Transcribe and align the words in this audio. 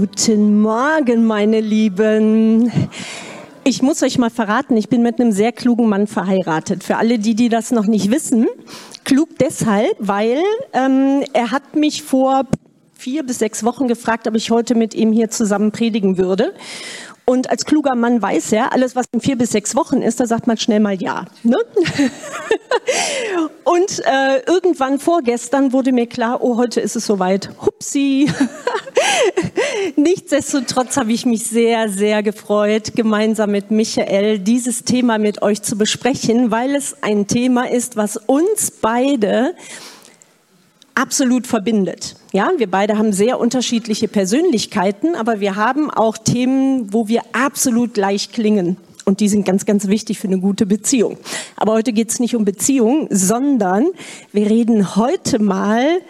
Guten 0.00 0.60
Morgen, 0.60 1.24
meine 1.24 1.60
Lieben. 1.60 2.70
Ich 3.64 3.82
muss 3.82 4.00
euch 4.04 4.16
mal 4.16 4.30
verraten, 4.30 4.76
ich 4.76 4.88
bin 4.88 5.02
mit 5.02 5.20
einem 5.20 5.32
sehr 5.32 5.50
klugen 5.50 5.88
Mann 5.88 6.06
verheiratet. 6.06 6.84
Für 6.84 6.98
alle 6.98 7.18
die, 7.18 7.34
die 7.34 7.48
das 7.48 7.72
noch 7.72 7.86
nicht 7.86 8.08
wissen, 8.08 8.46
klug 9.02 9.30
deshalb, 9.40 9.96
weil 9.98 10.38
ähm, 10.72 11.24
er 11.32 11.50
hat 11.50 11.74
mich 11.74 12.04
vor 12.04 12.46
vier 12.94 13.24
bis 13.24 13.40
sechs 13.40 13.64
Wochen 13.64 13.88
gefragt, 13.88 14.28
ob 14.28 14.36
ich 14.36 14.52
heute 14.52 14.76
mit 14.76 14.94
ihm 14.94 15.10
hier 15.10 15.30
zusammen 15.30 15.72
predigen 15.72 16.16
würde. 16.16 16.54
Und 17.28 17.50
als 17.50 17.66
kluger 17.66 17.94
Mann 17.94 18.22
weiß 18.22 18.52
er, 18.52 18.72
alles, 18.72 18.96
was 18.96 19.04
in 19.12 19.20
vier 19.20 19.36
bis 19.36 19.50
sechs 19.50 19.76
Wochen 19.76 20.00
ist, 20.00 20.18
da 20.18 20.24
sagt 20.24 20.46
man 20.46 20.56
schnell 20.56 20.80
mal 20.80 20.94
ja. 20.94 21.26
Ne? 21.42 21.58
Und 23.64 24.02
äh, 24.06 24.38
irgendwann 24.46 24.98
vorgestern 24.98 25.74
wurde 25.74 25.92
mir 25.92 26.06
klar, 26.06 26.42
oh, 26.42 26.56
heute 26.56 26.80
ist 26.80 26.96
es 26.96 27.04
soweit. 27.04 27.50
Hupsi. 27.60 28.30
Nichtsdestotrotz 29.96 30.96
habe 30.96 31.12
ich 31.12 31.26
mich 31.26 31.44
sehr, 31.44 31.90
sehr 31.90 32.22
gefreut, 32.22 32.92
gemeinsam 32.96 33.50
mit 33.50 33.70
Michael 33.70 34.38
dieses 34.38 34.84
Thema 34.84 35.18
mit 35.18 35.42
euch 35.42 35.60
zu 35.60 35.76
besprechen, 35.76 36.50
weil 36.50 36.74
es 36.74 36.96
ein 37.02 37.26
Thema 37.26 37.68
ist, 37.68 37.98
was 37.98 38.16
uns 38.16 38.70
beide 38.70 39.54
absolut 40.98 41.46
verbindet. 41.46 42.16
Ja, 42.32 42.50
wir 42.56 42.68
beide 42.68 42.98
haben 42.98 43.12
sehr 43.12 43.38
unterschiedliche 43.38 44.08
Persönlichkeiten, 44.08 45.14
aber 45.14 45.40
wir 45.40 45.56
haben 45.56 45.90
auch 45.90 46.18
Themen, 46.18 46.92
wo 46.92 47.08
wir 47.08 47.22
absolut 47.32 47.94
gleich 47.94 48.32
klingen. 48.32 48.76
Und 49.04 49.20
die 49.20 49.28
sind 49.28 49.46
ganz, 49.46 49.64
ganz 49.64 49.86
wichtig 49.86 50.18
für 50.18 50.26
eine 50.26 50.38
gute 50.38 50.66
Beziehung. 50.66 51.16
Aber 51.56 51.72
heute 51.72 51.92
geht 51.92 52.10
es 52.10 52.20
nicht 52.20 52.34
um 52.36 52.44
Beziehung, 52.44 53.06
sondern 53.10 53.86
wir 54.32 54.50
reden 54.50 54.96
heute 54.96 55.38
mal 55.38 56.00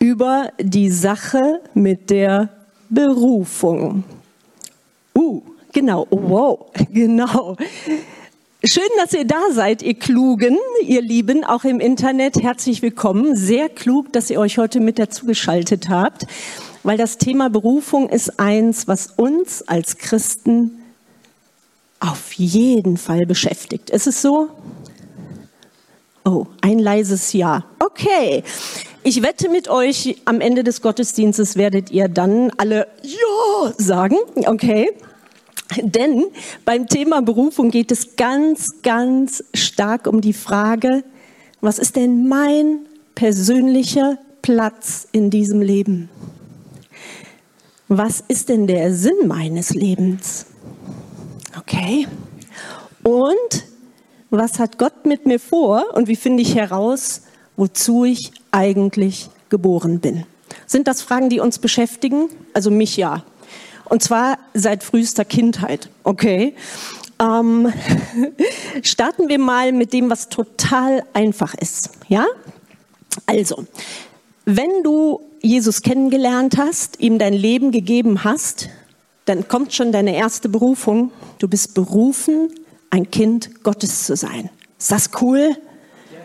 über 0.00 0.50
die 0.60 0.90
Sache 0.90 1.60
mit 1.74 2.10
der 2.10 2.48
Berufung. 2.88 4.02
Uh, 5.14 5.42
genau, 5.72 6.06
oh, 6.10 6.20
wow, 6.22 6.66
genau. 6.92 7.56
Schön, 8.64 8.88
dass 8.96 9.12
ihr 9.12 9.24
da 9.24 9.40
seid, 9.52 9.82
ihr 9.82 9.94
Klugen, 9.94 10.58
ihr 10.82 11.00
Lieben, 11.00 11.44
auch 11.44 11.62
im 11.62 11.78
Internet. 11.78 12.42
Herzlich 12.42 12.82
willkommen. 12.82 13.36
Sehr 13.36 13.68
klug, 13.68 14.12
dass 14.12 14.30
ihr 14.30 14.40
euch 14.40 14.58
heute 14.58 14.80
mit 14.80 14.98
dazugeschaltet 14.98 15.88
habt, 15.88 16.26
weil 16.82 16.98
das 16.98 17.18
Thema 17.18 17.50
Berufung 17.50 18.08
ist 18.08 18.40
eins, 18.40 18.88
was 18.88 19.12
uns 19.16 19.62
als 19.62 19.96
Christen 19.98 20.82
auf 22.00 22.32
jeden 22.32 22.96
Fall 22.96 23.26
beschäftigt. 23.26 23.90
Ist 23.90 24.08
es 24.08 24.22
so? 24.22 24.48
Oh, 26.24 26.46
ein 26.60 26.80
leises 26.80 27.32
Ja. 27.32 27.64
Okay. 27.78 28.42
Ich 29.04 29.22
wette 29.22 29.48
mit 29.50 29.68
euch, 29.68 30.16
am 30.24 30.40
Ende 30.40 30.64
des 30.64 30.82
Gottesdienstes 30.82 31.54
werdet 31.54 31.92
ihr 31.92 32.08
dann 32.08 32.50
alle 32.56 32.88
Ja 33.02 33.72
sagen. 33.76 34.16
Okay. 34.46 34.90
Denn 35.76 36.24
beim 36.64 36.86
Thema 36.86 37.20
Berufung 37.20 37.70
geht 37.70 37.92
es 37.92 38.16
ganz, 38.16 38.82
ganz 38.82 39.44
stark 39.54 40.06
um 40.06 40.20
die 40.20 40.32
Frage, 40.32 41.04
was 41.60 41.78
ist 41.78 41.96
denn 41.96 42.26
mein 42.28 42.86
persönlicher 43.14 44.18
Platz 44.42 45.08
in 45.12 45.30
diesem 45.30 45.60
Leben? 45.60 46.08
Was 47.88 48.22
ist 48.28 48.48
denn 48.48 48.66
der 48.66 48.94
Sinn 48.94 49.26
meines 49.26 49.74
Lebens? 49.74 50.46
Okay. 51.58 52.06
Und 53.02 53.64
was 54.30 54.58
hat 54.58 54.78
Gott 54.78 55.06
mit 55.06 55.26
mir 55.26 55.40
vor 55.40 55.84
und 55.94 56.06
wie 56.06 56.16
finde 56.16 56.42
ich 56.42 56.54
heraus, 56.54 57.22
wozu 57.56 58.04
ich 58.04 58.32
eigentlich 58.50 59.30
geboren 59.48 60.00
bin? 60.00 60.24
Sind 60.66 60.86
das 60.86 61.02
Fragen, 61.02 61.30
die 61.30 61.40
uns 61.40 61.58
beschäftigen? 61.58 62.28
Also 62.52 62.70
mich 62.70 62.96
ja. 62.96 63.24
Und 63.88 64.02
zwar 64.02 64.38
seit 64.54 64.82
frühester 64.82 65.24
Kindheit. 65.24 65.88
Okay. 66.04 66.54
Ähm, 67.20 67.72
starten 68.82 69.28
wir 69.28 69.38
mal 69.38 69.72
mit 69.72 69.92
dem, 69.92 70.10
was 70.10 70.28
total 70.28 71.02
einfach 71.14 71.54
ist. 71.54 71.90
Ja? 72.08 72.26
Also, 73.26 73.66
wenn 74.44 74.82
du 74.82 75.20
Jesus 75.40 75.82
kennengelernt 75.82 76.56
hast, 76.58 77.00
ihm 77.00 77.18
dein 77.18 77.32
Leben 77.32 77.70
gegeben 77.70 78.24
hast, 78.24 78.68
dann 79.24 79.46
kommt 79.48 79.74
schon 79.74 79.92
deine 79.92 80.16
erste 80.16 80.48
Berufung. 80.48 81.12
Du 81.38 81.48
bist 81.48 81.74
berufen, 81.74 82.50
ein 82.90 83.10
Kind 83.10 83.62
Gottes 83.62 84.04
zu 84.04 84.16
sein. 84.16 84.50
Ist 84.78 84.90
das 84.90 85.10
cool? 85.20 85.56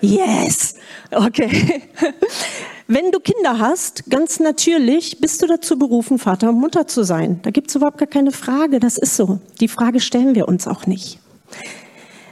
Yes. 0.02 0.76
Okay. 1.12 1.84
Wenn 2.94 3.10
du 3.10 3.20
Kinder 3.20 3.58
hast, 3.58 4.04
ganz 4.12 4.40
natürlich 4.40 5.20
bist 5.20 5.42
du 5.42 5.48
dazu 5.48 5.80
berufen, 5.80 6.20
Vater 6.20 6.50
und 6.50 6.60
Mutter 6.60 6.86
zu 6.86 7.02
sein. 7.02 7.40
Da 7.42 7.50
gibt 7.50 7.70
es 7.70 7.76
überhaupt 7.76 7.98
gar 7.98 8.08
keine 8.08 8.32
Frage. 8.32 8.80
Das 8.80 9.00
ist 9.00 9.16
so. 9.16 9.40
Die 9.60 9.68
Frage 9.68 10.00
stellen 10.00 10.36
wir 10.36 10.48
uns 10.48 10.68
auch 10.68 10.86
nicht. 10.86 11.18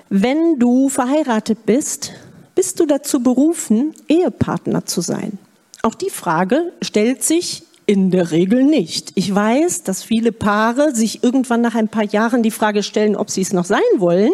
Wenn 0.09 0.59
du 0.59 0.87
verheiratet 0.89 1.65
bist, 1.65 2.11
bist 2.53 2.79
du 2.79 2.85
dazu 2.85 3.23
berufen, 3.23 3.95
Ehepartner 4.07 4.85
zu 4.85 5.01
sein. 5.01 5.39
Auch 5.81 5.95
die 5.95 6.11
Frage 6.11 6.71
stellt 6.83 7.23
sich 7.23 7.63
in 7.87 8.11
der 8.11 8.29
Regel 8.29 8.63
nicht. 8.63 9.13
Ich 9.15 9.33
weiß, 9.33 9.81
dass 9.81 10.03
viele 10.03 10.31
Paare 10.31 10.93
sich 10.93 11.23
irgendwann 11.23 11.61
nach 11.61 11.73
ein 11.73 11.87
paar 11.87 12.05
Jahren 12.05 12.43
die 12.43 12.51
Frage 12.51 12.83
stellen, 12.83 13.15
ob 13.15 13.31
sie 13.31 13.41
es 13.41 13.51
noch 13.51 13.65
sein 13.65 13.81
wollen. 13.97 14.31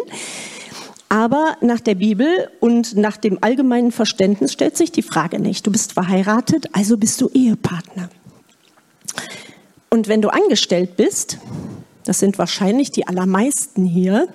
Aber 1.08 1.56
nach 1.62 1.80
der 1.80 1.94
Bibel 1.94 2.50
und 2.60 2.96
nach 2.96 3.16
dem 3.16 3.38
allgemeinen 3.42 3.92
Verständnis 3.92 4.52
stellt 4.52 4.76
sich 4.76 4.92
die 4.92 5.02
Frage 5.02 5.38
nicht. 5.40 5.66
Du 5.66 5.72
bist 5.72 5.92
verheiratet, 5.92 6.66
also 6.72 6.98
bist 6.98 7.20
du 7.20 7.28
Ehepartner. 7.30 8.10
Und 9.90 10.08
wenn 10.08 10.20
du 10.20 10.28
angestellt 10.28 10.96
bist, 10.96 11.38
das 12.04 12.18
sind 12.18 12.38
wahrscheinlich 12.38 12.90
die 12.90 13.06
allermeisten 13.06 13.86
hier, 13.86 14.28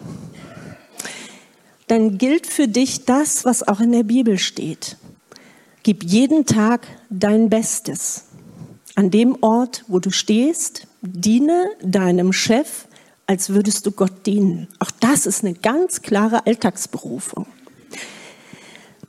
dann 1.88 2.18
gilt 2.18 2.48
für 2.48 2.68
dich 2.68 3.06
das, 3.06 3.46
was 3.46 3.68
auch 3.68 3.80
in 3.80 3.92
der 3.92 4.04
Bibel 4.04 4.40
steht. 4.40 4.98
Gib 5.84 6.04
jeden 6.04 6.46
Tag 6.46 6.88
dein 7.10 7.50
Bestes. 7.50 8.26
An 8.96 9.12
dem 9.12 9.38
Ort, 9.42 9.84
wo 9.88 10.00
du 10.00 10.10
stehst, 10.12 10.88
diene 11.02 11.66
deinem 11.82 12.32
Chef 12.32 12.88
als 13.28 13.50
würdest 13.50 13.86
du 13.86 13.92
Gott 13.92 14.26
dienen. 14.26 14.68
Auch 14.80 14.92
das 15.00 15.26
ist 15.26 15.44
eine 15.44 15.54
ganz 15.54 16.02
klare 16.02 16.46
Alltagsberufung. 16.46 17.46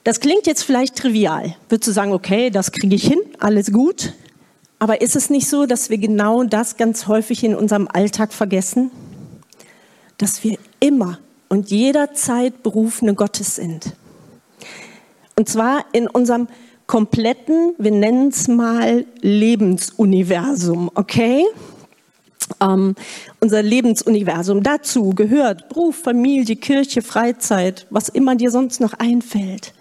Das 0.04 0.20
klingt 0.20 0.46
jetzt 0.46 0.62
vielleicht 0.62 0.96
trivial. 0.96 1.56
Würdest 1.68 1.88
du 1.88 1.92
sagen, 1.92 2.12
okay, 2.12 2.50
das 2.50 2.72
kriege 2.72 2.94
ich 2.94 3.06
hin, 3.06 3.20
alles 3.40 3.72
gut. 3.72 4.12
Aber 4.78 5.00
ist 5.00 5.16
es 5.16 5.30
nicht 5.30 5.48
so, 5.48 5.64
dass 5.64 5.88
wir 5.88 5.98
genau 5.98 6.44
das 6.44 6.76
ganz 6.76 7.06
häufig 7.06 7.42
in 7.42 7.54
unserem 7.54 7.88
Alltag 7.88 8.32
vergessen? 8.32 8.90
Dass 10.18 10.44
wir 10.44 10.58
immer 10.78 11.18
und 11.48 11.70
jederzeit 11.70 12.62
Berufene 12.62 13.14
Gottes 13.14 13.56
sind. 13.56 13.94
Und 15.36 15.48
zwar 15.48 15.84
in 15.92 16.06
unserem 16.06 16.48
kompletten, 16.86 17.74
wir 17.78 17.90
nennen 17.90 18.28
es 18.28 18.46
mal 18.46 19.06
Lebensuniversum, 19.20 20.90
okay? 20.94 21.44
Ähm, 22.60 22.94
unser 23.40 23.62
Lebensuniversum. 23.62 24.62
Dazu 24.62 25.10
gehört 25.10 25.68
Beruf, 25.68 25.96
Familie, 25.96 26.56
Kirche, 26.56 27.02
Freizeit, 27.02 27.86
was 27.90 28.08
immer 28.08 28.36
dir 28.36 28.50
sonst 28.50 28.80
noch 28.80 28.94
einfällt. 28.94 29.74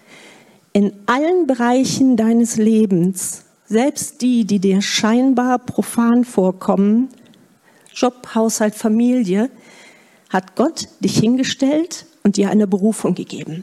In 0.72 0.92
allen 1.06 1.46
Bereichen 1.46 2.16
deines 2.16 2.56
Lebens, 2.56 3.44
selbst 3.66 4.22
die, 4.22 4.44
die 4.44 4.58
dir 4.58 4.82
scheinbar 4.82 5.58
profan 5.58 6.24
vorkommen, 6.24 7.08
Job, 7.94 8.34
Haushalt, 8.34 8.74
Familie, 8.74 9.50
hat 10.30 10.56
Gott 10.56 10.88
dich 11.00 11.18
hingestellt 11.18 12.06
und 12.24 12.36
dir 12.36 12.50
eine 12.50 12.66
Berufung 12.66 13.14
gegeben. 13.14 13.62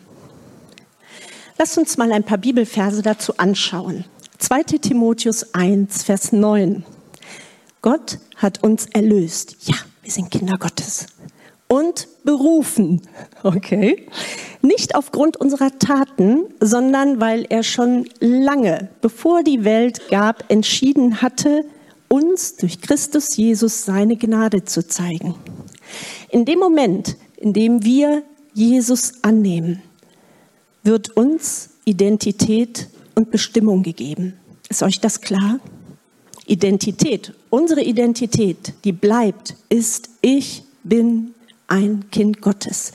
Lass 1.58 1.78
uns 1.78 1.98
mal 1.98 2.12
ein 2.12 2.24
paar 2.24 2.38
Bibelverse 2.38 3.02
dazu 3.02 3.38
anschauen. 3.38 4.06
2 4.40 4.64
Timotheus 4.64 5.54
1, 5.54 6.04
Vers 6.04 6.32
9. 6.32 6.84
Gott 7.82 8.20
hat 8.36 8.64
uns 8.64 8.86
erlöst. 8.88 9.56
Ja, 9.64 9.76
wir 10.04 10.12
sind 10.12 10.30
Kinder 10.30 10.58
Gottes. 10.58 11.08
Und 11.68 12.08
berufen. 12.24 13.02
Okay. 13.44 14.06
Nicht 14.62 14.94
aufgrund 14.94 15.36
unserer 15.36 15.80
Taten, 15.80 16.44
sondern 16.60 17.20
weil 17.20 17.48
er 17.50 17.64
schon 17.64 18.08
lange, 18.20 18.90
bevor 19.02 19.42
die 19.42 19.64
Welt 19.64 20.10
gab, 20.12 20.46
entschieden 20.52 21.24
hatte, 21.24 21.66
uns 22.08 22.56
durch 22.58 22.82
Christus 22.82 23.36
Jesus 23.36 23.84
seine 23.84 24.16
Gnade 24.16 24.64
zu 24.64 24.88
zeigen. 24.88 25.34
In 26.30 26.46
dem 26.46 26.60
Moment, 26.60 27.18
in 27.38 27.54
dem 27.54 27.84
wir 27.84 28.22
Jesus 28.54 29.24
annehmen, 29.24 29.82
wird 30.84 31.10
uns 31.18 31.72
Identität 31.86 32.90
und 33.16 33.32
Bestimmung 33.32 33.82
gegeben. 33.82 34.36
Ist 34.70 34.84
euch 34.84 35.00
das 35.00 35.22
klar? 35.22 35.60
Identität, 36.46 37.34
unsere 37.52 37.84
Identität, 37.84 38.74
die 38.84 38.92
bleibt, 38.92 39.56
ist, 39.70 40.10
ich 40.22 40.64
bin 40.84 41.36
ein 41.68 42.06
Kind 42.10 42.42
Gottes. 42.42 42.94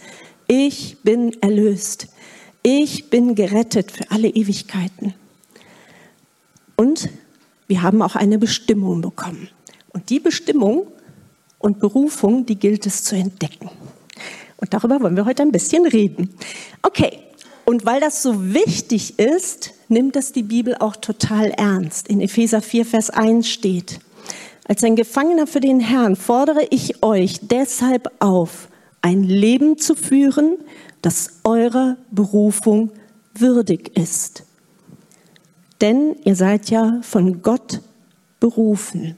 Ich 0.49 0.97
bin 1.05 1.41
erlöst. 1.41 2.08
Ich 2.62 3.11
bin 3.11 3.37
gerettet 3.37 3.93
für 3.93 4.11
alle 4.11 4.29
Ewigkeiten. 4.29 5.14
Und 6.76 7.08
wir 7.69 7.82
haben 7.82 8.03
auch 8.03 8.17
eine 8.17 8.38
Bestimmung 8.38 9.00
bekommen. 9.00 9.49
Und 9.93 10.11
die 10.11 10.20
Bestimmung 10.20 10.88
und 11.58 11.79
Berufung, 11.79 12.44
die 12.44 12.56
gilt 12.56 12.87
es 12.87 13.05
zu 13.05 13.17
entdecken. 13.17 13.70
Und 14.56 14.75
darüber 14.75 15.00
wollen 15.00 15.17
wir 15.17 15.26
heute 15.26 15.43
ein 15.43 15.53
bisschen 15.53 15.87
reden. 15.87 16.35
Okay, 16.82 17.19
und 17.64 17.85
weil 17.85 18.00
das 18.00 18.23
so 18.23 18.55
wichtig 18.55 19.19
ist, 19.19 19.73
nimmt 19.88 20.17
das 20.17 20.32
die 20.32 20.43
Bibel 20.43 20.76
auch 20.76 20.97
total 20.97 21.50
ernst. 21.50 22.08
In 22.08 22.20
Epheser 22.20 22.62
4, 22.62 22.87
Vers 22.87 23.11
1 23.11 23.49
steht, 23.49 24.00
als 24.68 24.82
ein 24.82 24.96
Gefangener 24.96 25.46
für 25.46 25.60
den 25.60 25.78
Herrn 25.78 26.16
fordere 26.16 26.66
ich 26.70 27.02
euch 27.02 27.38
deshalb 27.42 28.10
auf, 28.18 28.68
ein 29.00 29.22
Leben 29.22 29.78
zu 29.78 29.94
führen, 29.94 30.58
das 31.02 31.40
eurer 31.44 31.96
Berufung 32.10 32.90
würdig 33.32 33.96
ist. 33.96 34.44
Denn 35.80 36.16
ihr 36.24 36.34
seid 36.34 36.68
ja 36.70 36.98
von 37.02 37.42
Gott 37.42 37.80
berufen. 38.40 39.16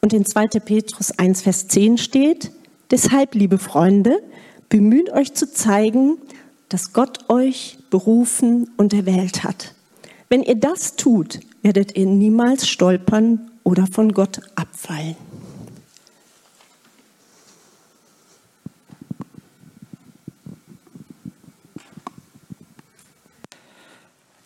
Und 0.00 0.12
in 0.12 0.24
2. 0.24 0.46
Petrus 0.64 1.10
1, 1.18 1.42
Vers 1.42 1.66
10 1.68 1.98
steht, 1.98 2.52
deshalb, 2.90 3.34
liebe 3.34 3.58
Freunde, 3.58 4.22
bemüht 4.68 5.10
euch 5.10 5.34
zu 5.34 5.50
zeigen, 5.52 6.18
dass 6.68 6.92
Gott 6.92 7.28
euch 7.28 7.78
berufen 7.90 8.70
und 8.76 8.94
erwählt 8.94 9.42
hat. 9.42 9.74
Wenn 10.28 10.42
ihr 10.42 10.54
das 10.54 10.96
tut, 10.96 11.40
werdet 11.62 11.96
ihr 11.96 12.06
niemals 12.06 12.68
stolpern 12.68 13.50
oder 13.62 13.86
von 13.86 14.12
Gott 14.12 14.40
abfallen. 14.56 15.16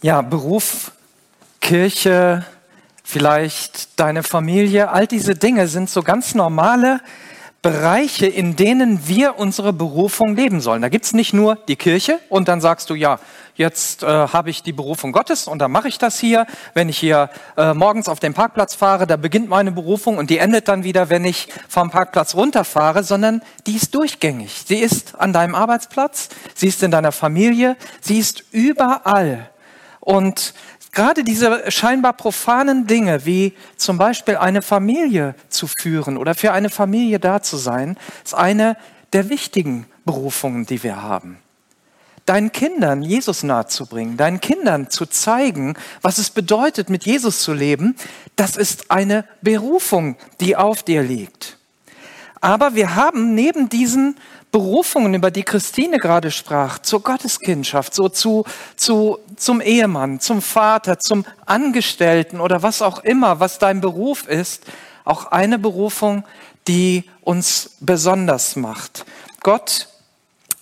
Ja, 0.02 0.22
Beruf, 0.22 0.92
Kirche, 1.60 2.44
vielleicht 3.02 3.98
deine 3.98 4.22
Familie, 4.22 4.90
all 4.90 5.06
diese 5.06 5.34
Dinge 5.34 5.66
sind 5.66 5.90
so 5.90 6.02
ganz 6.02 6.34
normale 6.34 7.00
Bereiche, 7.66 8.28
in 8.28 8.54
denen 8.54 9.08
wir 9.08 9.40
unsere 9.40 9.72
Berufung 9.72 10.36
leben 10.36 10.60
sollen. 10.60 10.82
Da 10.82 10.88
gibt's 10.88 11.12
nicht 11.14 11.32
nur 11.32 11.56
die 11.66 11.74
Kirche 11.74 12.20
und 12.28 12.46
dann 12.46 12.60
sagst 12.60 12.90
du, 12.90 12.94
ja, 12.94 13.18
jetzt 13.56 14.04
äh, 14.04 14.06
habe 14.06 14.50
ich 14.50 14.62
die 14.62 14.72
Berufung 14.72 15.10
Gottes 15.10 15.48
und 15.48 15.58
dann 15.58 15.72
mache 15.72 15.88
ich 15.88 15.98
das 15.98 16.16
hier. 16.20 16.46
Wenn 16.74 16.88
ich 16.88 16.96
hier 16.96 17.28
äh, 17.56 17.74
morgens 17.74 18.08
auf 18.08 18.20
den 18.20 18.34
Parkplatz 18.34 18.76
fahre, 18.76 19.08
da 19.08 19.16
beginnt 19.16 19.48
meine 19.48 19.72
Berufung 19.72 20.16
und 20.16 20.30
die 20.30 20.38
endet 20.38 20.68
dann 20.68 20.84
wieder, 20.84 21.10
wenn 21.10 21.24
ich 21.24 21.48
vom 21.68 21.90
Parkplatz 21.90 22.36
runterfahre, 22.36 23.02
sondern 23.02 23.42
die 23.66 23.74
ist 23.74 23.96
durchgängig. 23.96 24.62
Sie 24.64 24.78
ist 24.78 25.16
an 25.18 25.32
deinem 25.32 25.56
Arbeitsplatz, 25.56 26.28
sie 26.54 26.68
ist 26.68 26.84
in 26.84 26.92
deiner 26.92 27.10
Familie, 27.10 27.76
sie 28.00 28.20
ist 28.20 28.44
überall. 28.52 29.50
Und 29.98 30.54
Gerade 30.93 31.25
diese 31.25 31.71
scheinbar 31.71 32.15
profanen 32.15 32.87
Dinge, 32.87 33.27
wie 33.27 33.53
zum 33.77 33.99
Beispiel 33.99 34.37
eine 34.37 34.62
Familie 34.62 35.35
zu 35.49 35.67
führen 35.67 36.17
oder 36.17 36.35
für 36.35 36.53
eine 36.53 36.71
Familie 36.71 37.21
da 37.21 37.43
zu 37.43 37.56
sein, 37.56 37.97
ist 38.25 38.35
eine 38.35 38.77
der 39.12 39.29
wichtigen 39.29 39.87
Berufungen, 40.05 40.67
die 40.67 40.83
wir 40.83 41.03
haben. 41.03 41.38
Deinen 42.25 42.50
Kindern 42.50 43.03
Jesus 43.03 43.43
nahezubringen, 43.44 44.17
deinen 44.17 44.41
Kindern 44.41 44.91
zu 44.91 45.06
zeigen, 45.06 45.75
was 46.03 46.19
es 46.19 46.31
bedeutet, 46.31 46.91
mit 46.91 47.06
Jesus 47.06 47.41
zu 47.41 47.53
leben, 47.53 47.94
das 48.35 48.56
ist 48.56 48.91
eine 48.91 49.25
Berufung, 49.43 50.17
die 50.41 50.56
auf 50.56 50.83
dir 50.83 51.03
liegt. 51.03 51.59
Aber 52.41 52.75
wir 52.75 52.97
haben 52.97 53.35
neben 53.35 53.69
diesen 53.69 54.17
Berufungen, 54.56 55.12
über 55.12 55.31
die 55.31 55.43
Christine 55.43 55.99
gerade 55.99 56.31
sprach, 56.31 56.79
zur 56.79 57.03
Gotteskindschaft, 57.03 57.93
so 57.93 58.08
zu, 58.08 58.47
zu, 58.75 59.19
zum 59.37 59.61
Ehemann, 59.61 60.19
zum 60.19 60.41
Vater, 60.41 60.99
zum 60.99 61.26
Angestellten 61.44 62.41
oder 62.41 62.62
was 62.62 62.81
auch 62.81 63.00
immer, 63.05 63.38
was 63.38 63.58
dein 63.58 63.82
Beruf 63.82 64.26
ist, 64.26 64.64
auch 65.05 65.26
eine 65.26 65.58
Berufung, 65.58 66.25
die 66.69 67.05
uns 67.20 67.76
besonders 67.81 68.56
macht. 68.56 69.05
Gott 69.41 69.88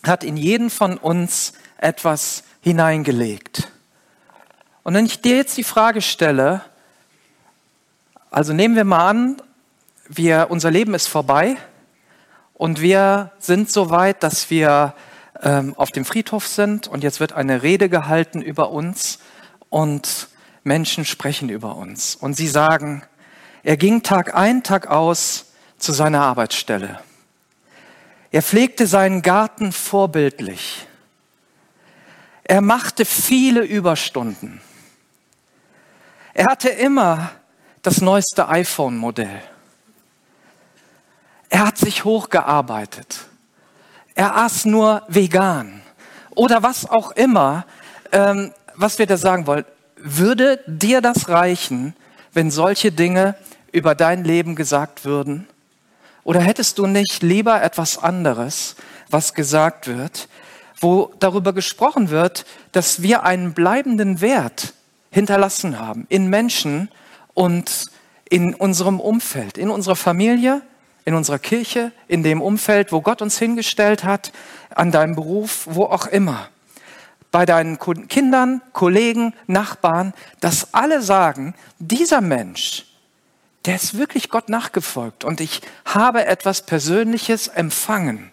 hat 0.02 0.24
in 0.24 0.36
jeden 0.36 0.70
von 0.70 0.98
uns 0.98 1.52
etwas 1.78 2.42
hineingelegt. 2.62 3.70
Und 4.82 4.94
wenn 4.94 5.06
ich 5.06 5.20
dir 5.20 5.36
jetzt 5.36 5.56
die 5.56 5.62
Frage 5.62 6.02
stelle, 6.02 6.62
also 8.32 8.54
nehmen 8.54 8.74
wir 8.74 8.82
mal 8.82 9.08
an, 9.08 9.36
wir, 10.08 10.48
unser 10.50 10.72
Leben 10.72 10.94
ist 10.94 11.06
vorbei, 11.06 11.56
und 12.54 12.80
wir 12.80 13.32
sind 13.38 13.70
so 13.70 13.90
weit, 13.90 14.22
dass 14.22 14.48
wir 14.48 14.94
ähm, 15.42 15.74
auf 15.76 15.90
dem 15.90 16.04
Friedhof 16.04 16.46
sind 16.46 16.88
und 16.88 17.02
jetzt 17.02 17.20
wird 17.20 17.32
eine 17.32 17.62
Rede 17.62 17.88
gehalten 17.88 18.40
über 18.40 18.70
uns 18.70 19.18
und 19.68 20.28
Menschen 20.62 21.04
sprechen 21.04 21.48
über 21.48 21.76
uns. 21.76 22.14
Und 22.14 22.34
sie 22.34 22.48
sagen, 22.48 23.02
er 23.64 23.76
ging 23.76 24.02
Tag 24.02 24.34
ein, 24.34 24.62
Tag 24.62 24.86
aus 24.86 25.46
zu 25.78 25.92
seiner 25.92 26.22
Arbeitsstelle. 26.22 27.00
Er 28.30 28.42
pflegte 28.42 28.86
seinen 28.86 29.22
Garten 29.22 29.72
vorbildlich. 29.72 30.86
Er 32.44 32.60
machte 32.60 33.04
viele 33.04 33.62
Überstunden. 33.62 34.60
Er 36.34 36.46
hatte 36.46 36.68
immer 36.68 37.30
das 37.82 38.00
neueste 38.00 38.48
iPhone-Modell. 38.48 39.42
Er 41.54 41.66
hat 41.66 41.78
sich 41.78 42.04
hochgearbeitet. 42.04 43.26
Er 44.16 44.38
aß 44.38 44.64
nur 44.64 45.04
vegan. 45.06 45.82
Oder 46.34 46.64
was 46.64 46.90
auch 46.90 47.12
immer, 47.12 47.64
ähm, 48.10 48.52
was 48.74 48.98
wir 48.98 49.06
da 49.06 49.16
sagen 49.16 49.46
wollen. 49.46 49.64
Würde 49.94 50.58
dir 50.66 51.00
das 51.00 51.28
reichen, 51.28 51.94
wenn 52.32 52.50
solche 52.50 52.90
Dinge 52.90 53.36
über 53.70 53.94
dein 53.94 54.24
Leben 54.24 54.56
gesagt 54.56 55.04
würden? 55.04 55.46
Oder 56.24 56.40
hättest 56.40 56.78
du 56.78 56.88
nicht 56.88 57.22
lieber 57.22 57.62
etwas 57.62 57.98
anderes, 57.98 58.74
was 59.08 59.32
gesagt 59.32 59.86
wird, 59.86 60.28
wo 60.80 61.14
darüber 61.20 61.52
gesprochen 61.52 62.10
wird, 62.10 62.46
dass 62.72 63.00
wir 63.00 63.22
einen 63.22 63.54
bleibenden 63.54 64.20
Wert 64.20 64.74
hinterlassen 65.12 65.78
haben 65.78 66.06
in 66.08 66.26
Menschen 66.26 66.88
und 67.32 67.92
in 68.28 68.54
unserem 68.56 68.98
Umfeld, 68.98 69.56
in 69.56 69.70
unserer 69.70 69.94
Familie, 69.94 70.60
in 71.04 71.14
unserer 71.14 71.38
Kirche, 71.38 71.92
in 72.08 72.22
dem 72.22 72.40
Umfeld, 72.40 72.92
wo 72.92 73.00
Gott 73.00 73.22
uns 73.22 73.38
hingestellt 73.38 74.04
hat, 74.04 74.32
an 74.74 74.90
deinem 74.90 75.14
Beruf, 75.14 75.66
wo 75.70 75.84
auch 75.84 76.06
immer. 76.06 76.48
Bei 77.30 77.46
deinen 77.46 77.78
Kindern, 78.08 78.62
Kollegen, 78.72 79.34
Nachbarn, 79.46 80.14
dass 80.40 80.72
alle 80.72 81.02
sagen, 81.02 81.54
dieser 81.78 82.20
Mensch, 82.20 82.86
der 83.64 83.76
ist 83.76 83.98
wirklich 83.98 84.28
Gott 84.28 84.48
nachgefolgt 84.48 85.24
und 85.24 85.40
ich 85.40 85.62
habe 85.84 86.26
etwas 86.26 86.62
Persönliches 86.62 87.48
empfangen. 87.48 88.30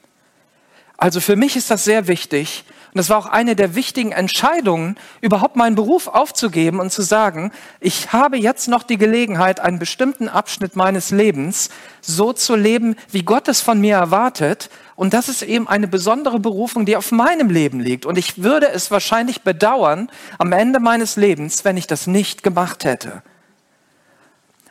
Also 0.98 1.20
für 1.20 1.36
mich 1.36 1.56
ist 1.56 1.72
das 1.72 1.84
sehr 1.84 2.08
wichtig, 2.08 2.64
und 2.94 2.98
das 2.98 3.10
war 3.10 3.18
auch 3.18 3.26
eine 3.26 3.56
der 3.56 3.74
wichtigen 3.74 4.12
Entscheidungen, 4.12 4.98
überhaupt 5.22 5.56
meinen 5.56 5.76
Beruf 5.76 6.08
aufzugeben 6.08 6.82
und 6.82 6.92
zu 6.92 7.02
sagen, 7.02 7.54
ich 7.80 8.12
habe 8.12 8.38
jetzt 8.38 8.68
noch 8.68 8.84
die 8.84 8.98
Gelegenheit, 8.98 9.62
einen 9.62 9.80
bestimmten 9.80 10.28
Abschnitt 10.28 10.76
meines 10.76 11.10
Lebens 11.10 11.70
so 12.02 12.34
zu 12.34 12.54
leben, 12.54 12.98
wie 13.10 13.24
Gott 13.24 13.48
es 13.48 13.62
von 13.62 13.80
mir 13.80 13.96
erwartet. 13.96 14.70
Und 14.98 15.14
das 15.14 15.30
ist 15.30 15.42
eben 15.42 15.70
eine 15.70 15.88
besondere 15.88 16.40
Berufung, 16.40 16.86
die 16.86 16.98
auf 16.98 17.14
meinem 17.14 17.50
Leben 17.50 17.80
liegt. 17.80 18.06
Und 18.06 18.18
ich 18.18 18.44
würde 18.44 18.68
es 18.68 18.92
wahrscheinlich 18.92 19.44
bedauern 19.44 20.12
am 20.38 20.52
Ende 20.52 20.82
meines 20.82 21.16
Lebens, 21.16 21.64
wenn 21.64 21.78
ich 21.78 21.88
das 21.88 22.08
nicht 22.08 22.44
gemacht 22.44 22.84
hätte. 22.84 23.24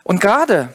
Und 0.05 0.21
gerade 0.21 0.75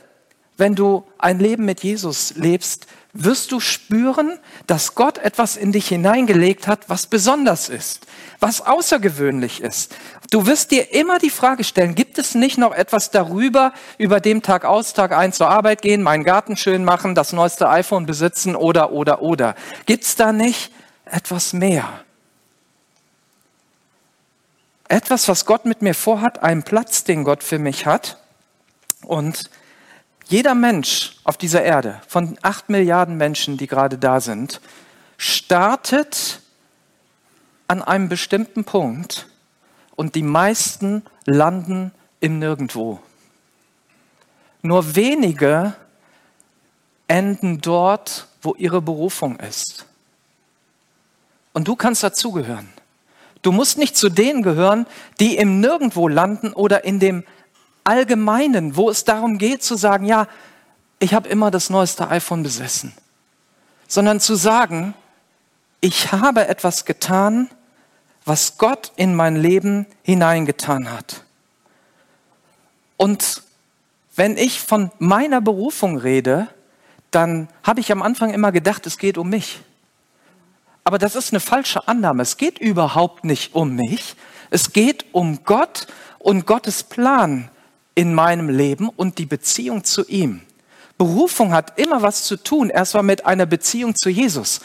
wenn 0.58 0.74
du 0.74 1.06
ein 1.20 1.38
Leben 1.38 1.66
mit 1.66 1.84
Jesus 1.84 2.34
lebst, 2.36 2.88
wirst 3.16 3.54
du 3.54 3.62
spüren, 3.62 4.38
dass 4.68 4.94
Gott 4.94 5.18
etwas 5.18 5.56
in 5.56 5.72
dich 5.72 5.88
hineingelegt 5.88 6.68
hat, 6.68 6.90
was 6.90 7.08
besonders 7.08 7.70
ist, 7.70 8.06
was 8.42 8.62
außergewöhnlich 8.62 9.62
ist. 9.62 9.96
Du 10.32 10.46
wirst 10.46 10.72
dir 10.72 10.94
immer 10.94 11.18
die 11.18 11.30
Frage 11.30 11.64
stellen, 11.64 11.96
gibt 11.96 12.18
es 12.18 12.36
nicht 12.36 12.58
noch 12.58 12.74
etwas 12.74 13.12
darüber, 13.12 13.74
über 13.98 14.20
dem 14.20 14.42
Tag 14.42 14.66
aus, 14.66 14.94
Tag 14.94 15.14
ein 15.14 15.32
zur 15.32 15.50
Arbeit 15.50 15.82
gehen, 15.82 16.04
meinen 16.04 16.26
Garten 16.26 16.58
schön 16.58 16.84
machen, 16.84 17.16
das 17.16 17.32
neueste 17.32 17.70
iPhone 17.70 18.06
besitzen 18.06 18.56
oder, 18.56 18.92
oder, 18.92 19.22
oder. 19.22 19.56
Gibt 19.86 20.04
es 20.04 20.16
da 20.16 20.34
nicht 20.34 20.72
etwas 21.06 21.54
mehr? 21.54 21.88
Etwas, 24.90 25.30
was 25.30 25.46
Gott 25.46 25.66
mit 25.66 25.82
mir 25.82 25.96
vorhat, 25.96 26.44
einen 26.44 26.64
Platz, 26.64 27.06
den 27.06 27.24
Gott 27.24 27.44
für 27.44 27.60
mich 27.60 27.86
hat 27.86 28.18
und 29.04 29.50
jeder 30.28 30.56
Mensch 30.56 31.18
auf 31.24 31.38
dieser 31.38 31.64
Erde, 31.64 32.02
von 32.08 32.38
acht 32.42 32.70
Milliarden 32.70 33.18
Menschen, 33.18 33.58
die 33.58 33.68
gerade 33.68 33.98
da 33.98 34.20
sind, 34.20 34.60
startet 35.18 36.42
an 37.68 37.82
einem 37.82 38.10
bestimmten 38.10 38.64
Punkt 38.64 39.28
und 39.96 40.16
die 40.16 40.24
meisten 40.24 41.04
landen 41.26 41.92
im 42.20 42.40
Nirgendwo. 42.40 43.00
Nur 44.62 44.96
wenige 44.96 45.76
enden 47.08 47.62
dort, 47.62 48.28
wo 48.42 48.56
ihre 48.56 48.82
Berufung 48.82 49.40
ist. 49.40 49.86
Und 51.54 51.68
du 51.68 51.76
kannst 51.76 52.04
dazugehören. 52.04 52.68
Du 53.42 53.52
musst 53.52 53.78
nicht 53.78 53.96
zu 53.96 54.10
denen 54.10 54.42
gehören, 54.42 54.88
die 55.20 55.38
im 55.38 55.60
Nirgendwo 55.60 56.08
landen 56.08 56.52
oder 56.52 56.84
in 56.84 57.00
dem 57.00 57.24
Allgemeinen, 57.86 58.76
wo 58.76 58.90
es 58.90 59.06
darum 59.06 59.38
geht 59.38 59.64
zu 59.64 59.76
sagen, 59.76 60.06
ja, 60.06 60.28
ich 61.00 61.14
habe 61.14 61.30
immer 61.30 61.52
das 61.52 61.70
neueste 61.70 62.10
iPhone 62.10 62.44
besessen, 62.44 62.94
sondern 63.88 64.20
zu 64.20 64.36
sagen, 64.36 64.94
ich 65.82 66.12
habe 66.12 66.48
etwas 66.48 66.86
getan, 66.86 67.50
was 68.26 68.58
Gott 68.58 68.92
in 68.96 69.16
mein 69.16 69.36
Leben 69.36 69.86
hineingetan 70.02 70.92
hat. 70.92 71.24
Und 72.98 73.44
wenn 74.16 74.38
ich 74.38 74.62
von 74.62 74.92
meiner 74.98 75.42
Berufung 75.42 75.98
rede, 75.98 76.48
dann 77.12 77.48
habe 77.64 77.82
ich 77.82 77.92
am 77.92 78.02
Anfang 78.02 78.34
immer 78.34 78.52
gedacht, 78.52 78.88
es 78.88 78.98
geht 78.98 79.18
um 79.18 79.30
mich. 79.30 79.62
Aber 80.84 80.98
das 80.98 81.16
ist 81.16 81.34
eine 81.34 81.40
falsche 81.40 81.88
Annahme. 81.88 82.24
Es 82.24 82.38
geht 82.38 82.60
überhaupt 82.60 83.26
nicht 83.26 83.54
um 83.54 83.76
mich. 83.76 84.16
Es 84.50 84.72
geht 84.74 85.06
um 85.12 85.44
Gott 85.44 85.88
und 86.20 86.46
Gottes 86.46 86.84
Plan 86.84 87.50
in 87.96 88.14
meinem 88.14 88.50
Leben 88.50 88.90
und 88.90 89.18
die 89.18 89.26
Beziehung 89.26 89.84
zu 89.84 90.06
ihm. 90.06 90.42
Berufung 90.98 91.54
hat 91.54 91.80
immer 91.80 92.02
was 92.02 92.24
zu 92.24 92.38
tun, 92.38 92.70
erstmal 92.70 93.04
mit 93.04 93.26
einer 93.26 93.46
Beziehung 93.46 93.96
zu 93.96 94.10
Jesus. 94.10 94.62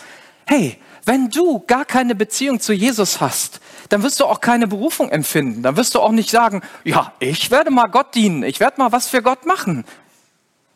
Hey, 0.47 0.79
wenn 1.05 1.31
du 1.31 1.61
gar 1.61 1.85
keine 1.85 2.15
Beziehung 2.15 2.61
zu 2.61 2.73
Jesus 2.73 3.21
hast, 3.21 3.61
dann 3.89 4.03
wirst 4.03 4.21
du 4.21 4.27
auch 4.27 4.41
keine 4.41 4.69
Berufung 4.69 5.11
empfinden. 5.11 5.63
Dann 5.63 5.77
wirst 5.77 5.95
du 5.95 6.01
auch 6.01 6.13
nicht 6.13 6.31
sagen, 6.31 6.63
ja, 6.85 7.13
ich 7.19 7.51
werde 7.51 7.71
mal 7.71 7.87
Gott 7.87 8.15
dienen, 8.15 8.43
ich 8.43 8.61
werde 8.61 8.81
mal 8.81 8.93
was 8.93 9.09
für 9.09 9.23
Gott 9.23 9.47
machen. 9.47 9.85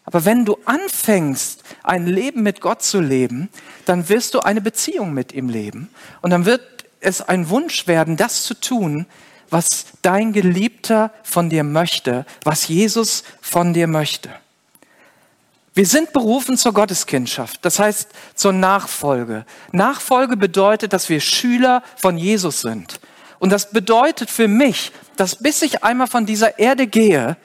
Aber 0.04 0.24
wenn 0.24 0.44
du 0.44 0.58
anfängst, 0.64 1.62
ein 1.82 2.06
Leben 2.06 2.42
mit 2.42 2.60
Gott 2.60 2.82
zu 2.82 3.00
leben, 3.00 3.48
dann 3.86 4.08
wirst 4.08 4.34
du 4.34 4.40
eine 4.40 4.60
Beziehung 4.60 5.14
mit 5.14 5.32
ihm 5.32 5.48
leben. 5.48 5.88
Und 6.20 6.30
dann 6.30 6.44
wird 6.44 6.62
es 7.00 7.22
ein 7.22 7.48
Wunsch 7.48 7.86
werden, 7.86 8.16
das 8.16 8.44
zu 8.44 8.54
tun, 8.54 9.06
was 9.54 9.86
dein 10.02 10.32
Geliebter 10.32 11.12
von 11.22 11.48
dir 11.48 11.62
möchte, 11.62 12.26
was 12.42 12.66
Jesus 12.66 13.22
von 13.40 13.72
dir 13.72 13.86
möchte. 13.86 14.28
Wir 15.74 15.86
sind 15.86 16.12
berufen 16.12 16.56
zur 16.56 16.74
Gotteskindschaft, 16.74 17.64
das 17.64 17.78
heißt 17.78 18.08
zur 18.34 18.52
Nachfolge. 18.52 19.46
Nachfolge 19.70 20.36
bedeutet, 20.36 20.92
dass 20.92 21.08
wir 21.08 21.20
Schüler 21.20 21.84
von 21.94 22.18
Jesus 22.18 22.62
sind. 22.62 22.98
Und 23.38 23.50
das 23.50 23.70
bedeutet 23.70 24.28
für 24.28 24.48
mich, 24.48 24.90
dass 25.14 25.36
bis 25.36 25.62
ich 25.62 25.84
einmal 25.84 26.08
von 26.08 26.26
dieser 26.26 26.58
Erde 26.58 26.88
gehe, 26.88 27.36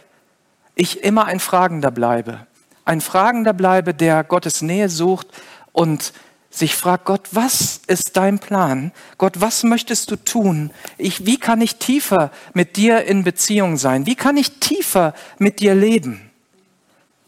ich 0.73 1.03
immer 1.03 1.25
ein 1.25 1.39
Fragender 1.39 1.91
bleibe. 1.91 2.47
Ein 2.85 3.01
Fragender 3.01 3.53
bleibe, 3.53 3.93
der 3.93 4.23
Gottes 4.23 4.63
Nähe 4.63 4.89
sucht 4.89 5.27
und 5.73 6.11
sich 6.49 6.75
fragt, 6.75 7.05
Gott, 7.05 7.29
was 7.31 7.81
ist 7.87 8.17
dein 8.17 8.39
Plan? 8.39 8.91
Gott, 9.17 9.39
was 9.39 9.63
möchtest 9.63 10.09
du 10.11 10.15
tun? 10.15 10.71
Ich, 10.97 11.25
wie 11.25 11.37
kann 11.37 11.61
ich 11.61 11.75
tiefer 11.75 12.31
mit 12.53 12.75
dir 12.75 13.03
in 13.05 13.23
Beziehung 13.23 13.77
sein? 13.77 14.05
Wie 14.05 14.15
kann 14.15 14.35
ich 14.35 14.59
tiefer 14.59 15.13
mit 15.37 15.59
dir 15.59 15.75
leben? 15.75 16.31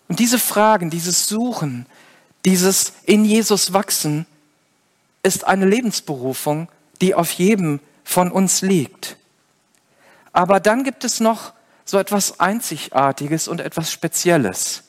Und 0.08 0.20
diese 0.20 0.40
Fragen, 0.40 0.90
dieses 0.90 1.28
Suchen, 1.28 1.86
dieses 2.46 2.94
in 3.06 3.24
Jesus 3.24 3.74
wachsen, 3.74 4.25
ist 5.24 5.46
eine 5.46 5.66
Lebensberufung, 5.66 6.68
die 7.00 7.13
auf 7.13 7.32
jedem 7.32 7.80
von 8.04 8.32
uns 8.32 8.62
liegt. 8.62 9.18
Aber 10.34 10.60
dann 10.60 10.84
gibt 10.84 11.04
es 11.04 11.20
noch 11.20 11.54
so 11.86 11.98
etwas 11.98 12.40
Einzigartiges 12.40 13.48
und 13.48 13.62
etwas 13.62 13.92
Spezielles. 13.92 14.84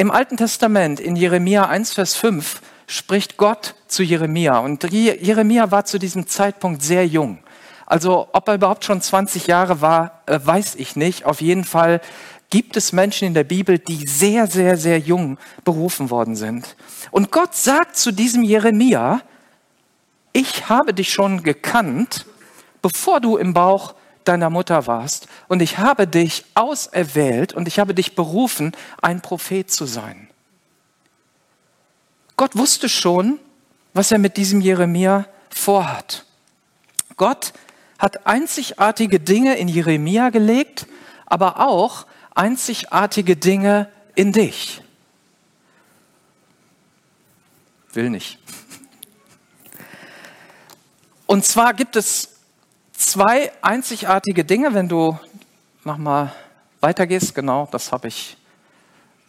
Im 0.00 0.10
Alten 0.10 0.38
Testament, 0.38 0.98
in 0.98 1.14
Jeremia 1.14 1.66
1, 1.66 1.92
Vers 1.92 2.16
5, 2.16 2.62
spricht 2.86 3.36
Gott 3.36 3.74
zu 3.86 4.02
Jeremia. 4.02 4.58
Und 4.60 4.82
Jeremia 4.90 5.70
war 5.70 5.84
zu 5.84 5.98
diesem 5.98 6.26
Zeitpunkt 6.26 6.82
sehr 6.82 7.06
jung. 7.06 7.40
Also 7.84 8.26
ob 8.32 8.48
er 8.48 8.54
überhaupt 8.54 8.82
schon 8.86 9.02
20 9.02 9.46
Jahre 9.46 9.82
war, 9.82 10.22
äh, 10.24 10.40
weiß 10.42 10.76
ich 10.76 10.96
nicht. 10.96 11.26
Auf 11.26 11.42
jeden 11.42 11.64
Fall 11.64 12.00
gibt 12.48 12.78
es 12.78 12.94
Menschen 12.94 13.26
in 13.26 13.34
der 13.34 13.44
Bibel, 13.44 13.78
die 13.78 14.06
sehr, 14.06 14.46
sehr, 14.46 14.78
sehr 14.78 14.98
jung 14.98 15.36
berufen 15.64 16.08
worden 16.08 16.34
sind. 16.34 16.76
Und 17.10 17.30
Gott 17.30 17.54
sagt 17.54 17.98
zu 17.98 18.10
diesem 18.10 18.42
Jeremia, 18.42 19.20
ich 20.32 20.66
habe 20.70 20.94
dich 20.94 21.12
schon 21.12 21.42
gekannt, 21.42 22.24
bevor 22.80 23.20
du 23.20 23.36
im 23.36 23.52
Bauch 23.52 23.94
deiner 24.24 24.50
Mutter 24.50 24.86
warst. 24.86 25.26
Und 25.48 25.62
ich 25.62 25.78
habe 25.78 26.06
dich 26.06 26.44
auserwählt 26.54 27.52
und 27.52 27.68
ich 27.68 27.78
habe 27.78 27.94
dich 27.94 28.14
berufen, 28.14 28.72
ein 29.02 29.20
Prophet 29.20 29.70
zu 29.70 29.86
sein. 29.86 30.28
Gott 32.36 32.56
wusste 32.56 32.88
schon, 32.88 33.38
was 33.92 34.12
er 34.12 34.18
mit 34.18 34.36
diesem 34.36 34.60
Jeremia 34.60 35.26
vorhat. 35.50 36.24
Gott 37.16 37.52
hat 37.98 38.26
einzigartige 38.26 39.20
Dinge 39.20 39.56
in 39.56 39.68
Jeremia 39.68 40.30
gelegt, 40.30 40.86
aber 41.26 41.60
auch 41.60 42.06
einzigartige 42.34 43.36
Dinge 43.36 43.90
in 44.14 44.32
dich. 44.32 44.82
Will 47.92 48.08
nicht. 48.08 48.38
Und 51.26 51.44
zwar 51.44 51.74
gibt 51.74 51.96
es 51.96 52.29
zwei 53.00 53.50
einzigartige 53.62 54.44
Dinge, 54.44 54.74
wenn 54.74 54.88
du, 54.88 55.18
mach 55.84 55.96
mal, 55.96 56.32
weitergehst, 56.80 57.34
genau, 57.34 57.68
das 57.70 57.92
habe 57.92 58.08
ich 58.08 58.36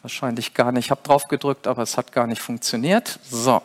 wahrscheinlich 0.02 0.54
gar 0.54 0.72
nicht, 0.72 0.86
ich 0.86 0.92
habe 0.92 1.02
drauf 1.04 1.28
gedrückt, 1.28 1.68
aber 1.68 1.84
es 1.84 1.98
hat 1.98 2.12
gar 2.12 2.28
nicht 2.28 2.42
funktioniert. 2.42 3.20
So, 3.24 3.62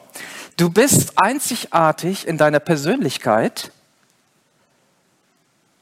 du 0.56 0.70
bist 0.70 1.14
einzigartig 1.16 2.26
in 2.26 2.38
deiner 2.38 2.60
Persönlichkeit, 2.60 3.72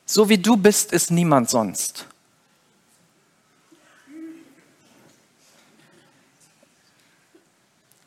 so 0.06 0.28
wie 0.28 0.38
du 0.38 0.56
bist, 0.56 0.92
ist 0.92 1.10
niemand 1.10 1.50
sonst. 1.50 2.06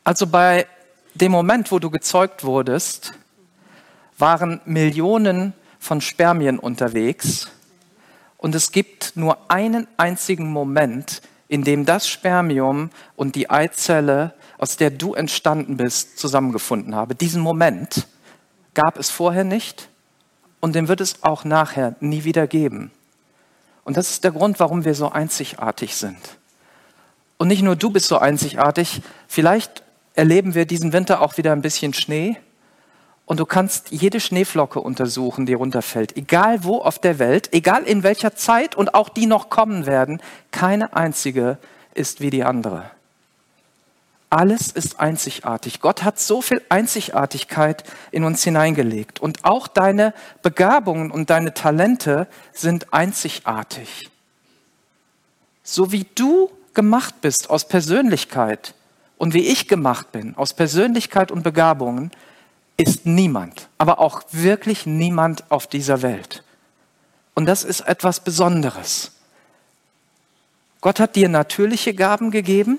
Also 0.04 0.26
bei 0.26 0.66
dem 1.14 1.32
Moment, 1.32 1.70
wo 1.70 1.78
du 1.78 1.90
gezeugt 1.90 2.44
wurdest, 2.44 3.12
waren 4.16 4.60
Millionen 4.64 5.52
von 5.78 6.00
Spermien 6.00 6.58
unterwegs 6.58 7.48
und 8.38 8.54
es 8.54 8.70
gibt 8.72 9.12
nur 9.16 9.50
einen 9.50 9.86
einzigen 9.96 10.50
Moment, 10.50 11.20
in 11.48 11.64
dem 11.64 11.84
das 11.84 12.08
Spermium 12.08 12.90
und 13.16 13.34
die 13.34 13.50
Eizelle, 13.50 14.34
aus 14.58 14.76
der 14.76 14.90
du 14.90 15.14
entstanden 15.14 15.76
bist, 15.76 16.18
zusammengefunden 16.18 16.94
haben. 16.94 17.18
Diesen 17.18 17.42
Moment 17.42 18.06
gab 18.74 18.98
es 18.98 19.10
vorher 19.10 19.44
nicht 19.44 19.88
und 20.60 20.74
den 20.74 20.88
wird 20.88 21.00
es 21.00 21.22
auch 21.22 21.44
nachher 21.44 21.96
nie 22.00 22.24
wieder 22.24 22.46
geben. 22.46 22.92
Und 23.84 23.96
das 23.96 24.10
ist 24.10 24.24
der 24.24 24.32
Grund, 24.32 24.60
warum 24.60 24.84
wir 24.84 24.94
so 24.94 25.10
einzigartig 25.10 25.96
sind. 25.96 26.18
Und 27.38 27.48
nicht 27.48 27.62
nur 27.62 27.74
du 27.74 27.90
bist 27.90 28.06
so 28.06 28.18
einzigartig, 28.18 29.00
vielleicht 29.26 29.82
erleben 30.14 30.54
wir 30.54 30.66
diesen 30.66 30.92
Winter 30.92 31.22
auch 31.22 31.38
wieder 31.38 31.52
ein 31.52 31.62
bisschen 31.62 31.94
Schnee. 31.94 32.36
Und 33.28 33.40
du 33.40 33.44
kannst 33.44 33.90
jede 33.90 34.20
Schneeflocke 34.20 34.80
untersuchen, 34.80 35.44
die 35.44 35.52
runterfällt. 35.52 36.16
Egal 36.16 36.64
wo 36.64 36.78
auf 36.78 36.98
der 36.98 37.18
Welt, 37.18 37.52
egal 37.52 37.82
in 37.82 38.02
welcher 38.02 38.34
Zeit 38.34 38.74
und 38.74 38.94
auch 38.94 39.10
die 39.10 39.26
noch 39.26 39.50
kommen 39.50 39.84
werden, 39.84 40.22
keine 40.50 40.96
einzige 40.96 41.58
ist 41.92 42.22
wie 42.22 42.30
die 42.30 42.42
andere. 42.42 42.90
Alles 44.30 44.68
ist 44.68 44.98
einzigartig. 44.98 45.82
Gott 45.82 46.04
hat 46.04 46.18
so 46.18 46.40
viel 46.40 46.62
Einzigartigkeit 46.70 47.84
in 48.12 48.24
uns 48.24 48.44
hineingelegt. 48.44 49.20
Und 49.20 49.44
auch 49.44 49.68
deine 49.68 50.14
Begabungen 50.40 51.10
und 51.10 51.28
deine 51.28 51.52
Talente 51.52 52.28
sind 52.54 52.94
einzigartig. 52.94 54.08
So 55.62 55.92
wie 55.92 56.06
du 56.14 56.50
gemacht 56.72 57.20
bist 57.20 57.50
aus 57.50 57.68
Persönlichkeit, 57.68 58.72
und 59.18 59.34
wie 59.34 59.46
ich 59.48 59.68
gemacht 59.68 60.12
bin, 60.12 60.34
aus 60.36 60.54
Persönlichkeit 60.54 61.30
und 61.30 61.42
Begabungen, 61.42 62.12
ist 62.78 63.04
niemand, 63.04 63.68
aber 63.76 63.98
auch 63.98 64.22
wirklich 64.30 64.86
niemand 64.86 65.50
auf 65.50 65.66
dieser 65.66 66.00
Welt. 66.00 66.44
Und 67.34 67.46
das 67.46 67.64
ist 67.64 67.80
etwas 67.82 68.20
Besonderes. 68.20 69.12
Gott 70.80 71.00
hat 71.00 71.16
dir 71.16 71.28
natürliche 71.28 71.92
Gaben 71.92 72.30
gegeben. 72.30 72.78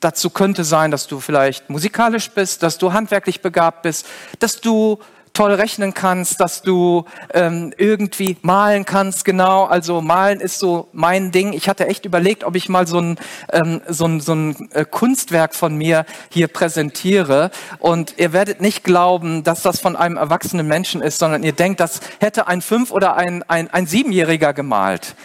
Dazu 0.00 0.30
könnte 0.30 0.64
sein, 0.64 0.90
dass 0.90 1.06
du 1.06 1.18
vielleicht 1.18 1.70
musikalisch 1.70 2.30
bist, 2.30 2.62
dass 2.62 2.78
du 2.78 2.92
handwerklich 2.92 3.42
begabt 3.42 3.82
bist, 3.82 4.06
dass 4.38 4.60
du 4.60 5.00
toll 5.34 5.52
rechnen 5.52 5.94
kannst, 5.94 6.40
dass 6.40 6.62
du 6.62 7.04
ähm, 7.34 7.74
irgendwie 7.76 8.36
malen 8.42 8.84
kannst, 8.84 9.24
genau. 9.24 9.64
Also 9.64 10.00
malen 10.00 10.40
ist 10.40 10.60
so 10.60 10.88
mein 10.92 11.32
Ding. 11.32 11.52
Ich 11.52 11.68
hatte 11.68 11.88
echt 11.88 12.04
überlegt, 12.04 12.44
ob 12.44 12.54
ich 12.54 12.68
mal 12.68 12.86
so 12.86 13.00
ein, 13.00 13.18
ähm, 13.52 13.82
so 13.88 14.06
ein, 14.06 14.20
so 14.20 14.32
ein 14.32 14.70
äh, 14.72 14.84
Kunstwerk 14.84 15.54
von 15.54 15.76
mir 15.76 16.06
hier 16.30 16.46
präsentiere. 16.46 17.50
Und 17.80 18.14
ihr 18.16 18.32
werdet 18.32 18.60
nicht 18.60 18.84
glauben, 18.84 19.42
dass 19.42 19.62
das 19.62 19.80
von 19.80 19.96
einem 19.96 20.16
erwachsenen 20.16 20.68
Menschen 20.68 21.02
ist, 21.02 21.18
sondern 21.18 21.42
ihr 21.42 21.52
denkt, 21.52 21.80
das 21.80 22.00
hätte 22.20 22.46
ein 22.46 22.62
Fünf- 22.62 22.92
oder 22.92 23.16
ein, 23.16 23.42
ein, 23.42 23.68
ein 23.68 23.86
Siebenjähriger 23.86 24.54
gemalt. 24.54 25.16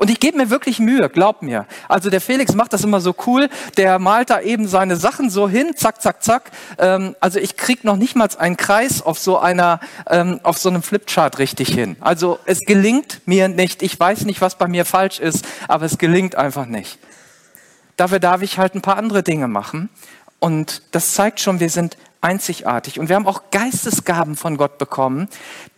Und 0.00 0.08
ich 0.08 0.18
gebe 0.18 0.38
mir 0.38 0.48
wirklich 0.48 0.78
Mühe, 0.78 1.10
glaub 1.10 1.42
mir. 1.42 1.66
Also 1.86 2.08
der 2.08 2.22
Felix 2.22 2.54
macht 2.54 2.72
das 2.72 2.84
immer 2.84 3.02
so 3.02 3.14
cool. 3.26 3.50
Der 3.76 3.98
malt 3.98 4.30
da 4.30 4.40
eben 4.40 4.66
seine 4.66 4.96
Sachen 4.96 5.28
so 5.28 5.46
hin, 5.46 5.76
zack, 5.76 6.00
zack, 6.00 6.22
zack. 6.22 6.52
Ähm, 6.78 7.14
also 7.20 7.38
ich 7.38 7.58
krieg 7.58 7.84
noch 7.84 7.96
nicht 7.96 8.16
mal 8.16 8.26
einen 8.38 8.56
Kreis 8.56 9.02
auf 9.02 9.18
so 9.18 9.36
einer, 9.36 9.78
ähm, 10.08 10.40
auf 10.42 10.56
so 10.56 10.70
einem 10.70 10.82
Flipchart 10.82 11.38
richtig 11.38 11.68
hin. 11.68 11.96
Also 12.00 12.38
es 12.46 12.60
gelingt 12.60 13.20
mir 13.26 13.48
nicht. 13.48 13.82
Ich 13.82 14.00
weiß 14.00 14.24
nicht, 14.24 14.40
was 14.40 14.56
bei 14.56 14.68
mir 14.68 14.86
falsch 14.86 15.20
ist, 15.20 15.44
aber 15.68 15.84
es 15.84 15.98
gelingt 15.98 16.34
einfach 16.34 16.64
nicht. 16.64 16.98
Dafür 17.98 18.20
darf 18.20 18.40
ich 18.40 18.56
halt 18.56 18.74
ein 18.74 18.80
paar 18.80 18.96
andere 18.96 19.22
Dinge 19.22 19.48
machen. 19.48 19.90
Und 20.38 20.80
das 20.92 21.12
zeigt 21.12 21.40
schon, 21.40 21.60
wir 21.60 21.68
sind 21.68 21.98
einzigartig. 22.22 22.98
Und 22.98 23.10
wir 23.10 23.16
haben 23.16 23.26
auch 23.26 23.50
Geistesgaben 23.50 24.34
von 24.36 24.56
Gott 24.56 24.78
bekommen, 24.78 25.28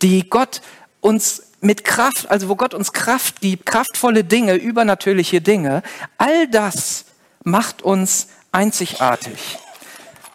die 0.01 0.29
Gott 0.29 0.61
uns 1.01 1.43
mit 1.63 1.83
Kraft, 1.83 2.29
also 2.29 2.49
wo 2.49 2.55
Gott 2.55 2.73
uns 2.73 2.93
Kraft 2.93 3.41
gibt, 3.41 3.65
kraftvolle 3.65 4.23
Dinge, 4.23 4.55
übernatürliche 4.55 5.41
Dinge, 5.41 5.81
all 6.17 6.47
das 6.47 7.05
macht 7.43 7.81
uns 7.81 8.27
einzigartig. 8.51 9.57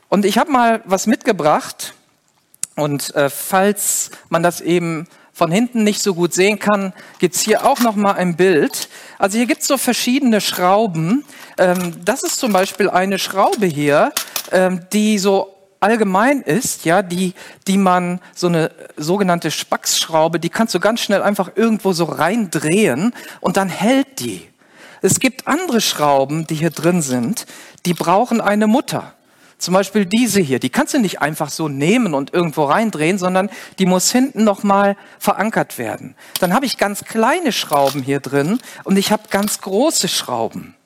Und 0.09 0.25
ich 0.25 0.39
habe 0.39 0.51
mal 0.51 0.83
was 0.85 1.07
mitgebracht 1.07 1.95
und 2.77 3.15
äh, 3.15 3.29
falls 3.29 4.11
man 4.29 4.43
das 4.43 4.61
eben 4.61 5.07
von 5.33 5.53
hinten 5.53 5.85
nicht 5.85 6.03
so 6.03 6.15
gut 6.15 6.35
sehen 6.35 6.59
kann, 6.59 6.93
gibt's 7.19 7.41
hier 7.41 7.65
auch 7.65 7.79
noch 7.81 7.95
mal 7.95 8.13
ein 8.13 8.37
Bild. 8.37 8.89
Also 9.19 9.37
hier 9.37 9.47
gibt's 9.47 9.69
so 9.69 9.79
verschiedene 9.79 10.41
Schrauben. 10.41 11.25
Ähm, 11.59 11.95
das 12.05 12.23
ist 12.23 12.39
zum 12.39 12.53
Beispiel 12.53 12.91
eine 12.91 13.19
Schraube 13.19 13.67
hier, 13.67 14.13
ähm, 14.51 14.81
die 14.93 15.19
so 15.19 15.58
allgemein 15.81 16.43
ist, 16.43 16.85
ja, 16.85 17.03
die, 17.03 17.35
die 17.67 17.79
man, 17.79 18.21
so 18.35 18.47
eine 18.47 18.71
sogenannte 18.97 19.51
Spacksschraube, 19.51 20.41
die 20.41 20.51
kannst 20.51 20.75
du 20.75 20.81
ganz 20.81 21.01
schnell 21.01 21.23
einfach 21.23 21.53
irgendwo 21.55 21.93
so 21.93 22.05
reindrehen 22.05 23.15
und 23.41 23.57
dann 23.57 23.69
hält 23.69 24.21
die. 24.21 24.49
Es 25.01 25.21
gibt 25.21 25.47
andere 25.47 25.81
Schrauben, 25.81 26.47
die 26.47 26.57
hier 26.57 26.71
drin 26.71 27.03
sind, 27.03 27.47
die 27.87 27.95
brauchen 27.95 28.41
eine 28.41 28.67
Mutter. 28.67 29.15
Zum 29.59 29.75
Beispiel 29.75 30.07
diese 30.07 30.41
hier, 30.41 30.61
die 30.61 30.71
kannst 30.71 30.95
du 30.95 31.01
nicht 31.01 31.21
einfach 31.21 31.51
so 31.51 31.69
nehmen 31.69 32.15
und 32.15 32.33
irgendwo 32.33 32.65
reindrehen, 32.65 33.19
sondern 33.19 33.51
die 33.81 33.87
muss 33.87 34.11
hinten 34.13 34.45
nochmal 34.45 34.97
verankert 35.19 35.79
werden. 35.79 36.15
Dann 36.39 36.55
habe 36.55 36.65
ich 36.65 36.79
ganz 36.79 37.05
kleine 37.05 37.51
Schrauben 37.51 38.03
hier 38.03 38.21
drin 38.21 38.61
und 38.85 38.97
ich 38.97 39.11
habe 39.11 39.25
ganz 39.31 39.61
große 39.61 40.07
Schrauben. 40.07 40.77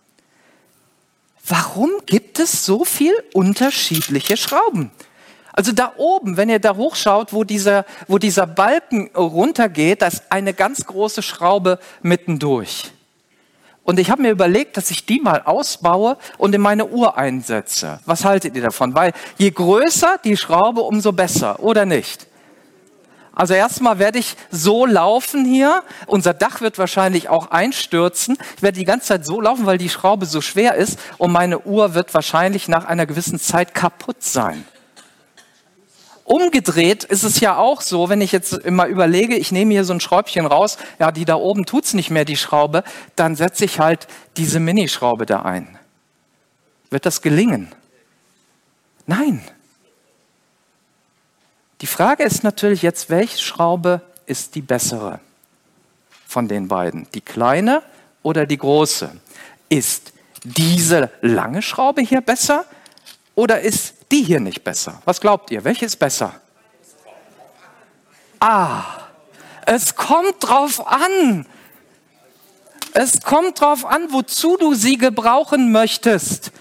Warum 1.46 1.90
gibt 2.06 2.38
es 2.38 2.64
so 2.64 2.84
viel 2.84 3.14
unterschiedliche 3.32 4.36
Schrauben? 4.36 4.90
Also 5.52 5.72
da 5.72 5.92
oben, 5.96 6.36
wenn 6.36 6.48
ihr 6.48 6.60
da 6.60 6.76
hochschaut, 6.76 7.32
wo 7.32 7.44
dieser, 7.44 7.84
wo 8.08 8.18
dieser 8.18 8.46
Balken 8.46 9.10
runtergeht, 9.14 10.00
da 10.02 10.06
ist 10.06 10.22
eine 10.30 10.54
ganz 10.54 10.86
große 10.86 11.22
Schraube 11.22 11.78
mittendurch. 12.00 12.92
Und 13.84 13.98
ich 13.98 14.10
habe 14.10 14.22
mir 14.22 14.30
überlegt, 14.30 14.76
dass 14.76 14.90
ich 14.90 15.04
die 15.06 15.20
mal 15.20 15.42
ausbaue 15.42 16.16
und 16.38 16.54
in 16.54 16.60
meine 16.60 16.86
Uhr 16.86 17.18
einsetze. 17.18 17.98
Was 18.06 18.24
haltet 18.24 18.54
ihr 18.54 18.62
davon? 18.62 18.94
Weil 18.94 19.12
je 19.38 19.50
größer 19.50 20.18
die 20.24 20.36
Schraube, 20.36 20.82
umso 20.82 21.12
besser, 21.12 21.60
oder 21.60 21.84
nicht? 21.84 22.28
Also 23.34 23.54
erstmal 23.54 23.98
werde 23.98 24.18
ich 24.18 24.36
so 24.50 24.84
laufen 24.84 25.44
hier. 25.44 25.82
Unser 26.06 26.34
Dach 26.34 26.60
wird 26.60 26.78
wahrscheinlich 26.78 27.28
auch 27.28 27.50
einstürzen. 27.50 28.36
Ich 28.56 28.62
werde 28.62 28.78
die 28.78 28.84
ganze 28.84 29.06
Zeit 29.08 29.24
so 29.24 29.40
laufen, 29.40 29.64
weil 29.64 29.78
die 29.78 29.88
Schraube 29.88 30.26
so 30.26 30.40
schwer 30.40 30.74
ist 30.74 30.98
und 31.18 31.32
meine 31.32 31.60
Uhr 31.60 31.94
wird 31.94 32.12
wahrscheinlich 32.12 32.68
nach 32.68 32.84
einer 32.84 33.06
gewissen 33.06 33.38
Zeit 33.38 33.74
kaputt 33.74 34.22
sein. 34.22 34.66
Umgedreht 36.24 37.04
ist 37.04 37.24
es 37.24 37.40
ja 37.40 37.56
auch 37.56 37.80
so, 37.80 38.08
wenn 38.08 38.20
ich 38.20 38.32
jetzt 38.32 38.52
immer 38.52 38.86
überlege, 38.86 39.34
ich 39.34 39.50
nehme 39.50 39.72
hier 39.72 39.84
so 39.84 39.92
ein 39.92 40.00
Schräubchen 40.00 40.46
raus, 40.46 40.78
ja, 40.98 41.10
die 41.10 41.24
da 41.24 41.34
oben 41.34 41.66
tut's 41.66 41.94
nicht 41.94 42.10
mehr, 42.10 42.24
die 42.24 42.36
Schraube, 42.36 42.84
dann 43.16 43.34
setze 43.34 43.64
ich 43.64 43.80
halt 43.80 44.06
diese 44.36 44.60
Minischraube 44.60 45.26
da 45.26 45.42
ein. 45.42 45.78
Wird 46.90 47.06
das 47.06 47.22
gelingen? 47.22 47.74
Nein. 49.06 49.42
Die 51.82 51.88
Frage 51.88 52.22
ist 52.22 52.44
natürlich 52.44 52.82
jetzt, 52.82 53.10
welche 53.10 53.38
Schraube 53.38 54.02
ist 54.26 54.54
die 54.54 54.62
bessere 54.62 55.18
von 56.28 56.46
den 56.46 56.68
beiden? 56.68 57.08
Die 57.12 57.20
kleine 57.20 57.82
oder 58.22 58.46
die 58.46 58.56
große? 58.56 59.10
Ist 59.68 60.12
diese 60.44 61.10
lange 61.22 61.60
Schraube 61.60 62.02
hier 62.02 62.20
besser 62.20 62.66
oder 63.34 63.60
ist 63.60 63.94
die 64.12 64.22
hier 64.22 64.38
nicht 64.38 64.62
besser? 64.62 65.02
Was 65.06 65.20
glaubt 65.20 65.50
ihr? 65.50 65.64
Welche 65.64 65.84
ist 65.86 65.96
besser? 65.96 66.34
Ah, 68.38 68.84
es 69.66 69.96
kommt 69.96 70.36
drauf 70.38 70.86
an. 70.86 71.46
Es 72.94 73.22
kommt 73.22 73.60
drauf 73.60 73.84
an, 73.86 74.12
wozu 74.12 74.56
du 74.56 74.74
sie 74.74 74.98
gebrauchen 74.98 75.72
möchtest. 75.72 76.52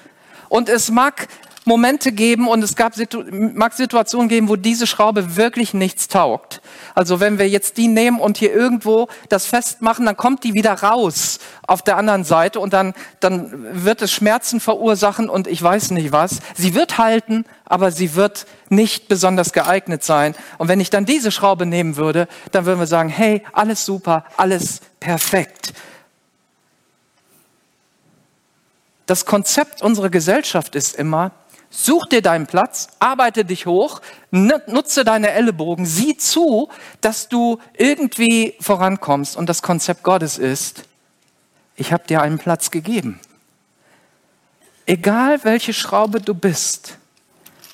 Und 0.49 0.67
es 0.67 0.89
mag 0.89 1.27
Momente 1.63 2.12
geben 2.12 2.47
und 2.47 2.63
es 2.63 2.76
gab, 2.76 2.93
mag 3.32 3.74
Situationen 3.74 4.30
geben, 4.30 4.50
wo 4.50 4.56
diese 4.56 4.88
Schraube 4.88 5.36
wirklich 5.36 5.76
nichts 5.76 6.08
taugt. 6.08 6.60
Also 6.95 7.19
wenn 7.19 7.38
wir 7.38 7.47
jetzt 7.47 7.78
die 7.78 7.88
nehmen 7.88 8.19
und 8.19 8.38
hier 8.38 8.52
irgendwo 8.52 9.08
das 9.30 9.45
festmachen, 9.45 10.06
dann 10.08 10.17
kommt 10.17 10.43
die 10.43 10.56
wieder 10.56 10.74
raus 10.74 11.38
auf 11.67 11.84
der 11.84 11.97
anderen 11.97 12.24
Seite 12.24 12.60
und 12.60 12.74
dann, 12.74 12.93
dann 13.19 13.86
wird 13.86 14.02
es 14.02 14.12
Schmerzen 14.12 14.60
verursachen 14.60 15.30
und 15.30 15.47
ich 15.47 15.62
weiß 15.62 15.91
nicht 15.91 16.12
was. 16.12 16.39
Sie 16.56 16.74
wird 16.74 16.97
halten, 16.97 17.45
aber 17.65 17.91
sie 17.91 18.15
wird 18.15 18.47
nicht 18.69 19.08
besonders 19.08 19.54
geeignet 19.54 20.04
sein. 20.04 20.34
Und 20.58 20.67
wenn 20.67 20.80
ich 20.80 20.89
dann 20.89 21.06
diese 21.06 21.32
Schraube 21.32 21.67
nehmen 21.67 21.95
würde, 21.95 22.28
dann 22.52 22.65
würden 22.65 22.80
wir 22.80 22.88
sagen, 22.88 23.10
hey, 23.10 23.43
alles 23.54 23.86
super, 23.86 24.26
alles 24.36 24.82
perfekt. 25.00 25.74
Das 29.06 29.26
Konzept 29.26 29.82
unserer 29.82 30.10
Gesellschaft 30.10 30.74
ist 30.76 30.95
immer, 30.95 31.32
Such 31.73 32.07
dir 32.07 32.21
deinen 32.21 32.47
Platz, 32.47 32.89
arbeite 32.99 33.45
dich 33.45 33.65
hoch, 33.65 34.01
nutze 34.29 35.05
deine 35.05 35.31
Ellenbogen, 35.31 35.86
sieh 35.86 36.17
zu, 36.17 36.67
dass 36.99 37.29
du 37.29 37.60
irgendwie 37.77 38.55
vorankommst. 38.60 39.38
Und 39.38 39.47
das 39.47 39.62
Konzept 39.62 40.03
Gottes 40.03 40.38
ist, 40.38 40.84
ich 41.77 41.93
habe 41.93 42.05
dir 42.05 42.21
einen 42.21 42.39
Platz 42.39 42.71
gegeben. 42.71 43.21
Egal 44.86 45.45
welche 45.45 45.73
Schraube 45.73 46.19
du 46.19 46.34
bist, 46.34 46.97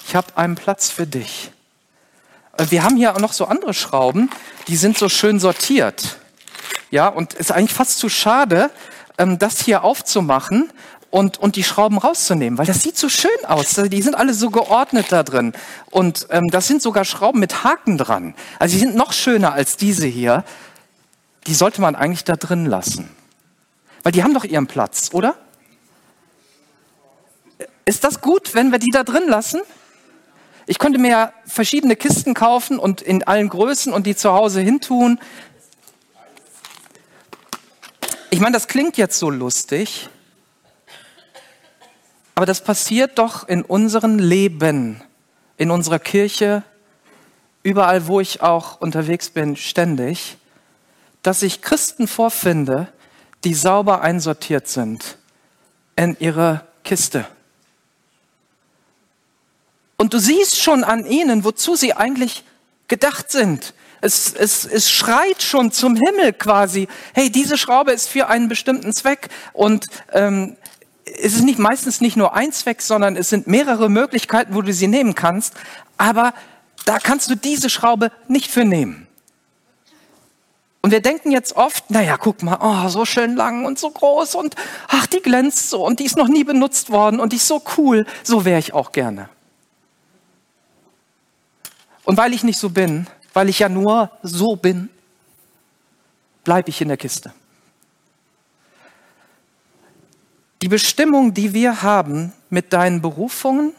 ich 0.07 0.15
habe 0.15 0.27
einen 0.37 0.53
Platz 0.53 0.91
für 0.91 1.07
dich. 1.07 1.51
Äh, 2.57 2.67
wir 2.69 2.83
haben 2.83 2.97
hier 2.97 3.15
auch 3.15 3.19
noch 3.19 3.33
so 3.33 3.45
andere 3.45 3.73
Schrauben, 3.73 4.29
die 4.67 4.77
sind 4.77 4.99
so 4.99 5.09
schön 5.09 5.39
sortiert. 5.39 6.19
Ja, 6.91 7.07
und 7.07 7.33
es 7.33 7.39
ist 7.39 7.51
eigentlich 7.51 7.73
fast 7.73 7.97
zu 7.97 8.09
schade, 8.09 8.69
ähm, 9.17 9.39
das 9.39 9.59
hier 9.59 9.83
aufzumachen 9.83 10.71
und, 11.09 11.37
und 11.37 11.55
die 11.55 11.63
Schrauben 11.63 11.97
rauszunehmen, 11.97 12.57
weil 12.57 12.65
das 12.65 12.83
sieht 12.83 12.97
so 12.97 13.09
schön 13.09 13.45
aus. 13.45 13.75
Die 13.75 14.01
sind 14.01 14.15
alle 14.15 14.33
so 14.33 14.49
geordnet 14.49 15.07
da 15.09 15.23
drin. 15.23 15.53
Und 15.89 16.27
ähm, 16.31 16.47
das 16.51 16.67
sind 16.67 16.81
sogar 16.81 17.05
Schrauben 17.05 17.39
mit 17.39 17.63
Haken 17.63 17.97
dran. 17.97 18.35
Also 18.59 18.73
die 18.73 18.79
sind 18.79 18.95
noch 18.95 19.13
schöner 19.13 19.53
als 19.53 19.77
diese 19.77 20.07
hier. 20.07 20.43
Die 21.47 21.53
sollte 21.53 21.81
man 21.81 21.95
eigentlich 21.95 22.25
da 22.25 22.35
drin 22.35 22.65
lassen. 22.65 23.09
Weil 24.03 24.11
die 24.11 24.23
haben 24.23 24.33
doch 24.33 24.43
ihren 24.43 24.67
Platz, 24.67 25.09
oder? 25.13 25.35
Ist 27.85 28.03
das 28.03 28.19
gut, 28.19 28.53
wenn 28.53 28.71
wir 28.71 28.79
die 28.79 28.91
da 28.91 29.03
drin 29.03 29.27
lassen? 29.27 29.61
Ich 30.65 30.79
könnte 30.79 30.99
mir 30.99 31.09
ja 31.09 31.33
verschiedene 31.45 31.95
Kisten 31.95 32.33
kaufen 32.33 32.77
und 32.77 33.01
in 33.01 33.23
allen 33.23 33.47
Größen 33.47 33.93
und 33.93 34.05
die 34.05 34.15
zu 34.15 34.33
Hause 34.33 34.59
hintun. 34.59 35.19
Ich 38.29 38.41
meine, 38.41 38.51
das 38.51 38.67
klingt 38.67 38.97
jetzt 38.97 39.17
so 39.17 39.29
lustig, 39.29 40.09
aber 42.37 42.45
das 42.45 42.61
passiert 42.61 43.17
doch 43.17 43.47
in 43.47 43.63
unserem 43.63 44.19
Leben, 44.19 45.01
in 45.57 45.71
unserer 45.71 45.97
Kirche, 45.97 46.61
überall, 47.63 48.05
wo 48.05 48.19
ich 48.19 48.43
auch 48.43 48.79
unterwegs 48.79 49.31
bin, 49.31 49.55
ständig, 49.55 50.37
dass 51.23 51.41
ich 51.41 51.63
Christen 51.63 52.07
vorfinde, 52.07 52.93
die 53.43 53.55
sauber 53.55 54.01
einsortiert 54.01 54.67
sind 54.67 55.17
in 55.95 56.15
ihre 56.19 56.61
Kiste. 56.83 57.25
Und 59.97 60.13
du 60.13 60.19
siehst 60.19 60.61
schon 60.61 60.83
an 60.83 61.07
ihnen, 61.07 61.43
wozu 61.43 61.75
sie 61.75 61.95
eigentlich 61.95 62.43
gedacht 62.87 63.31
sind. 63.31 63.73
Es, 63.99 64.31
es, 64.31 64.63
es 64.63 64.91
schreit 64.91 65.41
schon 65.41 65.71
zum 65.71 65.95
Himmel 65.95 66.33
quasi, 66.33 66.87
hey, 67.15 67.31
diese 67.31 67.57
Schraube 67.57 67.93
ist 67.93 68.07
für 68.07 68.27
einen 68.27 68.47
bestimmten 68.47 68.93
Zweck 68.93 69.29
und 69.53 69.87
ähm, 70.13 70.55
es 71.21 71.35
ist 71.35 71.43
nicht 71.43 71.59
meistens 71.59 72.01
nicht 72.01 72.17
nur 72.17 72.33
ein 72.33 72.51
Zweck, 72.51 72.81
sondern 72.81 73.15
es 73.15 73.29
sind 73.29 73.47
mehrere 73.47 73.89
Möglichkeiten, 73.89 74.53
wo 74.55 74.61
du 74.61 74.73
sie 74.73 74.87
nehmen 74.87 75.15
kannst. 75.15 75.53
Aber 75.97 76.33
da 76.85 76.99
kannst 76.99 77.29
du 77.29 77.35
diese 77.35 77.69
Schraube 77.69 78.11
nicht 78.27 78.49
für 78.51 78.65
nehmen. 78.65 79.07
Und 80.81 80.91
wir 80.91 81.01
denken 81.01 81.31
jetzt 81.31 81.55
oft, 81.57 81.89
naja, 81.91 82.17
guck 82.17 82.43
mal, 82.43 82.59
oh, 82.61 82.87
so 82.87 83.03
schön 83.03 83.35
lang 83.35 83.65
und 83.65 83.77
so 83.77 83.89
groß 83.89 84.35
und 84.35 84.55
ach, 84.87 85.05
die 85.07 85.21
glänzt 85.21 85.69
so 85.69 85.85
und 85.85 85.99
die 85.99 86.05
ist 86.05 86.15
noch 86.15 86.29
nie 86.29 86.43
benutzt 86.43 86.89
worden 86.89 87.19
und 87.19 87.33
die 87.33 87.37
ist 87.37 87.47
so 87.47 87.61
cool. 87.77 88.05
So 88.23 88.45
wäre 88.45 88.59
ich 88.59 88.73
auch 88.73 88.91
gerne. 88.91 89.29
Und 92.05 92.17
weil 92.17 92.33
ich 92.33 92.43
nicht 92.43 92.57
so 92.57 92.69
bin, 92.69 93.07
weil 93.33 93.49
ich 93.49 93.59
ja 93.59 93.67
nur 93.67 94.11
so 94.23 94.55
bin, 94.55 94.89
bleibe 96.45 96.69
ich 96.69 96.79
in 96.79 96.87
der 96.87 96.95
Kiste. 96.95 97.33
Die 100.61 100.67
Bestimmung, 100.67 101.33
die 101.33 101.53
wir 101.53 101.83
haben 101.83 102.33
mit 102.49 102.73
deinen 102.73 103.01
Berufungen, 103.01 103.73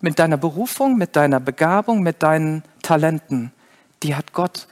mit 0.00 0.18
deiner 0.18 0.36
Berufung, 0.36 0.96
mit 0.96 1.16
deiner 1.16 1.40
Begabung, 1.40 2.02
mit 2.02 2.22
deinen 2.22 2.62
Talenten, 2.82 3.52
die 4.02 4.14
hat 4.14 4.32
Gott 4.32 4.66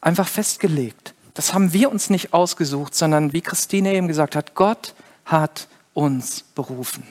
einfach 0.00 0.28
festgelegt. 0.28 1.14
Das 1.34 1.54
haben 1.54 1.72
wir 1.72 1.90
uns 1.90 2.10
nicht 2.10 2.32
ausgesucht, 2.32 2.94
sondern 2.94 3.32
wie 3.32 3.42
Christine 3.42 3.94
eben 3.94 4.08
gesagt 4.08 4.34
hat, 4.34 4.54
Gott 4.54 4.94
hat 5.24 5.68
uns 5.94 6.42
berufen. 6.54 7.04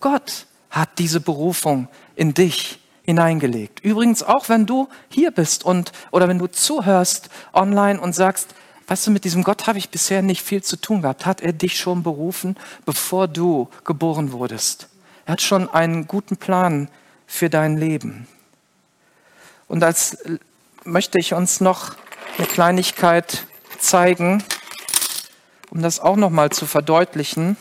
Gott 0.00 0.46
hat 0.70 0.98
diese 0.98 1.20
Berufung 1.20 1.88
in 2.14 2.34
dich 2.34 2.80
hineingelegt. 3.02 3.80
Übrigens 3.80 4.22
auch, 4.22 4.48
wenn 4.48 4.66
du 4.66 4.88
hier 5.08 5.30
bist 5.30 5.64
und 5.64 5.92
oder 6.10 6.28
wenn 6.28 6.38
du 6.38 6.46
zuhörst 6.46 7.30
online 7.54 8.00
und 8.00 8.14
sagst, 8.14 8.54
weißt 8.88 9.06
du, 9.06 9.10
mit 9.10 9.24
diesem 9.24 9.44
Gott 9.44 9.66
habe 9.66 9.78
ich 9.78 9.90
bisher 9.90 10.22
nicht 10.22 10.42
viel 10.42 10.62
zu 10.62 10.76
tun 10.76 11.02
gehabt, 11.02 11.26
hat 11.26 11.40
er 11.40 11.52
dich 11.52 11.78
schon 11.78 12.02
berufen, 12.02 12.56
bevor 12.84 13.28
du 13.28 13.68
geboren 13.84 14.32
wurdest. 14.32 14.88
Er 15.26 15.32
hat 15.32 15.42
schon 15.42 15.68
einen 15.68 16.08
guten 16.08 16.36
Plan 16.36 16.88
für 17.26 17.50
dein 17.50 17.76
Leben. 17.76 18.26
Und 19.68 19.84
als 19.84 20.18
möchte 20.84 21.20
ich 21.20 21.34
uns 21.34 21.60
noch 21.60 21.94
eine 22.38 22.46
Kleinigkeit 22.46 23.44
zeigen, 23.78 24.42
um 25.70 25.82
das 25.82 26.00
auch 26.00 26.16
noch 26.16 26.30
mal 26.30 26.50
zu 26.50 26.66
verdeutlichen. 26.66 27.56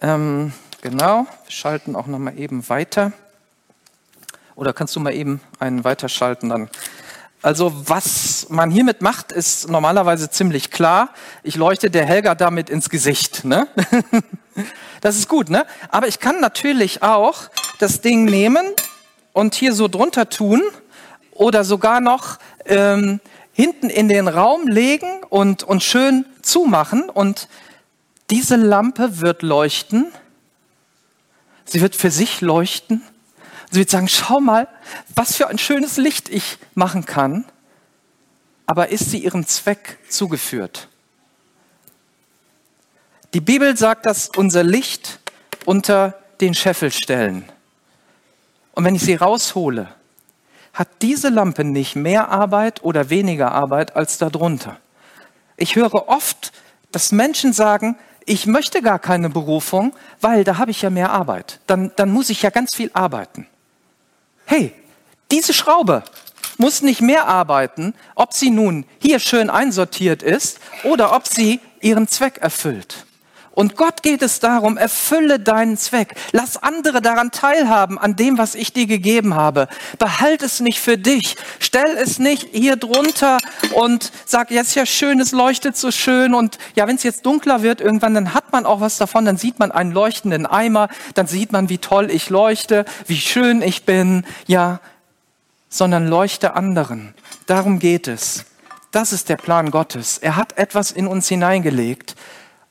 Ähm, 0.00 0.52
genau, 0.80 1.26
wir 1.44 1.50
schalten 1.50 1.96
auch 1.96 2.06
noch 2.06 2.18
mal 2.18 2.38
eben 2.38 2.68
weiter. 2.68 3.12
Oder 4.54 4.72
kannst 4.72 4.94
du 4.96 5.00
mal 5.00 5.12
eben 5.12 5.40
einen 5.58 5.84
weiterschalten 5.84 6.48
dann? 6.48 6.70
Also 7.44 7.74
was 7.84 8.46
man 8.48 8.70
hiermit 8.70 9.02
macht, 9.02 9.30
ist 9.30 9.68
normalerweise 9.68 10.30
ziemlich 10.30 10.70
klar. 10.70 11.10
Ich 11.42 11.56
leuchte 11.56 11.90
der 11.90 12.06
Helga 12.06 12.34
damit 12.34 12.70
ins 12.70 12.88
Gesicht. 12.88 13.44
Ne? 13.44 13.68
Das 15.00 15.16
ist 15.16 15.28
gut, 15.28 15.50
ne? 15.50 15.66
Aber 15.90 16.06
ich 16.06 16.20
kann 16.20 16.40
natürlich 16.40 17.02
auch 17.02 17.50
das 17.80 18.00
Ding 18.00 18.24
nehmen 18.24 18.64
und 19.32 19.54
hier 19.56 19.74
so 19.74 19.88
drunter 19.88 20.30
tun 20.30 20.62
oder 21.32 21.64
sogar 21.64 22.00
noch 22.00 22.38
ähm, 22.64 23.20
hinten 23.52 23.90
in 23.90 24.08
den 24.08 24.28
Raum 24.28 24.68
legen 24.68 25.22
und, 25.28 25.64
und 25.64 25.82
schön 25.82 26.24
zumachen. 26.40 27.10
Und 27.10 27.48
diese 28.30 28.56
Lampe 28.56 29.20
wird 29.20 29.42
leuchten. 29.42 30.06
Sie 31.66 31.82
wird 31.82 31.96
für 31.96 32.12
sich 32.12 32.40
leuchten 32.40 33.02
Sie 33.70 33.80
wird 33.80 33.90
sagen, 33.90 34.08
schau 34.08 34.40
mal, 34.40 34.68
was 35.14 35.36
für 35.36 35.48
ein 35.48 35.58
schönes 35.58 35.96
Licht 35.96 36.28
ich 36.28 36.58
machen 36.74 37.04
kann. 37.04 37.44
Aber 38.66 38.88
ist 38.88 39.10
sie 39.10 39.18
ihrem 39.18 39.46
Zweck 39.46 39.98
zugeführt? 40.08 40.88
Die 43.34 43.40
Bibel 43.40 43.76
sagt, 43.76 44.06
dass 44.06 44.30
unser 44.36 44.62
Licht 44.62 45.18
unter 45.66 46.14
den 46.40 46.54
Scheffel 46.54 46.92
stellen. 46.92 47.44
Und 48.72 48.84
wenn 48.84 48.94
ich 48.94 49.02
sie 49.02 49.14
raushole, 49.14 49.88
hat 50.72 50.88
diese 51.02 51.28
Lampe 51.28 51.64
nicht 51.64 51.94
mehr 51.94 52.28
Arbeit 52.30 52.82
oder 52.82 53.10
weniger 53.10 53.52
Arbeit 53.52 53.96
als 53.96 54.18
darunter. 54.18 54.78
Ich 55.56 55.76
höre 55.76 56.08
oft, 56.08 56.52
dass 56.90 57.12
Menschen 57.12 57.52
sagen, 57.52 57.96
ich 58.26 58.46
möchte 58.46 58.82
gar 58.82 58.98
keine 58.98 59.30
Berufung, 59.30 59.94
weil 60.20 60.44
da 60.44 60.58
habe 60.58 60.70
ich 60.70 60.82
ja 60.82 60.90
mehr 60.90 61.10
Arbeit. 61.10 61.60
Dann, 61.66 61.92
dann 61.96 62.10
muss 62.10 62.30
ich 62.30 62.42
ja 62.42 62.50
ganz 62.50 62.74
viel 62.74 62.90
arbeiten 62.94 63.46
hey, 64.46 64.72
diese 65.30 65.52
Schraube 65.52 66.02
muss 66.58 66.82
nicht 66.82 67.00
mehr 67.00 67.26
arbeiten, 67.26 67.94
ob 68.14 68.32
sie 68.32 68.50
nun 68.50 68.86
hier 69.00 69.18
schön 69.18 69.50
einsortiert 69.50 70.22
ist 70.22 70.60
oder 70.84 71.14
ob 71.14 71.26
sie 71.26 71.60
ihren 71.80 72.08
Zweck 72.08 72.38
erfüllt. 72.38 73.06
Und 73.54 73.76
Gott 73.76 74.02
geht 74.02 74.20
es 74.20 74.40
darum, 74.40 74.76
erfülle 74.76 75.38
deinen 75.38 75.76
Zweck. 75.76 76.16
Lass 76.32 76.56
andere 76.56 77.00
daran 77.00 77.30
teilhaben, 77.30 77.98
an 77.98 78.16
dem, 78.16 78.36
was 78.36 78.56
ich 78.56 78.72
dir 78.72 78.86
gegeben 78.86 79.36
habe. 79.36 79.68
Behalt 79.98 80.42
es 80.42 80.58
nicht 80.58 80.80
für 80.80 80.98
dich. 80.98 81.36
Stell 81.60 81.96
es 81.96 82.18
nicht 82.18 82.48
hier 82.50 82.74
drunter 82.74 83.38
und 83.74 84.10
sag, 84.26 84.50
jetzt 84.50 84.74
ja 84.74 84.84
schön, 84.84 85.20
es 85.20 85.30
leuchtet 85.30 85.76
so 85.76 85.92
schön. 85.92 86.34
Und 86.34 86.58
ja, 86.74 86.88
wenn 86.88 86.96
es 86.96 87.04
jetzt 87.04 87.24
dunkler 87.26 87.62
wird 87.62 87.80
irgendwann, 87.80 88.14
dann 88.14 88.34
hat 88.34 88.50
man 88.50 88.66
auch 88.66 88.80
was 88.80 88.98
davon. 88.98 89.24
Dann 89.24 89.36
sieht 89.36 89.60
man 89.60 89.70
einen 89.70 89.92
leuchtenden 89.92 90.46
Eimer. 90.46 90.88
Dann 91.14 91.28
sieht 91.28 91.52
man, 91.52 91.68
wie 91.68 91.78
toll 91.78 92.10
ich 92.10 92.30
leuchte, 92.30 92.84
wie 93.06 93.18
schön 93.20 93.62
ich 93.62 93.84
bin. 93.84 94.26
Ja, 94.48 94.80
sondern 95.68 96.08
leuchte 96.08 96.54
anderen. 96.54 97.14
Darum 97.46 97.78
geht 97.78 98.08
es. 98.08 98.46
Das 98.90 99.12
ist 99.12 99.28
der 99.28 99.36
Plan 99.36 99.70
Gottes. 99.70 100.18
Er 100.18 100.34
hat 100.34 100.58
etwas 100.58 100.90
in 100.90 101.06
uns 101.06 101.28
hineingelegt 101.28 102.16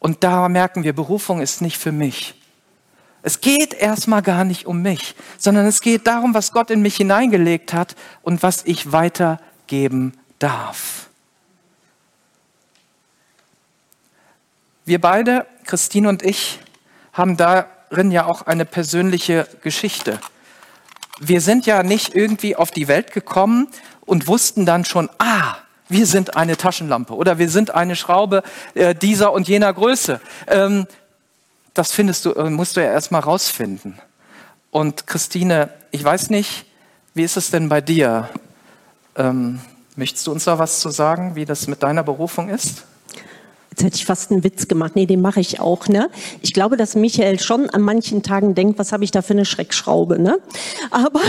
und 0.03 0.25
da 0.25 0.49
merken 0.49 0.83
wir, 0.83 0.91
Berufung 0.91 1.39
ist 1.39 1.61
nicht 1.61 1.77
für 1.77 1.93
mich. 1.93 2.35
Es 3.21 3.39
geht 3.39 3.73
erstmal 3.73 4.21
gar 4.21 4.43
nicht 4.43 4.65
um 4.65 4.81
mich, 4.81 5.15
sondern 5.37 5.65
es 5.65 5.79
geht 5.79 6.07
darum, 6.07 6.33
was 6.33 6.51
Gott 6.51 6.69
in 6.71 6.81
mich 6.81 6.97
hineingelegt 6.97 7.71
hat 7.71 7.95
und 8.21 8.43
was 8.43 8.65
ich 8.65 8.91
weitergeben 8.91 10.11
darf. 10.39 11.07
Wir 14.83 14.99
beide, 14.99 15.47
Christine 15.63 16.09
und 16.09 16.21
ich, 16.21 16.59
haben 17.13 17.37
darin 17.37 18.11
ja 18.11 18.25
auch 18.25 18.41
eine 18.41 18.65
persönliche 18.65 19.47
Geschichte. 19.61 20.19
Wir 21.21 21.39
sind 21.39 21.65
ja 21.65 21.81
nicht 21.81 22.13
irgendwie 22.13 22.57
auf 22.57 22.71
die 22.71 22.89
Welt 22.89 23.13
gekommen 23.13 23.69
und 24.01 24.27
wussten 24.27 24.65
dann 24.65 24.83
schon, 24.83 25.09
ah, 25.19 25.55
wir 25.93 26.05
sind 26.05 26.35
eine 26.35 26.57
Taschenlampe 26.57 27.15
oder 27.15 27.37
wir 27.37 27.49
sind 27.49 27.73
eine 27.73 27.95
Schraube 27.95 28.43
äh, 28.73 28.93
dieser 28.93 29.31
und 29.31 29.47
jener 29.47 29.71
Größe. 29.71 30.19
Ähm, 30.47 30.87
das 31.73 31.91
findest 31.91 32.25
du, 32.25 32.31
äh, 32.33 32.49
musst 32.49 32.75
du 32.75 32.81
ja 32.81 32.91
erstmal 32.91 33.21
rausfinden. 33.21 33.99
Und 34.71 35.07
Christine, 35.07 35.69
ich 35.91 36.03
weiß 36.03 36.29
nicht, 36.31 36.65
wie 37.13 37.23
ist 37.23 37.37
es 37.37 37.51
denn 37.51 37.69
bei 37.69 37.79
dir? 37.79 38.29
Ähm, 39.15 39.61
möchtest 39.95 40.25
du 40.27 40.31
uns 40.31 40.45
da 40.45 40.57
was 40.57 40.79
zu 40.79 40.89
sagen, 40.89 41.35
wie 41.35 41.45
das 41.45 41.67
mit 41.67 41.83
deiner 41.83 42.03
Berufung 42.03 42.49
ist? 42.49 42.85
Jetzt 43.73 43.83
hätte 43.83 43.95
ich 43.95 44.05
fast 44.05 44.29
einen 44.29 44.43
Witz 44.43 44.67
gemacht. 44.67 44.91
Nee, 44.95 45.07
den 45.07 45.19
mache 45.19 45.39
ich 45.39 45.59
auch. 45.59 45.87
Ne? 45.87 46.11
Ich 46.43 46.53
glaube, 46.53 46.77
dass 46.77 46.93
Michael 46.93 47.39
schon 47.39 47.71
an 47.71 47.81
manchen 47.81 48.21
Tagen 48.21 48.53
denkt, 48.53 48.77
was 48.77 48.91
habe 48.91 49.03
ich 49.03 49.09
da 49.09 49.23
für 49.23 49.33
eine 49.33 49.45
Schreckschraube. 49.45 50.21
Ne? 50.21 50.37
Aber 50.91 51.21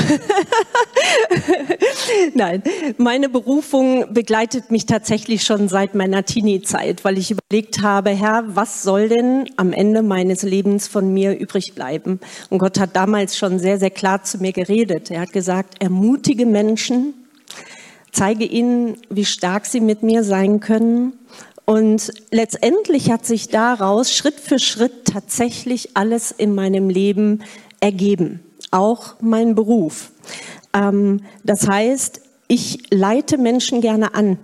nein, 2.35 2.63
meine 2.99 3.31
Berufung 3.31 4.13
begleitet 4.13 4.71
mich 4.71 4.85
tatsächlich 4.85 5.43
schon 5.43 5.69
seit 5.69 5.95
meiner 5.95 6.27
Teenie-Zeit, 6.27 7.03
weil 7.03 7.17
ich 7.17 7.31
überlegt 7.31 7.81
habe, 7.81 8.11
Herr, 8.11 8.45
was 8.49 8.83
soll 8.83 9.09
denn 9.09 9.49
am 9.57 9.73
Ende 9.73 10.03
meines 10.03 10.43
Lebens 10.43 10.87
von 10.87 11.15
mir 11.15 11.39
übrig 11.39 11.75
bleiben? 11.75 12.21
Und 12.51 12.59
Gott 12.59 12.79
hat 12.79 12.95
damals 12.95 13.39
schon 13.39 13.59
sehr, 13.59 13.79
sehr 13.79 13.91
klar 13.91 14.23
zu 14.23 14.37
mir 14.37 14.53
geredet. 14.53 15.11
Er 15.11 15.23
hat 15.23 15.33
gesagt, 15.33 15.83
ermutige 15.83 16.45
Menschen, 16.45 17.15
zeige 18.13 18.45
ihnen, 18.45 18.99
wie 19.09 19.25
stark 19.25 19.65
sie 19.65 19.81
mit 19.81 20.03
mir 20.03 20.25
sein 20.25 20.61
können 20.61 21.15
und 21.65 22.13
letztendlich 22.31 23.11
hat 23.11 23.25
sich 23.25 23.49
daraus 23.49 24.13
Schritt 24.13 24.39
für 24.39 24.59
Schritt 24.59 25.07
tatsächlich 25.07 25.97
alles 25.97 26.31
in 26.31 26.55
meinem 26.55 26.91
Leben 26.91 27.43
ergeben, 27.81 28.41
auch 28.71 29.15
mein 29.21 29.55
Beruf. 29.55 30.11
Ähm, 30.75 31.21
das 31.43 31.67
heißt, 31.67 32.21
ich 32.49 32.83
leite 32.91 33.39
Menschen 33.39 33.81
gerne 33.81 34.15
an. 34.15 34.39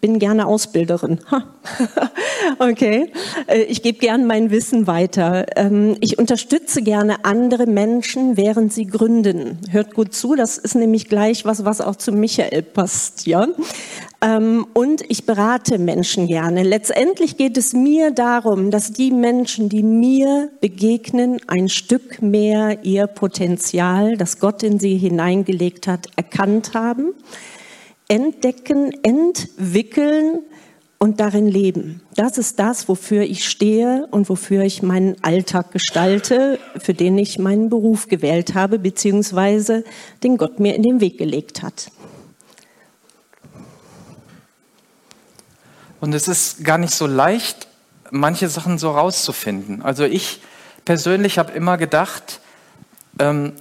Bin 0.00 0.18
gerne 0.18 0.46
Ausbilderin. 0.46 1.18
okay. 2.58 3.10
Äh, 3.46 3.62
ich 3.62 3.82
gebe 3.82 3.98
gern 3.98 4.26
mein 4.26 4.50
Wissen 4.50 4.86
weiter. 4.86 5.46
Ähm, 5.56 5.96
ich 6.00 6.18
unterstütze 6.18 6.82
gerne 6.82 7.24
andere 7.24 7.66
Menschen, 7.66 8.36
während 8.36 8.72
sie 8.72 8.86
gründen. 8.86 9.58
Hört 9.70 9.94
gut 9.94 10.14
zu, 10.14 10.34
das 10.34 10.58
ist 10.58 10.74
nämlich 10.74 11.08
gleich 11.08 11.44
was, 11.44 11.64
was 11.64 11.80
auch 11.80 11.96
zu 11.96 12.12
Michael 12.12 12.62
passt, 12.62 13.26
ja. 13.26 13.48
Ähm, 14.22 14.66
und 14.72 15.02
ich 15.08 15.26
berate 15.26 15.78
Menschen 15.78 16.26
gerne. 16.26 16.62
Letztendlich 16.62 17.36
geht 17.36 17.56
es 17.56 17.72
mir 17.72 18.10
darum, 18.10 18.70
dass 18.70 18.92
die 18.92 19.10
Menschen, 19.10 19.68
die 19.68 19.82
mir 19.82 20.50
begegnen, 20.60 21.38
ein 21.46 21.68
Stück 21.68 22.22
mehr 22.22 22.84
ihr 22.84 23.06
Potenzial, 23.06 24.16
das 24.16 24.40
Gott 24.40 24.62
in 24.62 24.78
sie 24.78 24.96
hineingelegt 24.96 25.86
hat, 25.86 26.08
erkannt 26.16 26.72
haben, 26.74 27.12
entdecken, 28.08 28.92
entwickeln 29.02 30.40
und 30.98 31.20
darin 31.20 31.46
leben. 31.46 32.00
Das 32.14 32.38
ist 32.38 32.58
das, 32.58 32.88
wofür 32.88 33.22
ich 33.22 33.46
stehe 33.46 34.06
und 34.10 34.28
wofür 34.28 34.62
ich 34.62 34.82
meinen 34.82 35.22
Alltag 35.22 35.72
gestalte, 35.72 36.58
für 36.78 36.94
den 36.94 37.18
ich 37.18 37.38
meinen 37.38 37.68
Beruf 37.68 38.08
gewählt 38.08 38.54
habe, 38.54 38.78
beziehungsweise 38.78 39.84
den 40.22 40.36
Gott 40.36 40.58
mir 40.60 40.74
in 40.74 40.82
den 40.82 41.00
Weg 41.00 41.18
gelegt 41.18 41.62
hat. 41.62 41.90
Und 46.00 46.14
es 46.14 46.28
ist 46.28 46.64
gar 46.64 46.78
nicht 46.78 46.94
so 46.94 47.06
leicht, 47.06 47.68
manche 48.10 48.48
Sachen 48.48 48.78
so 48.78 48.90
rauszufinden. 48.90 49.82
Also 49.82 50.04
ich 50.04 50.40
persönlich 50.84 51.38
habe 51.38 51.52
immer 51.52 51.78
gedacht, 51.78 52.40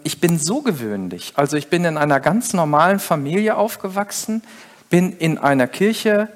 ich 0.04 0.20
bin 0.20 0.38
so 0.38 0.62
gewöhnlich. 0.62 1.34
Also 1.36 1.56
ich 1.56 1.70
bin 1.70 1.86
in 1.86 1.98
einer 1.98 2.20
ganz 2.20 2.54
normalen 2.54 3.00
Familie 3.00 3.56
aufgewachsen, 3.56 4.44
bin 4.90 5.14
in 5.14 5.38
einer 5.38 5.68
Kirche 5.68 6.28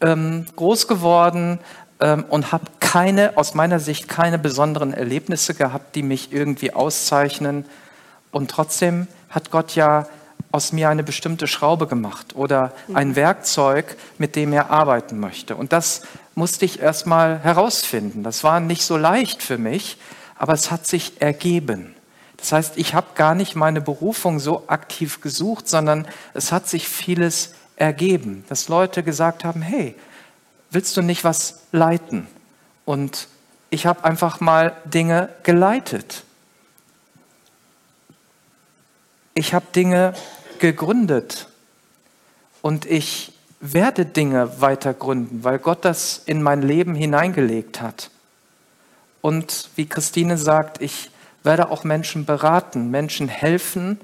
ähm, 0.00 0.46
groß 0.56 0.88
geworden, 0.88 1.58
ähm, 2.02 2.24
und 2.28 2.50
habe 2.50 2.64
keine, 2.80 3.36
aus 3.36 3.54
meiner 3.54 3.78
Sicht, 3.78 4.08
keine 4.08 4.38
besonderen 4.38 4.92
Erlebnisse 4.92 5.54
gehabt, 5.54 5.94
die 5.94 6.02
mich 6.02 6.32
irgendwie 6.32 6.72
auszeichnen. 6.72 7.64
Und 8.32 8.50
trotzdem 8.50 9.06
hat 9.30 9.52
Gott 9.52 9.76
ja 9.76 10.08
aus 10.50 10.72
mir 10.72 10.88
eine 10.88 11.04
bestimmte 11.04 11.46
Schraube 11.46 11.86
gemacht 11.86 12.34
oder 12.34 12.72
ein 12.92 13.14
Werkzeug, 13.14 13.96
mit 14.18 14.34
dem 14.34 14.52
er 14.52 14.70
arbeiten 14.70 15.20
möchte. 15.20 15.54
Und 15.54 15.72
das 15.72 16.02
musste 16.34 16.64
ich 16.64 16.80
erstmal 16.80 17.38
herausfinden. 17.38 18.24
Das 18.24 18.42
war 18.42 18.58
nicht 18.58 18.82
so 18.82 18.96
leicht 18.96 19.42
für 19.42 19.56
mich, 19.56 19.96
aber 20.36 20.52
es 20.52 20.70
hat 20.72 20.86
sich 20.86 21.22
ergeben. 21.22 21.91
Das 22.42 22.50
heißt, 22.50 22.76
ich 22.76 22.92
habe 22.92 23.06
gar 23.14 23.36
nicht 23.36 23.54
meine 23.54 23.80
Berufung 23.80 24.40
so 24.40 24.64
aktiv 24.66 25.20
gesucht, 25.20 25.68
sondern 25.68 26.08
es 26.34 26.50
hat 26.50 26.68
sich 26.68 26.88
vieles 26.88 27.54
ergeben, 27.76 28.44
dass 28.48 28.66
Leute 28.66 29.04
gesagt 29.04 29.44
haben, 29.44 29.62
hey, 29.62 29.94
willst 30.72 30.96
du 30.96 31.02
nicht 31.02 31.22
was 31.22 31.60
leiten? 31.70 32.26
Und 32.84 33.28
ich 33.70 33.86
habe 33.86 34.02
einfach 34.02 34.40
mal 34.40 34.76
Dinge 34.84 35.28
geleitet. 35.44 36.24
Ich 39.34 39.54
habe 39.54 39.66
Dinge 39.72 40.12
gegründet 40.58 41.46
und 42.60 42.86
ich 42.86 43.34
werde 43.60 44.04
Dinge 44.04 44.60
weiter 44.60 44.94
gründen, 44.94 45.44
weil 45.44 45.60
Gott 45.60 45.84
das 45.84 46.20
in 46.26 46.42
mein 46.42 46.60
Leben 46.60 46.96
hineingelegt 46.96 47.80
hat. 47.80 48.10
Und 49.20 49.70
wie 49.76 49.86
Christine 49.86 50.36
sagt, 50.38 50.82
ich 50.82 51.11
werde 51.42 51.70
auch 51.70 51.84
Menschen 51.84 52.24
beraten, 52.24 52.90
Menschen 52.90 53.28
helfen, 53.28 54.00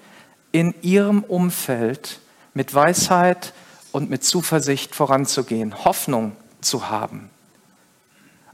in 0.52 0.74
ihrem 0.82 1.22
Umfeld 1.22 2.20
mit 2.54 2.74
Weisheit 2.74 3.52
und 3.92 4.10
mit 4.10 4.24
Zuversicht 4.24 4.94
voranzugehen, 4.94 5.84
Hoffnung 5.84 6.32
zu 6.60 6.88
haben. 6.88 7.30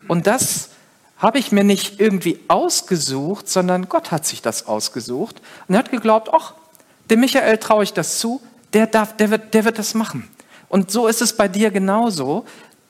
Und 0.08 0.26
das 0.26 0.70
habe 1.18 1.38
ich 1.38 1.52
mir 1.52 1.64
nicht 1.64 2.00
irgendwie 2.00 2.40
ausgesucht, 2.48 3.48
sondern 3.48 3.88
Gott 3.88 4.10
hat 4.10 4.26
sich 4.26 4.42
das 4.42 4.66
ausgesucht 4.66 5.40
und 5.68 5.76
hat 5.76 5.90
geglaubt, 5.90 6.28
ach, 6.32 6.54
dem 7.10 7.20
Michael 7.20 7.58
traue 7.58 7.84
ich 7.84 7.92
das 7.92 8.18
zu, 8.18 8.40
der, 8.72 8.86
darf, 8.86 9.16
der, 9.16 9.30
wird, 9.30 9.54
der 9.54 9.64
wird 9.64 9.78
das 9.78 9.94
machen. 9.94 10.28
Und 10.68 10.90
so 10.90 11.06
ist 11.06 11.22
es 11.22 11.36
bei 11.36 11.48
dir 11.48 11.70
genauso. 11.70 12.44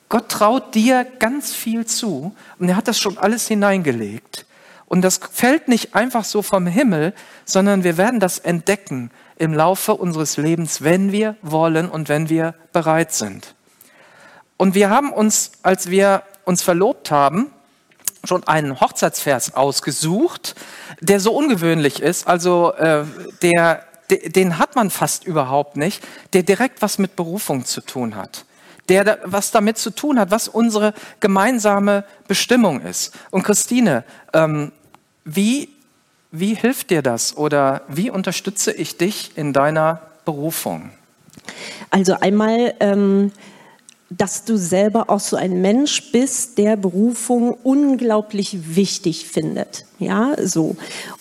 Gott 0.09 0.29
traut 0.29 0.75
dir 0.75 1.05
ganz 1.19 1.53
viel 1.53 1.85
zu 1.85 2.35
und 2.59 2.69
er 2.69 2.75
hat 2.75 2.87
das 2.87 2.99
schon 2.99 3.17
alles 3.17 3.47
hineingelegt. 3.47 4.44
Und 4.87 5.01
das 5.01 5.19
fällt 5.31 5.67
nicht 5.67 5.95
einfach 5.95 6.23
so 6.23 6.41
vom 6.41 6.67
Himmel, 6.67 7.13
sondern 7.43 7.83
wir 7.83 7.97
werden 7.97 8.19
das 8.19 8.39
entdecken 8.39 9.11
im 9.37 9.53
Laufe 9.53 9.95
unseres 9.95 10.37
Lebens, 10.37 10.83
wenn 10.83 11.11
wir 11.11 11.35
wollen 11.41 11.89
und 11.89 12.07
wenn 12.07 12.29
wir 12.29 12.53
bereit 12.71 13.13
sind. 13.13 13.55
Und 14.57 14.75
wir 14.75 14.89
haben 14.89 15.11
uns, 15.11 15.51
als 15.63 15.89
wir 15.89 16.23
uns 16.45 16.61
verlobt 16.61 17.11
haben, 17.11 17.51
schon 18.23 18.47
einen 18.47 18.79
Hochzeitsvers 18.79 19.55
ausgesucht, 19.55 20.55
der 21.01 21.19
so 21.19 21.33
ungewöhnlich 21.33 22.01
ist, 22.01 22.27
also 22.27 22.73
äh, 22.73 23.05
der 23.41 23.85
den 24.09 24.59
hat 24.59 24.75
man 24.75 24.91
fast 24.91 25.25
überhaupt 25.25 25.77
nicht, 25.77 26.03
der 26.33 26.43
direkt 26.43 26.81
was 26.81 26.99
mit 26.99 27.15
Berufung 27.15 27.65
zu 27.65 27.81
tun 27.81 28.15
hat. 28.15 28.45
Der 28.89 29.19
was 29.23 29.51
damit 29.51 29.77
zu 29.77 29.89
tun 29.89 30.19
hat, 30.19 30.31
was 30.31 30.47
unsere 30.47 30.93
gemeinsame 31.19 32.03
Bestimmung 32.27 32.81
ist. 32.81 33.13
Und 33.31 33.43
Christine, 33.43 34.03
ähm, 34.33 34.71
wie, 35.23 35.69
wie 36.31 36.53
hilft 36.53 36.91
dir 36.91 37.01
das 37.01 37.35
oder 37.35 37.81
wie 37.87 38.11
unterstütze 38.11 38.71
ich 38.71 38.97
dich 38.97 39.31
in 39.35 39.53
deiner 39.53 40.01
Berufung? 40.23 40.91
Also 41.89 42.19
einmal 42.19 42.75
ähm, 42.79 43.31
dass 44.09 44.45
du 44.45 44.55
selber 44.55 45.09
auch 45.09 45.19
so 45.19 45.35
ein 45.35 45.61
Mensch 45.61 46.11
bist, 46.11 46.59
der 46.59 46.75
Berufung 46.77 47.57
unglaublich 47.63 48.75
wichtig 48.75 49.27
findet. 49.27 49.85
Ja, 49.97 50.35
so. 50.43 50.75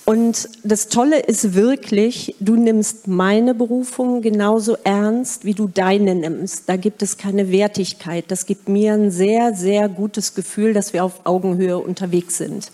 Und 0.05 0.51
das 0.65 0.89
Tolle 0.89 1.21
ist 1.21 1.55
wirklich, 1.55 2.37
du 2.41 2.57
nimmst 2.57 3.09
meine 3.09 3.55
Berufung 3.55 4.21
genauso 4.21 4.77
ernst, 4.85 5.47
wie 5.47 5.55
du 5.55 5.67
deine 5.67 6.15
nimmst. 6.15 6.69
Da 6.69 6.77
gibt 6.77 7.03
es 7.03 7.17
keine 7.17 7.51
Wertigkeit. 7.51 8.27
Das 8.29 8.45
gibt 8.45 8.69
mir 8.69 8.93
ein 8.93 9.11
sehr, 9.11 9.55
sehr 9.55 9.89
gutes 9.89 10.35
Gefühl, 10.35 10.75
dass 10.75 10.93
wir 10.93 11.05
auf 11.05 11.25
Augenhöhe 11.25 11.79
unterwegs 11.79 12.37
sind. 12.37 12.71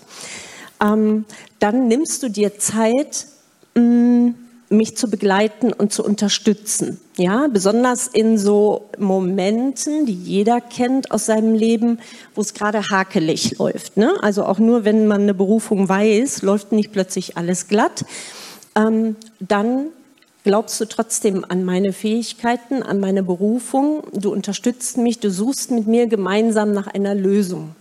Ähm, 0.83 1.23
dann 1.59 1.87
nimmst 1.87 2.21
du 2.21 2.29
dir 2.29 2.57
Zeit, 2.57 3.27
mh, 3.75 3.81
mm, 3.81 4.35
mich 4.71 4.97
zu 4.97 5.09
begleiten 5.09 5.73
und 5.73 5.91
zu 5.91 6.03
unterstützen. 6.03 6.99
Ja, 7.17 7.47
besonders 7.47 8.07
in 8.07 8.37
so 8.37 8.89
Momenten, 8.97 10.05
die 10.05 10.13
jeder 10.13 10.61
kennt 10.61 11.11
aus 11.11 11.25
seinem 11.25 11.53
Leben, 11.53 11.99
wo 12.33 12.41
es 12.41 12.53
gerade 12.53 12.81
hakelig 12.89 13.57
läuft. 13.59 13.97
Ne? 13.97 14.13
Also 14.21 14.45
auch 14.45 14.59
nur, 14.59 14.85
wenn 14.85 15.07
man 15.07 15.21
eine 15.21 15.33
Berufung 15.33 15.89
weiß, 15.89 16.41
läuft 16.41 16.71
nicht 16.71 16.91
plötzlich 16.91 17.37
alles 17.37 17.67
glatt. 17.67 18.05
Ähm, 18.75 19.17
dann 19.39 19.87
glaubst 20.43 20.79
du 20.81 20.85
trotzdem 20.85 21.45
an 21.47 21.63
meine 21.63 21.93
Fähigkeiten, 21.93 22.81
an 22.81 22.99
meine 22.99 23.23
Berufung. 23.23 24.03
Du 24.13 24.31
unterstützt 24.31 24.97
mich, 24.97 25.19
du 25.19 25.29
suchst 25.29 25.71
mit 25.71 25.87
mir 25.87 26.07
gemeinsam 26.07 26.71
nach 26.71 26.87
einer 26.87 27.13
Lösung. 27.13 27.75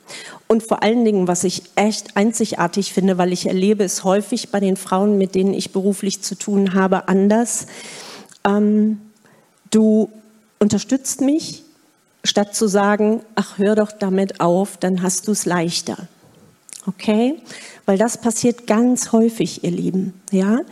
Und 0.50 0.64
vor 0.64 0.82
allen 0.82 1.04
Dingen, 1.04 1.28
was 1.28 1.44
ich 1.44 1.62
echt 1.76 2.16
einzigartig 2.16 2.92
finde, 2.92 3.18
weil 3.18 3.32
ich 3.32 3.46
erlebe 3.46 3.84
es 3.84 4.02
häufig 4.02 4.50
bei 4.50 4.58
den 4.58 4.76
Frauen, 4.76 5.16
mit 5.16 5.36
denen 5.36 5.54
ich 5.54 5.70
beruflich 5.70 6.22
zu 6.22 6.34
tun 6.34 6.74
habe, 6.74 7.06
anders. 7.06 7.66
Ähm, 8.44 9.00
du 9.70 10.10
unterstützt 10.58 11.20
mich, 11.20 11.62
statt 12.24 12.56
zu 12.56 12.66
sagen, 12.66 13.20
ach, 13.36 13.58
hör 13.58 13.76
doch 13.76 13.92
damit 13.92 14.40
auf, 14.40 14.76
dann 14.76 15.02
hast 15.02 15.28
du 15.28 15.32
es 15.32 15.46
leichter. 15.46 16.08
Okay? 16.84 17.40
Weil 17.86 17.96
das 17.96 18.18
passiert 18.18 18.66
ganz 18.66 19.12
häufig, 19.12 19.62
ihr 19.62 19.70
Lieben. 19.70 20.20
Ja? 20.32 20.62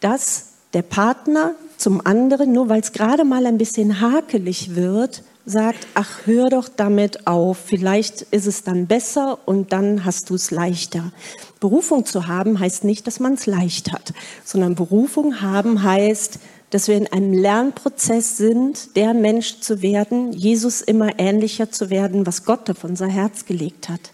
Dass 0.00 0.48
der 0.74 0.82
Partner 0.82 1.54
zum 1.78 2.06
anderen, 2.06 2.52
nur 2.52 2.68
weil 2.68 2.82
es 2.82 2.92
gerade 2.92 3.24
mal 3.24 3.46
ein 3.46 3.56
bisschen 3.56 3.98
hakelig 3.98 4.74
wird, 4.74 5.22
sagt, 5.44 5.86
ach, 5.94 6.20
hör 6.26 6.48
doch 6.50 6.68
damit 6.68 7.26
auf, 7.26 7.58
vielleicht 7.58 8.22
ist 8.22 8.46
es 8.46 8.62
dann 8.62 8.86
besser 8.86 9.38
und 9.44 9.72
dann 9.72 10.04
hast 10.04 10.30
du 10.30 10.34
es 10.34 10.50
leichter. 10.50 11.12
Berufung 11.60 12.04
zu 12.04 12.26
haben 12.28 12.60
heißt 12.60 12.84
nicht, 12.84 13.06
dass 13.06 13.20
man 13.20 13.34
es 13.34 13.46
leicht 13.46 13.92
hat, 13.92 14.12
sondern 14.44 14.74
Berufung 14.74 15.40
haben 15.40 15.82
heißt, 15.82 16.38
dass 16.70 16.88
wir 16.88 16.96
in 16.96 17.06
einem 17.12 17.34
Lernprozess 17.34 18.38
sind, 18.38 18.96
der 18.96 19.12
Mensch 19.12 19.60
zu 19.60 19.82
werden, 19.82 20.32
Jesus 20.32 20.80
immer 20.80 21.18
ähnlicher 21.18 21.70
zu 21.70 21.90
werden, 21.90 22.26
was 22.26 22.44
Gott 22.44 22.70
auf 22.70 22.84
unser 22.84 23.08
Herz 23.08 23.44
gelegt 23.44 23.90
hat. 23.90 24.12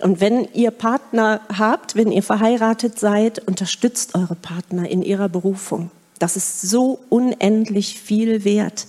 Und 0.00 0.20
wenn 0.20 0.46
ihr 0.54 0.70
Partner 0.70 1.40
habt, 1.52 1.96
wenn 1.96 2.12
ihr 2.12 2.22
verheiratet 2.22 3.00
seid, 3.00 3.46
unterstützt 3.48 4.14
eure 4.14 4.36
Partner 4.36 4.88
in 4.88 5.02
ihrer 5.02 5.28
Berufung. 5.28 5.90
Das 6.20 6.36
ist 6.36 6.60
so 6.60 7.00
unendlich 7.08 7.98
viel 7.98 8.44
wert, 8.44 8.86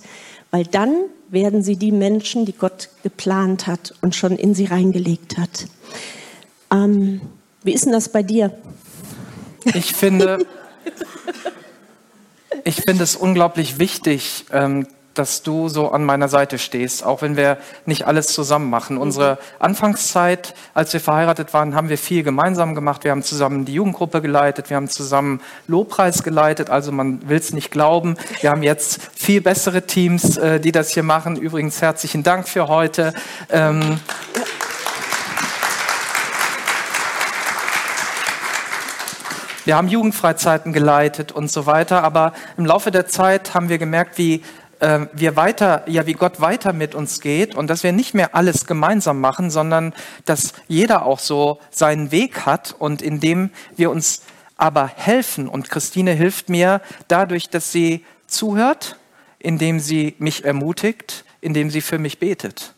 weil 0.52 0.64
dann 0.64 0.94
werden 1.32 1.62
sie 1.62 1.76
die 1.76 1.92
Menschen, 1.92 2.44
die 2.44 2.52
Gott 2.52 2.88
geplant 3.02 3.66
hat 3.66 3.94
und 4.00 4.14
schon 4.14 4.36
in 4.36 4.54
sie 4.54 4.66
reingelegt 4.66 5.38
hat. 5.38 5.66
Ähm, 6.72 7.20
wie 7.62 7.72
ist 7.72 7.84
denn 7.84 7.92
das 7.92 8.10
bei 8.10 8.22
dir? 8.22 8.52
Ich 9.74 9.92
finde, 9.92 10.46
ich 12.64 12.76
finde 12.76 13.04
es 13.04 13.16
unglaublich 13.16 13.78
wichtig, 13.78 14.46
ähm, 14.52 14.86
dass 15.20 15.42
du 15.42 15.68
so 15.68 15.90
an 15.90 16.02
meiner 16.02 16.28
Seite 16.28 16.58
stehst, 16.58 17.04
auch 17.04 17.20
wenn 17.20 17.36
wir 17.36 17.58
nicht 17.84 18.06
alles 18.06 18.28
zusammen 18.28 18.70
machen. 18.70 18.96
Unsere 18.96 19.36
Anfangszeit, 19.58 20.54
als 20.72 20.94
wir 20.94 21.00
verheiratet 21.00 21.52
waren, 21.52 21.74
haben 21.74 21.90
wir 21.90 21.98
viel 21.98 22.22
gemeinsam 22.22 22.74
gemacht. 22.74 23.04
Wir 23.04 23.10
haben 23.10 23.22
zusammen 23.22 23.66
die 23.66 23.74
Jugendgruppe 23.74 24.22
geleitet, 24.22 24.70
wir 24.70 24.78
haben 24.78 24.88
zusammen 24.88 25.42
Lobpreis 25.66 26.22
geleitet. 26.22 26.70
Also 26.70 26.90
man 26.90 27.28
will 27.28 27.36
es 27.36 27.52
nicht 27.52 27.70
glauben. 27.70 28.16
Wir 28.40 28.48
haben 28.48 28.62
jetzt 28.62 28.98
viel 29.14 29.42
bessere 29.42 29.82
Teams, 29.82 30.38
äh, 30.38 30.58
die 30.58 30.72
das 30.72 30.88
hier 30.88 31.02
machen. 31.02 31.36
Übrigens 31.36 31.82
herzlichen 31.82 32.22
Dank 32.22 32.48
für 32.48 32.68
heute. 32.68 33.12
Ähm, 33.50 34.00
Wir 39.66 39.76
haben 39.76 39.88
Jugendfreizeiten 39.88 40.72
geleitet 40.72 41.30
und 41.30 41.50
so 41.52 41.66
weiter, 41.66 42.02
aber 42.02 42.32
im 42.56 42.64
Laufe 42.64 42.90
der 42.90 43.06
Zeit 43.06 43.52
haben 43.52 43.68
wir 43.68 43.76
gemerkt, 43.78 44.16
wie 44.16 44.42
äh, 44.80 45.06
wir 45.12 45.36
weiter, 45.36 45.84
ja, 45.86 46.06
wie 46.06 46.14
Gott 46.14 46.40
weiter 46.40 46.72
mit 46.72 46.94
uns 46.94 47.20
geht 47.20 47.54
und 47.54 47.68
dass 47.68 47.82
wir 47.82 47.92
nicht 47.92 48.14
mehr 48.14 48.34
alles 48.34 48.66
gemeinsam 48.66 49.20
machen, 49.20 49.50
sondern 49.50 49.94
dass 50.24 50.54
jeder 50.68 51.06
auch 51.06 51.18
so 51.18 51.60
seinen 51.70 52.10
Weg 52.10 52.46
hat 52.46 52.74
und 52.78 53.02
indem 53.02 53.50
wir 53.76 53.90
uns 53.90 54.22
aber 54.56 54.88
helfen 54.88 55.48
und 55.48 55.70
Christine 55.70 56.12
hilft 56.12 56.48
mir 56.48 56.82
dadurch, 57.08 57.48
dass 57.48 57.72
sie 57.72 58.04
zuhört, 58.26 58.96
indem 59.38 59.80
sie 59.80 60.14
mich 60.18 60.44
ermutigt, 60.44 61.24
indem 61.40 61.70
sie 61.70 61.80
für 61.80 61.98
mich 61.98 62.18
betet 62.18 62.74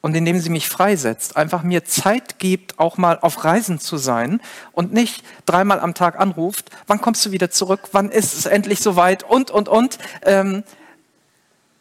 und 0.00 0.16
indem 0.16 0.38
sie 0.40 0.50
mich 0.50 0.68
freisetzt, 0.68 1.36
einfach 1.36 1.62
mir 1.62 1.84
Zeit 1.84 2.38
gibt, 2.38 2.78
auch 2.78 2.96
mal 2.96 3.18
auf 3.20 3.44
Reisen 3.44 3.78
zu 3.78 3.98
sein 3.98 4.40
und 4.72 4.92
nicht 4.92 5.24
dreimal 5.46 5.80
am 5.80 5.94
Tag 5.94 6.18
anruft, 6.18 6.70
wann 6.86 7.00
kommst 7.00 7.26
du 7.26 7.32
wieder 7.32 7.50
zurück, 7.50 7.88
wann 7.92 8.10
ist 8.10 8.36
es 8.36 8.46
endlich 8.46 8.80
soweit 8.80 9.22
und, 9.22 9.50
und, 9.50 9.68
und. 9.68 9.98
Ähm, 10.22 10.64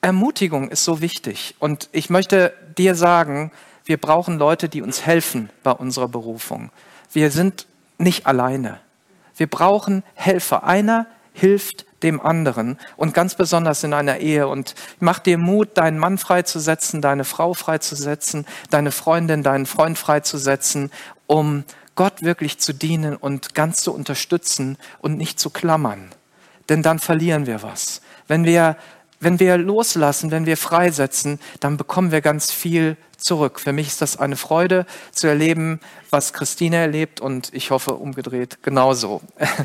Ermutigung 0.01 0.69
ist 0.69 0.83
so 0.83 1.01
wichtig. 1.01 1.55
Und 1.59 1.89
ich 1.91 2.09
möchte 2.09 2.53
dir 2.77 2.95
sagen, 2.95 3.51
wir 3.85 3.97
brauchen 3.97 4.37
Leute, 4.37 4.69
die 4.69 4.81
uns 4.81 5.05
helfen 5.05 5.49
bei 5.63 5.71
unserer 5.71 6.07
Berufung. 6.07 6.71
Wir 7.11 7.31
sind 7.31 7.67
nicht 7.97 8.27
alleine. 8.27 8.79
Wir 9.35 9.47
brauchen 9.47 10.03
Helfer. 10.13 10.63
Einer 10.63 11.07
hilft 11.33 11.85
dem 12.03 12.21
anderen 12.21 12.77
und 12.95 13.13
ganz 13.13 13.35
besonders 13.35 13.83
in 13.83 13.93
einer 13.93 14.17
Ehe. 14.17 14.47
Und 14.47 14.75
mach 14.99 15.19
dir 15.19 15.37
Mut, 15.37 15.77
deinen 15.77 15.97
Mann 15.97 16.17
freizusetzen, 16.17 17.01
deine 17.01 17.25
Frau 17.25 17.53
freizusetzen, 17.53 18.45
deine 18.69 18.91
Freundin, 18.91 19.43
deinen 19.43 19.65
Freund 19.65 19.97
freizusetzen, 19.97 20.91
um 21.27 21.63
Gott 21.95 22.21
wirklich 22.21 22.59
zu 22.59 22.73
dienen 22.73 23.15
und 23.15 23.55
ganz 23.55 23.81
zu 23.81 23.93
unterstützen 23.93 24.77
und 24.99 25.17
nicht 25.17 25.39
zu 25.39 25.49
klammern. 25.49 26.09
Denn 26.69 26.83
dann 26.83 26.99
verlieren 26.99 27.45
wir 27.45 27.63
was. 27.63 28.01
Wenn 28.27 28.45
wir, 28.45 28.77
wenn 29.19 29.39
wir 29.39 29.57
loslassen, 29.57 30.31
wenn 30.31 30.45
wir 30.45 30.57
freisetzen, 30.57 31.39
dann 31.59 31.77
bekommen 31.77 32.11
wir 32.11 32.21
ganz 32.21 32.51
viel 32.51 32.97
zurück. 33.17 33.59
Für 33.59 33.73
mich 33.73 33.87
ist 33.87 34.01
das 34.01 34.17
eine 34.17 34.35
Freude 34.35 34.85
zu 35.11 35.27
erleben, 35.27 35.79
was 36.09 36.33
Christine 36.33 36.77
erlebt 36.77 37.19
und 37.19 37.53
ich 37.53 37.71
hoffe 37.71 37.95
umgedreht 37.95 38.63
genauso. 38.63 39.21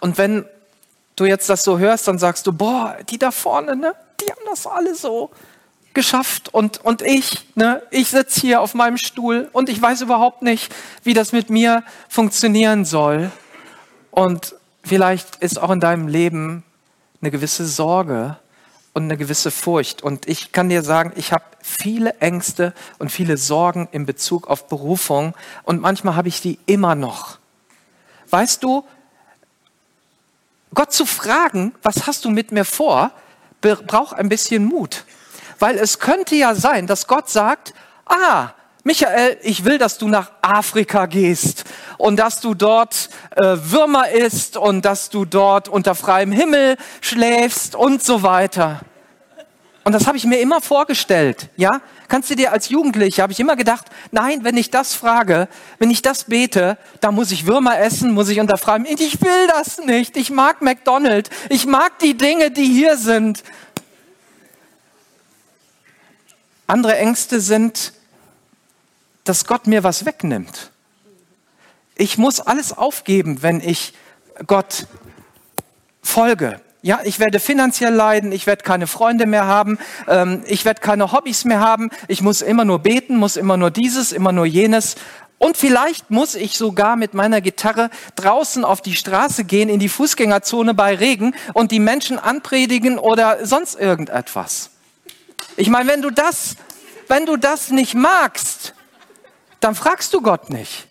Und 0.00 0.16
wenn 0.16 0.44
du 1.16 1.24
jetzt 1.24 1.48
das 1.48 1.64
so 1.64 1.78
hörst, 1.78 2.06
dann 2.06 2.18
sagst 2.18 2.46
du, 2.46 2.52
boah, 2.52 2.96
die 3.10 3.18
da 3.18 3.32
vorne, 3.32 3.74
ne, 3.74 3.94
die 4.20 4.30
haben 4.30 4.42
das 4.48 4.64
alle 4.64 4.94
so 4.94 5.30
geschafft 5.92 6.54
und, 6.54 6.84
und 6.84 7.02
ich, 7.02 7.46
ne, 7.56 7.82
ich 7.90 8.08
sitze 8.08 8.40
hier 8.40 8.60
auf 8.60 8.74
meinem 8.74 8.98
Stuhl 8.98 9.48
und 9.52 9.68
ich 9.68 9.82
weiß 9.82 10.02
überhaupt 10.02 10.42
nicht, 10.42 10.72
wie 11.02 11.14
das 11.14 11.32
mit 11.32 11.50
mir 11.50 11.82
funktionieren 12.08 12.84
soll. 12.84 13.32
Und 14.18 14.56
vielleicht 14.82 15.36
ist 15.36 15.60
auch 15.60 15.70
in 15.70 15.78
deinem 15.78 16.08
Leben 16.08 16.64
eine 17.20 17.30
gewisse 17.30 17.64
Sorge 17.64 18.36
und 18.92 19.04
eine 19.04 19.16
gewisse 19.16 19.52
Furcht. 19.52 20.02
Und 20.02 20.26
ich 20.28 20.50
kann 20.50 20.68
dir 20.68 20.82
sagen, 20.82 21.12
ich 21.14 21.32
habe 21.32 21.44
viele 21.62 22.14
Ängste 22.18 22.74
und 22.98 23.12
viele 23.12 23.36
Sorgen 23.36 23.86
in 23.92 24.06
Bezug 24.06 24.48
auf 24.48 24.66
Berufung 24.66 25.34
und 25.62 25.80
manchmal 25.80 26.16
habe 26.16 26.26
ich 26.26 26.40
die 26.40 26.58
immer 26.66 26.96
noch. 26.96 27.38
Weißt 28.30 28.64
du, 28.64 28.84
Gott 30.74 30.92
zu 30.92 31.06
fragen, 31.06 31.72
was 31.84 32.08
hast 32.08 32.24
du 32.24 32.30
mit 32.30 32.50
mir 32.50 32.64
vor, 32.64 33.12
braucht 33.60 34.16
ein 34.16 34.28
bisschen 34.28 34.64
Mut. 34.64 35.04
Weil 35.60 35.78
es 35.78 36.00
könnte 36.00 36.34
ja 36.34 36.56
sein, 36.56 36.88
dass 36.88 37.06
Gott 37.06 37.30
sagt, 37.30 37.72
ah, 38.04 38.50
Michael, 38.82 39.38
ich 39.42 39.64
will, 39.64 39.78
dass 39.78 39.98
du 39.98 40.08
nach 40.08 40.32
Afrika 40.40 41.06
gehst 41.06 41.64
und 41.98 42.16
dass 42.16 42.40
du 42.40 42.54
dort 42.54 43.10
äh, 43.36 43.42
Würmer 43.42 44.10
isst 44.10 44.56
und 44.56 44.84
dass 44.84 45.10
du 45.10 45.24
dort 45.24 45.68
unter 45.68 45.94
freiem 45.94 46.32
Himmel 46.32 46.76
schläfst 47.00 47.74
und 47.74 48.02
so 48.02 48.22
weiter. 48.22 48.80
Und 49.84 49.92
das 49.92 50.06
habe 50.06 50.16
ich 50.16 50.24
mir 50.24 50.40
immer 50.40 50.60
vorgestellt, 50.60 51.48
ja? 51.56 51.80
Kannst 52.08 52.30
du 52.30 52.34
dir 52.34 52.52
als 52.52 52.68
Jugendlicher, 52.68 53.22
habe 53.22 53.32
ich 53.32 53.40
immer 53.40 53.56
gedacht, 53.56 53.86
nein, 54.10 54.44
wenn 54.44 54.56
ich 54.56 54.70
das 54.70 54.94
frage, 54.94 55.48
wenn 55.78 55.90
ich 55.90 56.02
das 56.02 56.24
bete, 56.24 56.78
dann 57.00 57.14
muss 57.14 57.30
ich 57.32 57.46
Würmer 57.46 57.78
essen, 57.78 58.12
muss 58.12 58.28
ich 58.28 58.40
unter 58.40 58.56
freiem, 58.56 58.86
ich 58.86 59.20
will 59.20 59.46
das 59.48 59.78
nicht, 59.78 60.16
ich 60.16 60.30
mag 60.30 60.62
McDonald's, 60.62 61.30
ich 61.48 61.66
mag 61.66 61.98
die 61.98 62.16
Dinge, 62.16 62.50
die 62.50 62.66
hier 62.66 62.96
sind. 62.96 63.42
Andere 66.66 66.96
Ängste 66.96 67.40
sind, 67.40 67.94
dass 69.24 69.46
Gott 69.46 69.66
mir 69.66 69.84
was 69.84 70.04
wegnimmt. 70.04 70.70
Ich 72.00 72.16
muss 72.16 72.38
alles 72.38 72.72
aufgeben, 72.72 73.42
wenn 73.42 73.60
ich 73.60 73.92
Gott 74.46 74.86
folge. 76.00 76.60
Ja, 76.80 77.00
ich 77.02 77.18
werde 77.18 77.40
finanziell 77.40 77.92
leiden, 77.92 78.30
ich 78.30 78.46
werde 78.46 78.62
keine 78.62 78.86
Freunde 78.86 79.26
mehr 79.26 79.46
haben, 79.46 79.78
ähm, 80.06 80.44
ich 80.46 80.64
werde 80.64 80.80
keine 80.80 81.10
Hobbys 81.10 81.44
mehr 81.44 81.58
haben, 81.58 81.90
ich 82.06 82.22
muss 82.22 82.40
immer 82.40 82.64
nur 82.64 82.78
beten, 82.78 83.16
muss 83.16 83.36
immer 83.36 83.56
nur 83.56 83.72
dieses, 83.72 84.12
immer 84.12 84.30
nur 84.30 84.46
jenes. 84.46 84.94
Und 85.38 85.56
vielleicht 85.56 86.08
muss 86.08 86.36
ich 86.36 86.56
sogar 86.56 86.94
mit 86.94 87.14
meiner 87.14 87.40
Gitarre 87.40 87.90
draußen 88.14 88.64
auf 88.64 88.80
die 88.80 88.94
Straße 88.94 89.42
gehen, 89.42 89.68
in 89.68 89.80
die 89.80 89.88
Fußgängerzone 89.88 90.74
bei 90.74 90.94
Regen 90.94 91.34
und 91.52 91.72
die 91.72 91.80
Menschen 91.80 92.16
anpredigen 92.20 93.00
oder 93.00 93.44
sonst 93.44 93.74
irgendetwas. 93.74 94.70
Ich 95.56 95.68
meine, 95.68 95.90
wenn 95.90 96.02
du 96.02 96.10
das, 96.10 96.54
wenn 97.08 97.26
du 97.26 97.36
das 97.36 97.70
nicht 97.70 97.94
magst, 97.94 98.74
dann 99.58 99.74
fragst 99.74 100.14
du 100.14 100.22
Gott 100.22 100.50
nicht. 100.50 100.87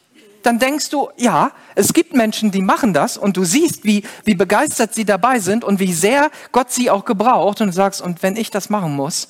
Dann 0.48 0.60
denkst 0.60 0.92
du, 0.92 1.10
ja, 1.18 1.52
es 1.76 1.92
gibt 1.92 2.14
Menschen, 2.14 2.52
die 2.52 2.62
machen 2.62 2.94
das 2.94 3.18
und 3.18 3.36
du 3.36 3.44
siehst, 3.44 3.84
wie, 3.84 4.06
wie 4.24 4.34
begeistert 4.34 4.94
sie 4.94 5.04
dabei 5.04 5.40
sind 5.40 5.66
und 5.66 5.82
wie 5.82 5.92
sehr 5.92 6.32
Gott 6.54 6.72
sie 6.72 6.90
auch 6.90 7.04
gebraucht 7.04 7.60
und 7.60 7.68
du 7.68 7.74
sagst, 7.74 8.00
und 8.00 8.24
wenn 8.24 8.38
ich 8.38 8.50
das 8.50 8.70
machen 8.70 8.96
muss, 8.96 9.28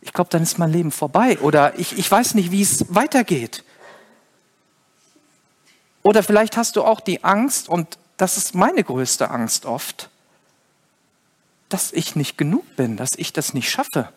ich 0.00 0.12
glaube, 0.12 0.30
dann 0.30 0.44
ist 0.44 0.60
mein 0.60 0.70
Leben 0.70 0.92
vorbei 0.92 1.40
oder 1.40 1.76
ich, 1.76 1.98
ich 1.98 2.08
weiß 2.08 2.34
nicht, 2.34 2.52
wie 2.52 2.62
es 2.62 2.86
weitergeht. 2.94 3.64
Oder 6.04 6.22
vielleicht 6.22 6.56
hast 6.56 6.76
du 6.76 6.84
auch 6.84 7.00
die 7.00 7.24
Angst, 7.24 7.68
und 7.68 7.98
das 8.16 8.36
ist 8.36 8.54
meine 8.54 8.84
größte 8.84 9.32
Angst 9.32 9.66
oft, 9.66 10.08
dass 11.68 11.90
ich 11.90 12.14
nicht 12.14 12.38
genug 12.38 12.76
bin, 12.76 12.96
dass 12.96 13.16
ich 13.16 13.32
das 13.32 13.54
nicht 13.54 13.68
schaffe 13.68 14.08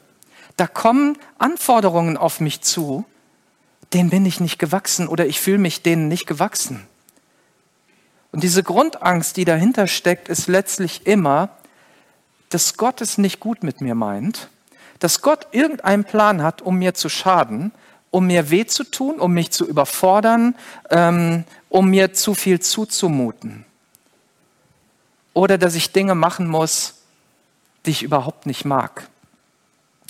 da 0.57 0.65
kommen 0.65 1.17
Anforderungen 1.37 2.17
auf 2.17 2.39
mich 2.39 2.61
zu, 2.61 3.05
denen 3.93 4.09
bin 4.09 4.25
ich 4.25 4.39
nicht 4.39 4.59
gewachsen 4.59 5.07
oder 5.07 5.25
ich 5.25 5.39
fühle 5.39 5.57
mich 5.59 5.81
denen 5.81 6.07
nicht 6.07 6.27
gewachsen. 6.27 6.87
Und 8.31 8.43
diese 8.43 8.63
Grundangst, 8.63 9.37
die 9.37 9.45
dahinter 9.45 9.87
steckt, 9.87 10.29
ist 10.29 10.47
letztlich 10.47 11.07
immer, 11.07 11.49
dass 12.49 12.77
Gott 12.77 13.01
es 13.01 13.17
nicht 13.17 13.39
gut 13.39 13.63
mit 13.63 13.81
mir 13.81 13.95
meint, 13.95 14.49
dass 14.99 15.21
Gott 15.21 15.47
irgendeinen 15.51 16.03
Plan 16.03 16.41
hat, 16.41 16.61
um 16.61 16.77
mir 16.77 16.93
zu 16.93 17.09
schaden, 17.09 17.71
um 18.09 18.27
mir 18.27 18.49
weh 18.49 18.65
zu 18.65 18.83
tun, 18.83 19.19
um 19.19 19.33
mich 19.33 19.51
zu 19.51 19.65
überfordern, 19.65 20.55
ähm, 20.89 21.43
um 21.69 21.89
mir 21.89 22.13
zu 22.13 22.33
viel 22.33 22.59
zuzumuten. 22.59 23.65
Oder 25.33 25.57
dass 25.57 25.75
ich 25.75 25.91
Dinge 25.91 26.15
machen 26.15 26.47
muss, 26.47 26.95
die 27.85 27.91
ich 27.91 28.03
überhaupt 28.03 28.45
nicht 28.45 28.65
mag. 28.65 29.09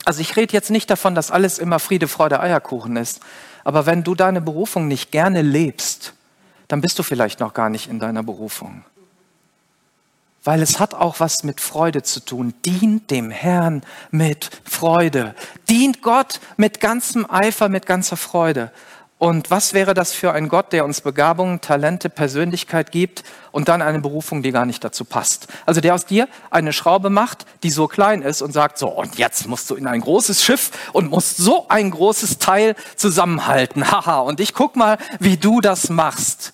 Also 0.08 0.22
ich 0.22 0.38
rede 0.38 0.54
jetzt 0.54 0.72
nicht 0.72 0.90
davon, 0.90 1.16
dass 1.16 1.32
alles 1.32 1.60
immer 1.60 1.80
Friede, 1.80 2.08
Freude, 2.08 2.40
Eierkuchen 2.40 2.96
ist. 2.96 3.20
Aber 3.66 3.86
wenn 3.86 4.06
du 4.06 4.16
deine 4.16 4.40
Berufung 4.40 4.88
nicht 4.88 5.12
gerne 5.12 5.42
lebst, 5.42 6.14
dann 6.70 6.80
bist 6.80 6.98
du 6.98 7.04
vielleicht 7.04 7.42
noch 7.42 7.54
gar 7.54 7.70
nicht 7.70 7.90
in 7.90 8.00
deiner 8.00 8.24
Berufung. 8.24 8.86
Weil 10.46 10.62
es 10.62 10.80
hat 10.80 10.94
auch 10.94 11.20
was 11.20 11.44
mit 11.44 11.60
Freude 11.60 12.04
zu 12.04 12.22
tun. 12.22 12.54
Dient 12.66 13.12
dem 13.12 13.32
Herrn 13.32 13.82
mit 14.10 14.50
Freude. 14.64 15.36
Dient 15.68 16.02
Gott 16.02 16.40
mit 16.56 16.80
ganzem 16.80 17.30
Eifer, 17.30 17.68
mit 17.68 17.86
ganzer 17.86 18.16
Freude. 18.16 18.72
Und 19.20 19.50
was 19.50 19.74
wäre 19.74 19.96
das 19.96 20.14
für 20.14 20.34
ein 20.34 20.48
Gott, 20.48 20.72
der 20.74 20.86
uns 20.86 21.02
Begabungen, 21.02 21.60
Talente, 21.60 22.08
Persönlichkeit 22.08 22.92
gibt 22.92 23.24
und 23.52 23.68
dann 23.68 23.82
eine 23.82 24.00
Berufung, 24.00 24.44
die 24.44 24.52
gar 24.52 24.68
nicht 24.68 24.84
dazu 24.84 25.06
passt? 25.06 25.48
Also 25.66 25.82
der 25.82 25.96
aus 25.96 26.06
dir 26.06 26.28
eine 26.52 26.72
Schraube 26.72 27.10
macht, 27.10 27.48
die 27.64 27.72
so 27.72 27.88
klein 27.88 28.22
ist 28.22 28.44
und 28.44 28.52
sagt, 28.52 28.78
so, 28.78 28.90
und 28.90 29.18
jetzt 29.18 29.48
musst 29.48 29.72
du 29.72 29.76
in 29.76 29.88
ein 29.88 30.02
großes 30.02 30.44
Schiff 30.44 30.70
und 30.94 31.10
musst 31.10 31.38
so 31.38 31.68
ein 31.68 31.90
großes 31.90 32.38
Teil 32.38 32.76
zusammenhalten. 32.96 33.92
Haha, 33.92 34.20
und 34.20 34.40
ich 34.40 34.54
guck 34.54 34.76
mal, 34.76 35.00
wie 35.20 35.38
du 35.38 35.62
das 35.62 35.90
machst. 35.90 36.54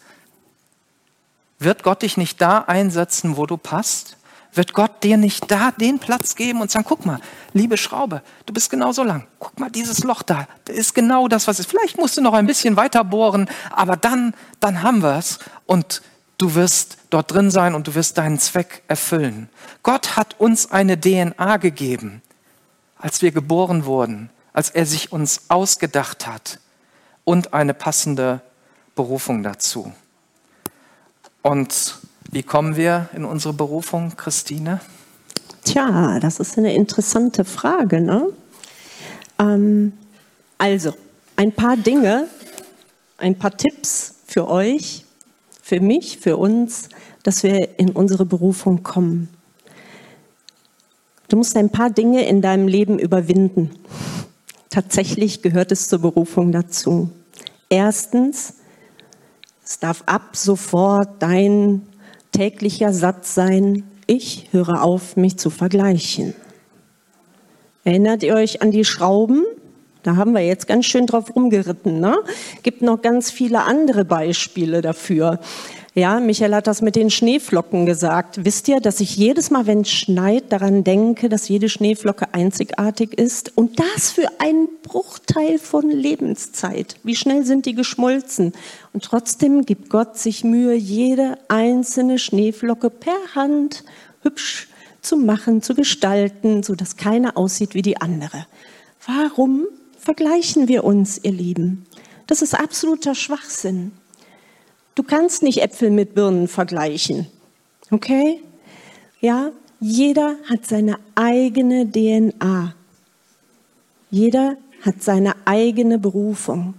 Wird 1.60 1.84
Gott 1.84 2.02
dich 2.02 2.16
nicht 2.16 2.40
da 2.42 2.60
einsetzen, 2.60 3.36
wo 3.36 3.46
du 3.46 3.58
passt? 3.58 4.16
Wird 4.54 4.74
Gott 4.74 5.04
dir 5.04 5.18
nicht 5.18 5.50
da 5.50 5.72
den 5.72 6.00
Platz 6.00 6.36
geben 6.36 6.62
und 6.62 6.72
sagen, 6.72 6.86
guck 6.88 7.06
mal, 7.06 7.20
liebe 7.54 7.78
Schraube, 7.78 8.22
du 8.46 8.54
bist 8.54 8.70
genauso 8.70 9.04
lang. 9.04 9.28
Guck 9.40 9.60
mal, 9.60 9.70
dieses 9.70 10.04
Loch 10.04 10.22
da, 10.22 10.48
das 10.66 10.76
ist 10.76 10.94
genau 10.94 11.28
das, 11.28 11.48
was 11.48 11.60
ist. 11.60 11.70
Vielleicht 11.70 11.98
musst 11.98 12.18
du 12.18 12.22
noch 12.22 12.34
ein 12.34 12.46
bisschen 12.46 12.76
weiter 12.76 13.04
bohren, 13.04 13.50
aber 13.72 13.98
dann, 13.98 14.34
dann 14.60 14.84
haben 14.84 15.02
wir 15.02 15.18
es 15.18 15.40
und 15.66 16.02
du 16.38 16.56
wirst 16.56 16.98
dort 17.10 17.32
drin 17.32 17.52
sein 17.52 17.76
und 17.76 17.88
du 17.88 17.96
wirst 17.96 18.18
deinen 18.18 18.40
Zweck 18.40 18.84
erfüllen. 18.88 19.50
Gott 19.82 20.16
hat 20.16 20.40
uns 20.40 20.72
eine 20.72 21.00
DNA 21.00 21.58
gegeben, 21.58 22.22
als 22.98 23.22
wir 23.22 23.32
geboren 23.32 23.86
wurden, 23.86 24.30
als 24.54 24.70
er 24.70 24.86
sich 24.86 25.12
uns 25.12 25.50
ausgedacht 25.50 26.28
hat 26.28 26.60
und 27.24 27.54
eine 27.54 27.74
passende 27.74 28.42
Berufung 28.96 29.44
dazu. 29.44 29.94
Und 31.42 31.98
wie 32.34 32.44
kommen 32.44 32.76
wir 32.76 33.10
in 33.16 33.26
unsere 33.26 33.54
Berufung, 33.54 34.16
Christine? 34.18 34.82
Tja, 35.64 36.20
das 36.20 36.40
ist 36.40 36.58
eine 36.58 36.74
interessante 36.74 37.46
Frage. 37.46 38.02
Ne? 38.02 38.28
Ähm, 39.40 39.94
also, 40.58 40.94
ein 41.36 41.52
paar 41.52 41.78
Dinge, 41.78 42.28
ein 43.18 43.38
paar 43.38 43.56
Tipps 43.56 44.16
für 44.26 44.50
euch, 44.50 45.06
für 45.62 45.80
mich, 45.80 46.18
für 46.18 46.38
uns, 46.38 46.90
dass 47.22 47.44
wir 47.44 47.80
in 47.80 47.92
unsere 47.92 48.26
Berufung 48.26 48.82
kommen. 48.82 49.30
Du 51.30 51.38
musst 51.38 51.56
ein 51.56 51.70
paar 51.70 51.92
Dinge 51.92 52.26
in 52.26 52.42
deinem 52.42 52.68
Leben 52.68 52.98
überwinden. 52.98 53.72
Tatsächlich 54.72 55.44
gehört 55.44 55.72
es 55.72 55.88
zur 55.88 56.00
Berufung 56.00 56.52
dazu. 56.52 57.12
Erstens, 57.70 58.56
es 59.64 59.80
darf 59.80 60.04
ab 60.08 60.36
sofort 60.36 61.22
dein 61.22 61.84
täglicher 62.34 62.92
Satz 62.92 63.34
sein, 63.34 63.84
ich 64.06 64.50
höre 64.52 64.84
auf, 64.84 65.16
mich 65.16 65.38
zu 65.38 65.50
vergleichen. 65.50 66.36
Erinnert 67.86 68.24
ihr 68.24 68.36
euch 68.36 68.62
an 68.62 68.72
die 68.72 68.86
Schrauben? 68.86 69.46
Da 70.04 70.18
haben 70.18 70.34
wir 70.34 70.42
jetzt 70.42 70.68
ganz 70.68 70.86
schön 70.86 71.06
drauf 71.06 71.34
rumgeritten. 71.34 72.02
Ne? 72.02 72.18
Gibt 72.62 72.82
noch 72.82 73.02
ganz 73.02 73.32
viele 73.32 73.64
andere 73.64 74.04
Beispiele 74.04 74.82
dafür. 74.82 75.40
Ja, 75.96 76.20
Michael 76.20 76.56
hat 76.56 76.66
das 76.66 76.82
mit 76.82 76.96
den 76.96 77.12
Schneeflocken 77.12 77.86
gesagt. 77.86 78.44
Wisst 78.44 78.68
ihr, 78.68 78.80
dass 78.80 79.00
ich 79.00 79.16
jedes 79.16 79.52
Mal, 79.52 79.68
wenn 79.68 79.82
es 79.82 79.92
schneit, 79.92 80.52
daran 80.52 80.84
denke, 80.84 81.30
dass 81.30 81.48
jede 81.48 81.70
Schneeflocke 81.70 82.34
einzigartig 82.34 83.14
ist? 83.14 83.56
Und 83.56 83.80
das 83.80 84.10
für 84.10 84.28
einen 84.40 84.70
Bruchteil 84.82 85.60
von 85.60 85.92
Lebenszeit. 85.92 86.96
Wie 87.04 87.16
schnell 87.16 87.46
sind 87.46 87.68
die 87.68 87.76
geschmolzen? 87.76 88.54
Und 88.92 89.04
trotzdem 89.04 89.66
gibt 89.66 89.92
Gott 89.92 90.18
sich 90.18 90.44
Mühe, 90.44 90.74
jede 90.74 91.38
einzelne 91.48 92.18
Schneeflocke 92.18 92.90
per 92.90 93.36
Hand 93.36 93.84
hübsch 94.24 94.70
zu 95.04 95.16
machen, 95.16 95.62
zu 95.62 95.76
gestalten, 95.76 96.64
so 96.64 96.74
dass 96.74 96.98
keine 96.98 97.38
aussieht 97.38 97.76
wie 97.76 97.84
die 97.84 98.02
andere. 98.02 98.48
Warum 99.06 99.68
vergleichen 100.00 100.68
wir 100.68 100.86
uns, 100.86 101.20
ihr 101.22 101.34
Lieben? 101.34 101.86
Das 102.26 102.42
ist 102.42 102.60
absoluter 102.60 103.14
Schwachsinn. 103.14 103.92
Du 104.96 105.04
kannst 105.04 105.44
nicht 105.44 105.62
Äpfel 105.62 105.90
mit 105.90 106.14
Birnen 106.14 106.48
vergleichen. 106.48 107.28
Okay? 107.90 108.42
Ja, 109.22 109.52
jeder 109.80 110.36
hat 110.50 110.66
seine 110.66 110.98
eigene 111.16 111.90
DNA. 111.90 112.74
Jeder 114.12 114.58
hat 114.82 115.02
seine 115.02 115.36
eigene 115.46 115.98
Berufung. 115.98 116.76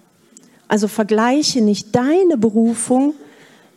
Also 0.68 0.88
vergleiche 0.88 1.60
nicht 1.60 1.94
deine 1.94 2.36
Berufung 2.36 3.14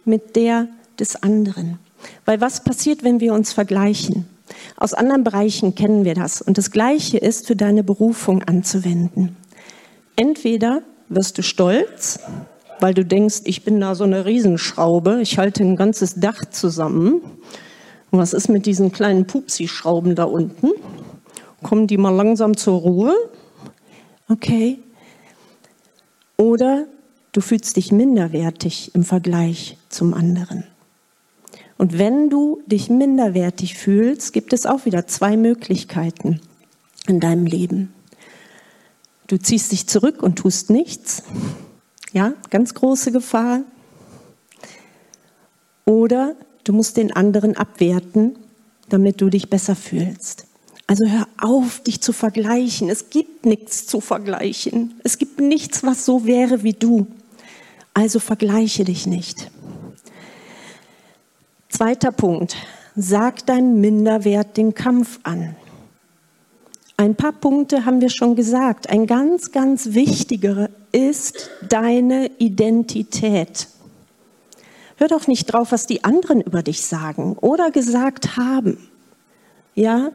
mit 0.06 0.36
der 0.36 0.68
des 1.00 1.22
anderen. 1.22 1.80
Weil 2.26 2.40
was 2.42 2.64
passiert, 2.64 3.04
wenn 3.04 3.20
wir 3.20 3.34
uns 3.34 3.54
vergleichen? 3.54 4.28
Aus 4.78 4.94
anderen 4.94 5.24
Bereichen 5.24 5.76
kennen 5.76 6.06
wir 6.06 6.14
das. 6.14 6.42
Und 6.42 6.58
das 6.58 6.72
Gleiche 6.72 7.18
ist 7.18 7.48
für 7.48 7.56
deine 7.56 7.84
Berufung 7.84 8.44
anzuwenden. 8.44 9.36
Entweder 10.16 10.82
wirst 11.10 11.38
du 11.38 11.44
stolz, 11.44 12.20
weil 12.80 12.94
du 12.94 13.04
denkst, 13.04 13.42
ich 13.46 13.64
bin 13.64 13.80
da 13.80 13.96
so 13.96 14.04
eine 14.04 14.26
Riesenschraube, 14.26 15.22
ich 15.22 15.38
halte 15.38 15.64
ein 15.64 15.76
ganzes 15.76 16.16
Dach 16.16 16.46
zusammen. 16.46 17.22
Und 18.12 18.20
was 18.20 18.34
ist 18.34 18.48
mit 18.48 18.66
diesen 18.66 18.92
kleinen 18.92 19.28
Pupsi-Schrauben 19.28 20.16
da 20.16 20.26
unten? 20.26 20.72
Kommen 21.64 21.88
die 21.88 21.98
mal 21.98 22.16
langsam 22.16 22.56
zur 22.56 22.80
Ruhe? 22.80 23.14
Okay. 24.30 24.80
Oder 26.38 26.86
du 27.32 27.42
fühlst 27.42 27.76
dich 27.78 27.92
minderwertig 27.92 28.92
im 28.94 29.04
Vergleich 29.04 29.78
zum 29.90 30.14
anderen. 30.14 30.64
Und 31.78 31.98
wenn 31.98 32.30
du 32.30 32.62
dich 32.66 32.90
minderwertig 32.90 33.76
fühlst, 33.76 34.34
gibt 34.34 34.54
es 34.54 34.66
auch 34.66 34.86
wieder 34.86 35.08
zwei 35.08 35.38
Möglichkeiten 35.38 36.40
in 37.08 37.20
deinem 37.20 37.46
Leben. 37.46 37.94
Du 39.28 39.38
ziehst 39.38 39.72
dich 39.72 39.88
zurück 39.88 40.24
und 40.24 40.38
tust 40.38 40.70
nichts. 40.70 41.24
Ja, 42.18 42.34
ganz 42.50 42.74
große 42.74 43.12
Gefahr. 43.12 43.62
Oder 45.86 46.36
du 46.64 46.74
musst 46.74 46.98
den 46.98 47.16
anderen 47.16 47.56
abwerten, 47.56 48.40
damit 48.90 49.22
du 49.22 49.30
dich 49.30 49.52
besser 49.52 49.76
fühlst. 49.76 50.48
Also 50.88 51.06
hör 51.06 51.28
auf, 51.40 51.84
dich 51.84 52.02
zu 52.02 52.14
vergleichen. 52.14 52.90
Es 52.90 53.12
gibt 53.12 53.46
nichts 53.46 53.86
zu 53.86 54.02
vergleichen. 54.02 55.00
Es 55.04 55.20
gibt 55.20 55.40
nichts, 55.42 55.84
was 55.84 56.06
so 56.06 56.26
wäre 56.26 56.64
wie 56.64 56.74
du. 56.74 57.06
Also 57.94 58.20
vergleiche 58.20 58.84
dich 58.84 59.06
nicht. 59.06 59.52
Zweiter 61.70 62.12
Punkt. 62.12 62.56
Sag 62.96 63.46
deinem 63.46 63.80
Minderwert 63.80 64.58
den 64.58 64.74
Kampf 64.74 65.20
an. 65.22 65.56
Ein 67.00 67.14
paar 67.14 67.34
Punkte 67.34 67.86
haben 67.86 68.02
wir 68.02 68.10
schon 68.10 68.36
gesagt. 68.36 68.90
Ein 68.90 69.06
ganz, 69.06 69.52
ganz 69.52 69.94
wichtiger 69.94 70.72
ist 70.98 71.52
deine 71.70 72.32
Identität. 72.40 73.68
Hör 74.96 75.08
doch 75.08 75.28
nicht 75.28 75.46
drauf, 75.46 75.72
was 75.72 75.86
die 75.86 76.04
anderen 76.04 76.42
über 76.42 76.64
dich 76.64 76.88
sagen 76.88 77.38
oder 77.40 77.70
gesagt 77.70 78.36
haben. 78.36 78.90
Ja, 79.76 80.10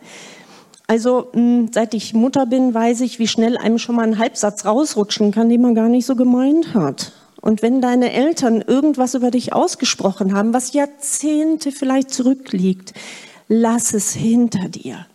also 0.89 1.28
hm, 1.35 1.70
seit 1.72 1.95
ich 1.95 2.14
Mutter 2.14 2.47
bin, 2.47 2.74
weiß 2.74 3.03
ich, 3.03 3.20
wie 3.20 3.28
schnell 3.28 3.57
einem 3.57 3.78
schon 3.78 3.95
mal 3.95 4.03
ein 4.03 4.18
Halbsatz 4.18 4.64
rausrutschen 4.64 5.30
kann, 5.30 5.49
den 5.49 5.62
man 5.62 5.76
gar 5.76 5.89
nicht 5.89 6.05
so 6.05 6.16
gemeint 6.16 6.74
hat. 6.74 7.12
Und 7.41 7.62
wenn 7.62 7.80
deine 7.80 8.12
Eltern 8.12 8.61
irgendwas 8.61 9.14
über 9.14 9.30
dich 9.30 9.53
ausgesprochen 9.53 10.35
haben, 10.35 10.53
was 10.53 10.72
Jahrzehnte 10.72 11.70
vielleicht 11.70 12.11
zurückliegt, 12.11 12.93
lass 13.47 13.95
es 13.95 14.14
hinter 14.14 14.68
dir. 14.68 15.07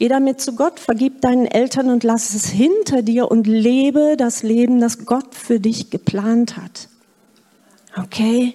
Geh 0.00 0.08
damit 0.08 0.40
zu 0.40 0.54
Gott, 0.54 0.80
vergib 0.80 1.20
deinen 1.20 1.44
Eltern 1.44 1.90
und 1.90 2.04
lass 2.04 2.34
es 2.34 2.46
hinter 2.46 3.02
dir 3.02 3.30
und 3.30 3.46
lebe 3.46 4.14
das 4.16 4.42
Leben, 4.42 4.80
das 4.80 5.04
Gott 5.04 5.34
für 5.34 5.60
dich 5.60 5.90
geplant 5.90 6.56
hat. 6.56 6.88
Okay? 7.98 8.54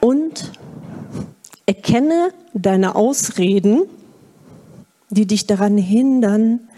Und 0.00 0.52
erkenne 1.64 2.28
deine 2.52 2.94
Ausreden, 2.94 3.84
die 5.08 5.24
dich 5.24 5.46
daran 5.46 5.78
hindern, 5.78 6.68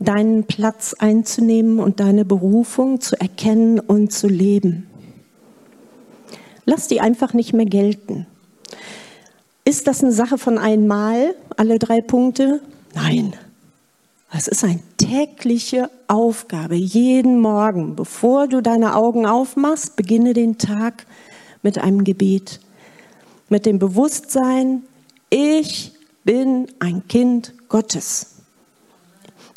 deinen 0.00 0.42
Platz 0.42 0.96
einzunehmen 0.98 1.78
und 1.78 2.00
deine 2.00 2.24
Berufung 2.24 3.00
zu 3.00 3.14
erkennen 3.20 3.78
und 3.78 4.12
zu 4.12 4.26
leben. 4.26 4.90
Lass 6.64 6.88
die 6.88 7.00
einfach 7.00 7.32
nicht 7.32 7.52
mehr 7.52 7.66
gelten. 7.66 8.26
Ist 9.68 9.86
das 9.86 10.02
eine 10.02 10.12
Sache 10.12 10.38
von 10.38 10.56
einmal, 10.56 11.34
alle 11.58 11.78
drei 11.78 12.00
Punkte? 12.00 12.62
Nein. 12.94 13.34
Es 14.32 14.48
ist 14.48 14.64
eine 14.64 14.80
tägliche 14.96 15.90
Aufgabe. 16.06 16.74
Jeden 16.74 17.38
Morgen, 17.38 17.94
bevor 17.94 18.48
du 18.48 18.62
deine 18.62 18.96
Augen 18.96 19.26
aufmachst, 19.26 19.94
beginne 19.94 20.32
den 20.32 20.56
Tag 20.56 21.04
mit 21.62 21.76
einem 21.76 22.04
Gebet. 22.04 22.60
Mit 23.50 23.66
dem 23.66 23.78
Bewusstsein, 23.78 24.84
ich 25.28 25.92
bin 26.24 26.68
ein 26.78 27.06
Kind 27.06 27.52
Gottes. 27.68 28.36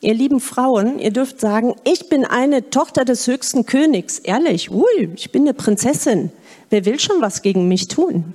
Ihr 0.01 0.13
lieben 0.13 0.41
Frauen, 0.41 0.99
ihr 0.99 1.11
dürft 1.11 1.39
sagen, 1.39 1.73
ich 1.85 2.09
bin 2.09 2.25
eine 2.25 2.69
Tochter 2.69 3.05
des 3.05 3.27
höchsten 3.27 3.65
Königs. 3.65 4.19
Ehrlich, 4.19 4.71
ui, 4.71 5.13
ich 5.15 5.31
bin 5.31 5.43
eine 5.43 5.53
Prinzessin. 5.53 6.33
Wer 6.69 6.83
will 6.83 6.99
schon 6.99 7.21
was 7.21 7.41
gegen 7.41 7.69
mich 7.69 7.87
tun? 7.87 8.33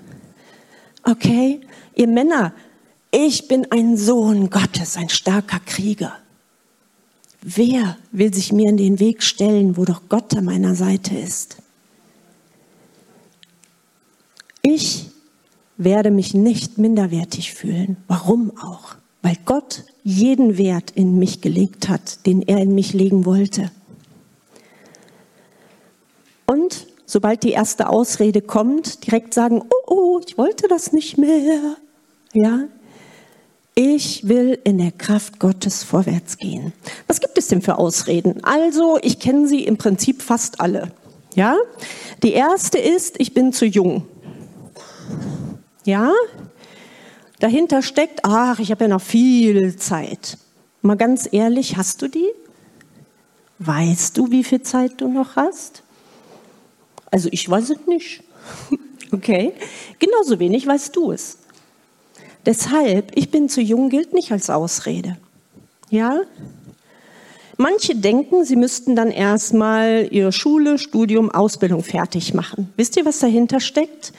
Okay, 1.09 1.61
ihr 1.95 2.09
Männer, 2.09 2.53
ich 3.13 3.47
bin 3.47 3.71
ein 3.71 3.97
Sohn 3.97 4.51
Gottes, 4.51 4.97
ein 4.97 5.09
starker 5.09 5.61
Krieger. 5.61 6.19
Wer 7.43 7.97
will 8.11 8.35
sich 8.35 8.53
mir 8.53 8.69
in 8.69 8.77
den 8.77 8.99
Weg 8.99 9.23
stellen, 9.23 9.77
wo 9.77 9.85
doch 9.85 10.03
Gott 10.09 10.37
an 10.37 10.47
meiner 10.47 10.75
Seite 10.75 11.17
ist? 11.17 11.59
Ich 14.63 15.09
werde 15.77 16.11
mich 16.11 16.35
nicht 16.35 16.77
minderwertig 16.77 17.55
fühlen. 17.55 17.99
Warum 18.09 18.59
auch? 18.59 18.97
Weil 19.23 19.37
Gott 19.45 19.85
jeden 20.03 20.59
Wert 20.59 20.91
in 20.91 21.21
mich 21.21 21.41
gelegt 21.41 21.89
hat, 21.89 22.27
den 22.27 22.43
er 22.43 22.59
in 22.59 22.75
mich 22.75 22.95
legen 22.95 23.25
wollte. 23.25 23.71
Und 26.47 26.89
sobald 27.07 27.43
die 27.43 27.53
erste 27.53 27.89
Ausrede 27.89 28.43
kommt, 28.43 29.07
direkt 29.07 29.33
sagen, 29.33 29.63
oh, 29.63 29.91
oh, 29.91 30.21
ich 30.27 30.37
wollte 30.37 30.69
das 30.69 30.93
nicht 30.93 31.17
mehr. 31.17 31.77
Ja, 32.35 32.65
ich 33.75 34.29
will 34.29 34.59
in 34.65 34.79
der 34.79 34.93
Kraft 34.93 35.39
Gottes 35.39 35.83
vorwärts 35.83 36.39
gehen. 36.39 36.73
Was 37.07 37.21
gibt 37.21 37.39
es 37.39 37.49
denn 37.49 37.63
für 37.63 37.79
Ausreden? 37.79 38.45
Also, 38.45 38.99
ich 39.01 39.21
kenne 39.21 39.49
sie 39.49 39.65
im 39.65 39.77
Prinzip 39.79 40.23
fast 40.23 40.61
alle. 40.61 40.93
Ja, 41.35 41.57
die 42.23 42.33
erste 42.33 42.79
ist, 42.79 43.21
ich 43.21 43.35
bin 43.35 43.53
zu 43.53 43.65
jung. 43.67 44.07
Ja, 45.85 46.13
Dahinter 47.39 47.83
steckt, 47.83 48.21
ach, 48.23 48.59
ich 48.61 48.71
habe 48.71 48.85
ja 48.85 48.89
noch 48.89 49.03
viel 49.03 49.77
Zeit. 49.77 50.39
Mal 50.81 50.97
ganz 50.97 51.29
ehrlich, 51.31 51.77
hast 51.77 52.01
du 52.01 52.09
die? 52.09 52.31
Weißt 53.59 54.17
du, 54.17 54.31
wie 54.31 54.45
viel 54.45 54.63
Zeit 54.63 55.01
du 55.01 55.09
noch 55.09 55.37
hast? 55.37 55.83
Also 57.11 57.29
ich 57.33 57.49
weiß 57.49 57.71
es 57.71 57.87
nicht. 57.87 58.23
Okay, 59.13 59.53
genauso 60.01 60.41
wenig 60.41 60.67
weißt 60.67 60.95
du 60.97 61.13
es. 61.13 61.39
Deshalb, 62.45 63.13
ich 63.15 63.31
bin 63.31 63.49
zu 63.49 63.61
jung, 63.61 63.89
gilt 63.89 64.13
nicht 64.13 64.33
als 64.33 64.51
Ausrede. 64.51 65.17
Ja? 65.91 66.23
Manche 67.57 67.95
denken, 67.95 68.45
sie 68.45 68.57
müssten 68.57 68.97
dann 68.97 69.13
erstmal 69.13 70.09
ihre 70.11 70.33
Schule, 70.33 70.77
Studium, 70.77 71.31
Ausbildung 71.31 71.85
fertig 71.85 72.35
machen. 72.35 72.73
Wisst 72.77 72.97
ihr, 72.97 73.05
was 73.05 73.21
dahinter 73.21 73.61
steckt? 73.61 74.13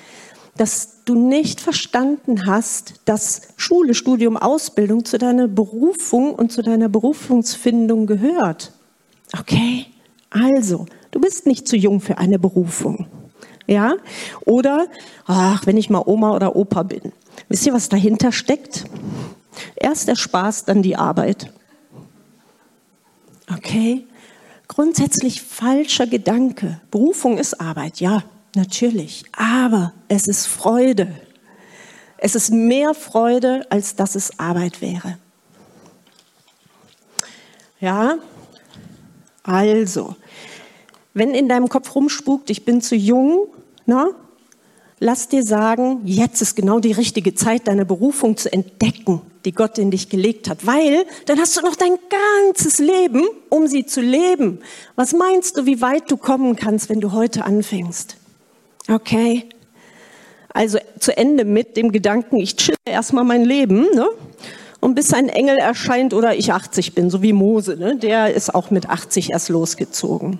dass 0.57 1.03
du 1.05 1.15
nicht 1.15 1.61
verstanden 1.61 2.45
hast, 2.45 2.95
dass 3.05 3.49
Schule, 3.55 3.93
Studium, 3.93 4.37
Ausbildung 4.37 5.05
zu 5.05 5.17
deiner 5.17 5.47
Berufung 5.47 6.33
und 6.33 6.51
zu 6.51 6.61
deiner 6.61 6.89
Berufungsfindung 6.89 8.07
gehört. 8.07 8.73
Okay? 9.39 9.85
Also, 10.29 10.87
du 11.17 11.21
bist 11.21 11.47
nicht 11.47 11.67
zu 11.67 11.75
jung 11.75 11.99
für 11.99 12.19
eine 12.19 12.37
Berufung. 12.37 13.07
Ja? 13.65 13.95
Oder, 14.45 14.85
ach, 15.25 15.65
wenn 15.65 15.75
ich 15.75 15.89
mal 15.89 16.03
Oma 16.05 16.35
oder 16.35 16.55
Opa 16.55 16.83
bin. 16.83 17.11
Wisst 17.49 17.65
ihr, 17.65 17.73
was 17.73 17.89
dahinter 17.89 18.31
steckt? 18.31 18.85
Erst 19.75 20.07
der 20.07 20.15
Spaß, 20.15 20.65
dann 20.65 20.83
die 20.83 20.95
Arbeit. 20.95 21.51
Okay? 23.51 24.05
Grundsätzlich 24.67 25.41
falscher 25.41 26.05
Gedanke. 26.05 26.81
Berufung 26.91 27.39
ist 27.39 27.59
Arbeit, 27.59 27.99
ja, 27.99 28.21
natürlich. 28.53 29.23
Aber 29.35 29.93
es 30.09 30.27
ist 30.27 30.45
Freude. 30.45 31.07
Es 32.19 32.35
ist 32.35 32.51
mehr 32.51 32.93
Freude, 32.93 33.65
als 33.71 33.95
dass 33.95 34.13
es 34.13 34.37
Arbeit 34.37 34.81
wäre. 34.81 35.17
Ja, 37.79 38.19
also, 39.47 40.15
wenn 41.17 41.33
in 41.33 41.49
deinem 41.49 41.67
Kopf 41.67 41.95
rumspukt, 41.95 42.49
ich 42.49 42.63
bin 42.63 42.81
zu 42.81 42.95
jung, 42.95 43.47
na, 43.85 44.09
lass 44.99 45.27
dir 45.29 45.43
sagen, 45.43 46.01
jetzt 46.05 46.41
ist 46.41 46.55
genau 46.55 46.79
die 46.79 46.91
richtige 46.91 47.33
Zeit, 47.33 47.67
deine 47.67 47.85
Berufung 47.85 48.37
zu 48.37 48.51
entdecken, 48.51 49.21
die 49.45 49.51
Gott 49.51 49.77
in 49.77 49.91
dich 49.91 50.09
gelegt 50.09 50.49
hat, 50.49 50.65
weil 50.65 51.05
dann 51.25 51.39
hast 51.39 51.57
du 51.57 51.61
noch 51.61 51.75
dein 51.75 51.97
ganzes 52.45 52.79
Leben, 52.79 53.23
um 53.49 53.67
sie 53.67 53.85
zu 53.85 54.01
leben. 54.01 54.59
Was 54.95 55.13
meinst 55.13 55.57
du, 55.57 55.65
wie 55.65 55.81
weit 55.81 56.09
du 56.11 56.17
kommen 56.17 56.55
kannst, 56.55 56.89
wenn 56.89 57.01
du 57.01 57.11
heute 57.11 57.45
anfängst? 57.45 58.17
Okay? 58.89 59.45
Also 60.49 60.79
zu 60.99 61.15
Ende 61.15 61.45
mit 61.45 61.77
dem 61.77 61.91
Gedanken, 61.91 62.37
ich 62.37 62.55
chill 62.55 62.75
erstmal 62.85 63.23
mein 63.23 63.43
Leben, 63.45 63.87
ne? 63.93 64.07
Und 64.79 64.93
bis 64.93 65.11
ein 65.11 65.27
Engel 65.27 65.57
erscheint 65.57 66.13
oder 66.13 66.35
ich 66.35 66.53
80 66.53 66.93
bin, 66.93 67.09
so 67.09 67.23
wie 67.23 67.33
Mose, 67.33 67.77
ne? 67.77 67.95
der 67.95 68.33
ist 68.33 68.53
auch 68.53 68.69
mit 68.69 68.87
80 68.87 69.31
erst 69.31 69.49
losgezogen. 69.49 70.39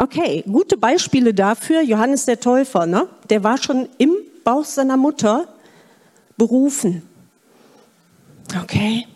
Okay, 0.00 0.44
gute 0.46 0.76
Beispiele 0.76 1.34
dafür. 1.34 1.82
Johannes 1.82 2.24
der 2.24 2.38
Täufer, 2.38 2.86
ne? 2.86 3.08
der 3.30 3.42
war 3.42 3.58
schon 3.58 3.88
im 3.98 4.14
Bauch 4.44 4.64
seiner 4.64 4.96
Mutter 4.96 5.48
berufen. 6.36 7.02
Okay. 8.62 9.08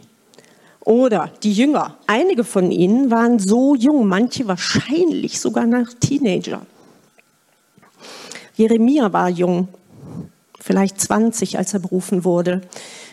Oder 0.80 1.30
die 1.44 1.52
Jünger. 1.52 1.96
Einige 2.08 2.42
von 2.42 2.72
ihnen 2.72 3.12
waren 3.12 3.38
so 3.38 3.76
jung, 3.76 4.08
manche 4.08 4.48
wahrscheinlich 4.48 5.38
sogar 5.38 5.66
nach 5.66 5.94
Teenager. 6.00 6.66
Jeremia 8.56 9.12
war 9.12 9.28
jung, 9.28 9.68
vielleicht 10.58 11.00
20, 11.00 11.58
als 11.58 11.74
er 11.74 11.80
berufen 11.80 12.24
wurde. 12.24 12.60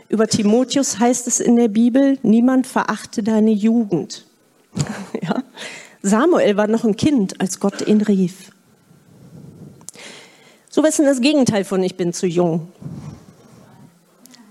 Über 0.10 0.28
Timotheus 0.28 0.98
heißt 0.98 1.28
es 1.28 1.40
in 1.40 1.56
der 1.56 1.68
Bibel, 1.68 2.18
niemand 2.24 2.66
verachte 2.66 3.22
deine 3.22 3.52
Jugend. 3.52 4.26
ja? 5.22 5.44
Samuel 6.02 6.56
war 6.58 6.68
noch 6.68 6.86
ein 6.86 6.96
Kind, 6.96 7.40
als 7.42 7.60
Gott 7.60 7.86
ihn 7.88 8.02
rief. 8.02 8.52
So 10.70 10.84
was 10.84 10.92
ist 10.92 11.00
denn 11.00 11.08
das 11.08 11.22
Gegenteil 11.22 11.66
von 11.66 11.84
ich 11.84 11.96
bin 11.98 12.14
zu 12.14 12.28
jung? 12.28 12.72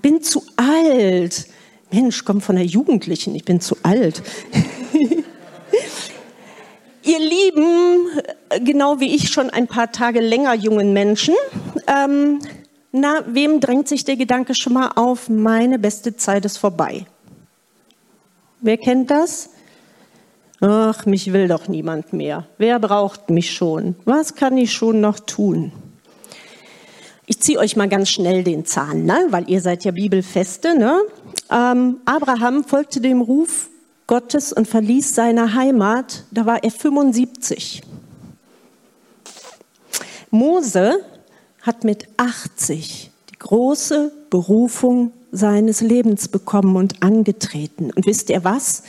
Bin 0.03 0.23
zu 0.23 0.43
alt. 0.57 1.47
Mensch, 1.91 2.25
komm 2.25 2.41
von 2.41 2.57
der 2.57 2.67
Jugendlichen, 2.67 3.35
ich 3.35 3.45
bin 3.45 3.61
zu 3.61 3.77
alt. 3.83 4.23
Ihr 7.03 7.19
Lieben, 7.19 8.09
genau 8.61 9.01
wie 9.01 9.15
ich 9.15 9.31
schon 9.31 9.49
ein 9.49 9.67
paar 9.67 9.91
Tage 9.93 10.21
länger 10.21 10.53
jungen 10.55 10.93
Menschen, 10.93 11.35
ähm, 11.87 12.41
na, 12.93 13.25
wem 13.27 13.61
drängt 13.61 13.89
sich 13.89 14.05
der 14.05 14.17
Gedanke 14.17 14.55
schon 14.55 14.75
mal 14.75 14.93
auf, 14.97 15.29
meine 15.31 15.79
beste 15.79 16.17
Zeit 16.17 16.45
ist 16.45 16.59
vorbei? 16.59 17.07
Wer 18.61 18.77
kennt 18.77 19.11
das? 19.11 19.51
Ach, 20.61 21.07
mich 21.07 21.33
will 21.33 21.47
doch 21.47 21.69
niemand 21.69 22.13
mehr. 22.13 22.47
Wer 22.59 22.81
braucht 22.81 23.31
mich 23.31 23.53
schon? 23.53 23.95
Was 24.05 24.35
kann 24.35 24.57
ich 24.57 24.73
schon 24.73 25.01
noch 25.01 25.21
tun? 25.21 25.73
Ich 27.27 27.41
ziehe 27.41 27.59
euch 27.59 27.77
mal 27.77 27.89
ganz 27.89 28.09
schnell 28.09 28.43
den 28.43 28.65
Zahn, 28.65 29.05
ne? 29.05 29.27
weil 29.31 29.49
ihr 29.49 29.61
seid 29.61 29.85
ja 29.85 29.93
Bibelfeste. 29.93 30.77
Ne? 30.77 30.99
Ähm, 31.51 31.99
Abraham 32.07 32.65
folgte 32.65 33.01
dem 33.01 33.21
Ruf 33.21 33.69
Gottes 34.07 34.53
und 34.53 34.67
verließ 34.67 35.15
seine 35.15 35.55
Heimat. 35.55 36.25
Da 36.31 36.47
war 36.47 36.65
er 36.65 36.71
75. 36.71 37.83
Mose 40.31 41.01
hat 41.63 41.85
mit 41.85 42.09
80 42.17 43.11
die 43.31 43.39
große 43.39 44.11
Berufung 44.31 45.13
seines 45.31 45.83
Lebens 45.83 46.29
bekommen 46.29 46.77
und 46.77 47.03
angetreten. 47.03 47.91
Und 47.95 48.07
wisst 48.07 48.31
ihr 48.31 48.43
was? 48.43 48.83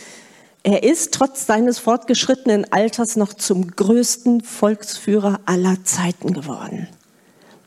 Er 0.64 0.84
ist 0.84 1.14
trotz 1.14 1.46
seines 1.46 1.80
fortgeschrittenen 1.80 2.72
Alters 2.72 3.16
noch 3.16 3.34
zum 3.34 3.72
größten 3.72 4.42
Volksführer 4.42 5.40
aller 5.46 5.84
Zeiten 5.86 6.34
geworden. 6.34 6.88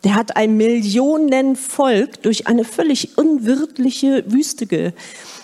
Der 0.04 0.14
hat 0.14 0.36
ein 0.36 0.56
Millionenvolk 0.56 2.22
durch 2.22 2.48
eine 2.48 2.64
völlig 2.64 3.16
unwirtliche 3.16 4.24
Wüste 4.26 4.66
ge 4.66 4.92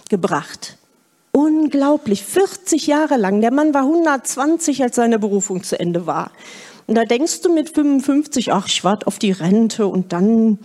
gebracht. 0.09 0.77
Unglaublich, 1.33 2.25
40 2.25 2.87
Jahre 2.87 3.17
lang. 3.17 3.41
Der 3.41 3.53
Mann 3.53 3.75
war 3.75 3.83
120, 3.83 4.83
als 4.83 4.97
seine 4.97 5.19
Berufung 5.19 5.63
zu 5.63 5.79
Ende 5.79 6.07
war. 6.07 6.33
Und 6.87 6.95
da 6.97 7.05
denkst 7.05 7.43
du 7.43 7.53
mit 7.53 7.69
55, 7.71 8.53
ach, 8.53 8.67
ich 8.67 8.83
warte 8.83 9.07
auf 9.07 9.19
die 9.19 9.33
Rente 9.33 9.87
und 9.87 10.13
dann 10.13 10.59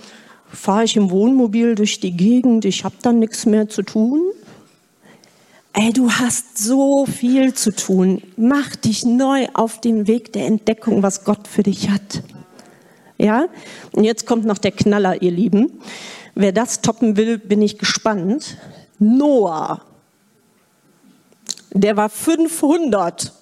fahre 0.50 0.86
ich 0.86 0.96
im 0.96 1.12
Wohnmobil 1.12 1.76
durch 1.76 2.00
die 2.00 2.16
Gegend, 2.16 2.64
ich 2.66 2.86
habe 2.86 2.96
dann 3.02 3.20
nichts 3.20 3.46
mehr 3.46 3.68
zu 3.68 3.84
tun. 3.84 4.22
Ey, 5.76 5.92
du 5.92 6.12
hast 6.12 6.60
so 6.60 7.08
viel 7.08 7.56
zu 7.56 7.76
tun. 7.76 8.22
Mach 8.38 8.76
dich 8.76 9.06
neu 9.06 9.48
auf 9.56 9.82
den 9.82 10.06
Weg 10.06 10.32
der 10.32 10.46
Entdeckung, 10.46 11.02
was 11.02 11.24
Gott 11.24 11.48
für 11.48 11.64
dich 11.64 11.90
hat. 11.90 12.22
Ja? 13.18 13.48
Und 13.92 14.04
jetzt 14.04 14.28
kommt 14.28 14.46
noch 14.46 14.60
der 14.60 14.72
Knaller, 14.72 15.24
ihr 15.24 15.32
Lieben. 15.32 15.80
Wer 16.36 16.52
das 16.52 16.82
toppen 16.82 17.18
will, 17.18 17.40
bin 17.40 17.64
ich 17.64 17.80
gespannt. 17.80 18.58
Noah. 19.00 19.82
Der 21.72 21.98
war 21.98 22.10
500. 22.10 23.34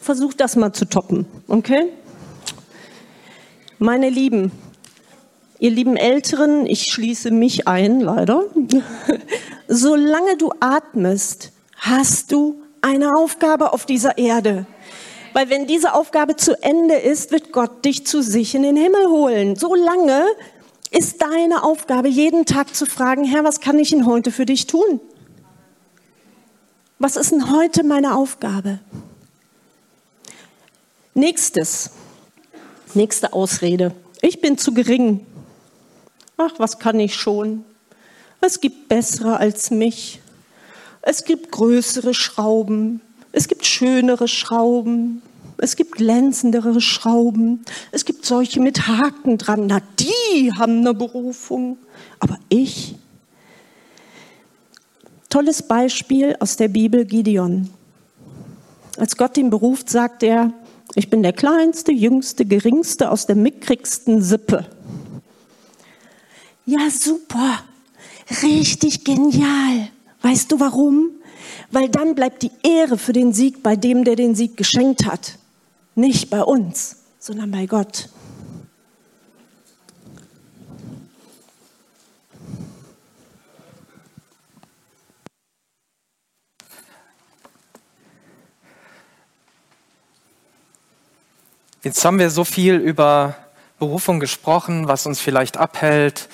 Versuch 0.00 0.34
das 0.34 0.56
mal 0.56 0.72
zu 0.72 0.84
toppen, 0.84 1.26
okay? 1.46 1.92
Meine 3.78 4.10
Lieben, 4.10 4.50
Ihr 5.60 5.70
lieben 5.70 5.96
Älteren, 5.96 6.66
ich 6.66 6.84
schließe 6.84 7.32
mich 7.32 7.66
ein, 7.66 8.00
leider. 8.00 8.44
Solange 9.68 10.36
du 10.36 10.52
atmest, 10.60 11.52
hast 11.76 12.30
du 12.30 12.62
eine 12.80 13.16
Aufgabe 13.16 13.72
auf 13.72 13.84
dieser 13.84 14.18
Erde. 14.18 14.66
Weil 15.32 15.50
wenn 15.50 15.66
diese 15.66 15.94
Aufgabe 15.94 16.36
zu 16.36 16.62
Ende 16.62 16.94
ist, 16.94 17.32
wird 17.32 17.52
Gott 17.52 17.84
dich 17.84 18.06
zu 18.06 18.22
sich 18.22 18.54
in 18.54 18.62
den 18.62 18.76
Himmel 18.76 19.08
holen. 19.08 19.56
Solange 19.56 20.26
ist 20.90 21.20
deine 21.20 21.64
Aufgabe, 21.64 22.08
jeden 22.08 22.46
Tag 22.46 22.74
zu 22.74 22.86
fragen, 22.86 23.24
Herr, 23.24 23.44
was 23.44 23.60
kann 23.60 23.78
ich 23.78 23.90
denn 23.90 24.06
heute 24.06 24.30
für 24.30 24.46
dich 24.46 24.66
tun? 24.66 25.00
Was 27.00 27.16
ist 27.16 27.32
denn 27.32 27.50
heute 27.50 27.84
meine 27.84 28.16
Aufgabe? 28.16 28.78
Nächstes, 31.14 31.90
nächste 32.94 33.32
Ausrede. 33.32 33.92
Ich 34.22 34.40
bin 34.40 34.56
zu 34.56 34.72
gering. 34.72 35.26
Ach, 36.38 36.52
was 36.58 36.78
kann 36.78 37.00
ich 37.00 37.16
schon? 37.16 37.64
Es 38.40 38.60
gibt 38.60 38.88
bessere 38.88 39.38
als 39.38 39.72
mich. 39.72 40.20
Es 41.02 41.24
gibt 41.24 41.50
größere 41.50 42.14
Schrauben. 42.14 43.00
Es 43.32 43.48
gibt 43.48 43.66
schönere 43.66 44.28
Schrauben. 44.28 45.20
Es 45.58 45.74
gibt 45.74 45.96
glänzendere 45.96 46.80
Schrauben. 46.80 47.64
Es 47.90 48.04
gibt 48.04 48.24
solche 48.24 48.60
mit 48.60 48.86
Haken 48.86 49.36
dran. 49.38 49.66
Na, 49.66 49.80
die 49.98 50.52
haben 50.56 50.78
eine 50.78 50.94
Berufung. 50.94 51.76
Aber 52.20 52.38
ich? 52.48 52.94
Tolles 55.28 55.62
Beispiel 55.62 56.36
aus 56.38 56.56
der 56.56 56.68
Bibel 56.68 57.04
Gideon. 57.04 57.68
Als 58.96 59.16
Gott 59.16 59.36
ihn 59.36 59.50
beruft, 59.50 59.90
sagt 59.90 60.22
er, 60.22 60.52
ich 60.94 61.10
bin 61.10 61.24
der 61.24 61.32
kleinste, 61.32 61.90
jüngste, 61.90 62.44
geringste 62.44 63.10
aus 63.10 63.26
der 63.26 63.36
mickrigsten 63.36 64.22
Sippe. 64.22 64.66
Ja, 66.68 66.90
super. 66.90 67.64
Richtig 68.42 69.02
genial. 69.02 69.88
Weißt 70.20 70.52
du 70.52 70.60
warum? 70.60 71.12
Weil 71.70 71.88
dann 71.88 72.14
bleibt 72.14 72.42
die 72.42 72.50
Ehre 72.62 72.98
für 72.98 73.14
den 73.14 73.32
Sieg 73.32 73.62
bei 73.62 73.74
dem, 73.74 74.04
der 74.04 74.16
den 74.16 74.34
Sieg 74.34 74.58
geschenkt 74.58 75.06
hat. 75.06 75.38
Nicht 75.94 76.28
bei 76.28 76.42
uns, 76.42 77.04
sondern 77.18 77.50
bei 77.50 77.64
Gott. 77.64 78.10
Jetzt 91.82 92.04
haben 92.04 92.18
wir 92.18 92.28
so 92.28 92.44
viel 92.44 92.74
über 92.74 93.36
Berufung 93.78 94.20
gesprochen, 94.20 94.86
was 94.88 95.06
uns 95.06 95.20
vielleicht 95.20 95.56
abhält, 95.56 96.28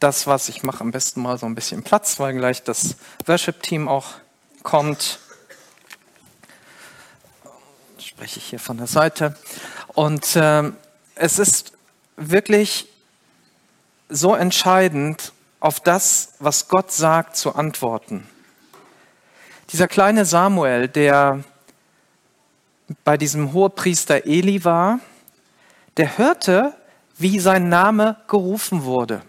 das, 0.00 0.26
was 0.26 0.48
ich 0.48 0.62
mache, 0.62 0.80
am 0.80 0.90
besten 0.90 1.22
mal 1.22 1.38
so 1.38 1.46
ein 1.46 1.54
bisschen 1.54 1.82
Platz, 1.82 2.18
weil 2.18 2.34
gleich 2.34 2.62
das 2.62 2.96
Worship-Team 3.26 3.86
auch 3.86 4.14
kommt. 4.62 5.20
Spreche 7.98 8.38
ich 8.38 8.46
hier 8.46 8.58
von 8.58 8.78
der 8.78 8.86
Seite. 8.86 9.36
Und 9.94 10.36
äh, 10.36 10.72
es 11.14 11.38
ist 11.38 11.72
wirklich 12.16 12.88
so 14.08 14.34
entscheidend, 14.34 15.32
auf 15.60 15.78
das, 15.78 16.32
was 16.38 16.68
Gott 16.68 16.90
sagt, 16.90 17.36
zu 17.36 17.54
antworten. 17.54 18.26
Dieser 19.72 19.88
kleine 19.88 20.24
Samuel, 20.24 20.88
der 20.88 21.44
bei 23.04 23.18
diesem 23.18 23.52
Hohepriester 23.52 24.24
Eli 24.24 24.64
war, 24.64 25.00
der 25.98 26.16
hörte, 26.16 26.74
wie 27.18 27.38
sein 27.38 27.68
Name 27.68 28.16
gerufen 28.26 28.84
wurde. 28.84 29.22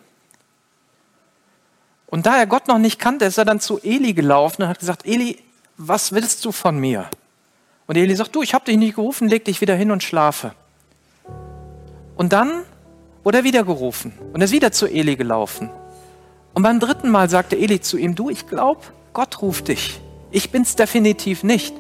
Und 2.12 2.26
da 2.26 2.38
er 2.38 2.46
Gott 2.46 2.68
noch 2.68 2.78
nicht 2.78 3.00
kannte, 3.00 3.26
ist 3.26 3.38
er 3.38 3.46
dann 3.46 3.62
zu 3.62 3.80
Eli 3.82 4.14
gelaufen 4.14 4.64
und 4.64 4.68
hat 4.68 4.80
gesagt, 4.80 5.08
Eli, 5.08 5.40
was 5.78 6.12
willst 6.12 6.44
du 6.46 6.52
von 6.52 6.78
mir? 6.78 7.10
Und 7.88 7.96
Eli 7.98 8.16
sagt, 8.16 8.36
du, 8.36 8.44
ich 8.44 8.54
habe 8.54 8.66
dich 8.66 8.78
nicht 8.78 8.96
gerufen, 8.96 9.30
leg 9.30 9.46
dich 9.46 9.62
wieder 9.62 9.76
hin 9.76 9.92
und 9.92 10.04
schlafe. 10.04 10.54
Und 12.16 12.34
dann 12.34 12.64
wurde 13.24 13.40
er 13.40 13.44
wieder 13.46 13.64
gerufen 13.64 14.14
und 14.34 14.42
ist 14.42 14.52
wieder 14.52 14.74
zu 14.74 14.88
Eli 14.88 15.16
gelaufen. 15.16 15.70
Und 16.54 16.64
beim 16.64 16.82
dritten 16.82 17.10
Mal 17.10 17.30
sagte 17.30 17.58
Eli 17.58 17.80
zu 17.80 17.98
ihm, 17.98 18.14
du, 18.14 18.30
ich 18.30 18.46
glaube, 18.46 18.82
Gott 19.14 19.42
ruft 19.42 19.70
dich. 19.70 20.02
Ich 20.32 20.52
bin's 20.52 20.76
definitiv 20.76 21.44
nicht. 21.44 21.74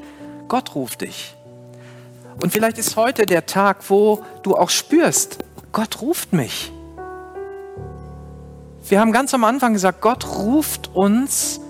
Gott 0.47 0.75
ruft 0.75 1.01
dich. 1.01 1.35
Und 2.41 2.53
vielleicht 2.53 2.77
ist 2.77 2.95
heute 2.95 3.25
der 3.25 3.45
Tag, 3.45 3.89
wo 3.89 4.23
du 4.43 4.55
auch 4.55 4.69
spürst, 4.69 5.39
Gott 5.73 6.01
ruft 6.01 6.31
mich. 6.31 6.71
Wir 8.91 8.99
haben 8.99 9.13
ganz 9.13 9.33
am 9.33 9.45
Anfang 9.45 9.71
gesagt, 9.71 10.01
Gott 10.01 10.27
ruft 10.27 10.93
uns 10.93 11.61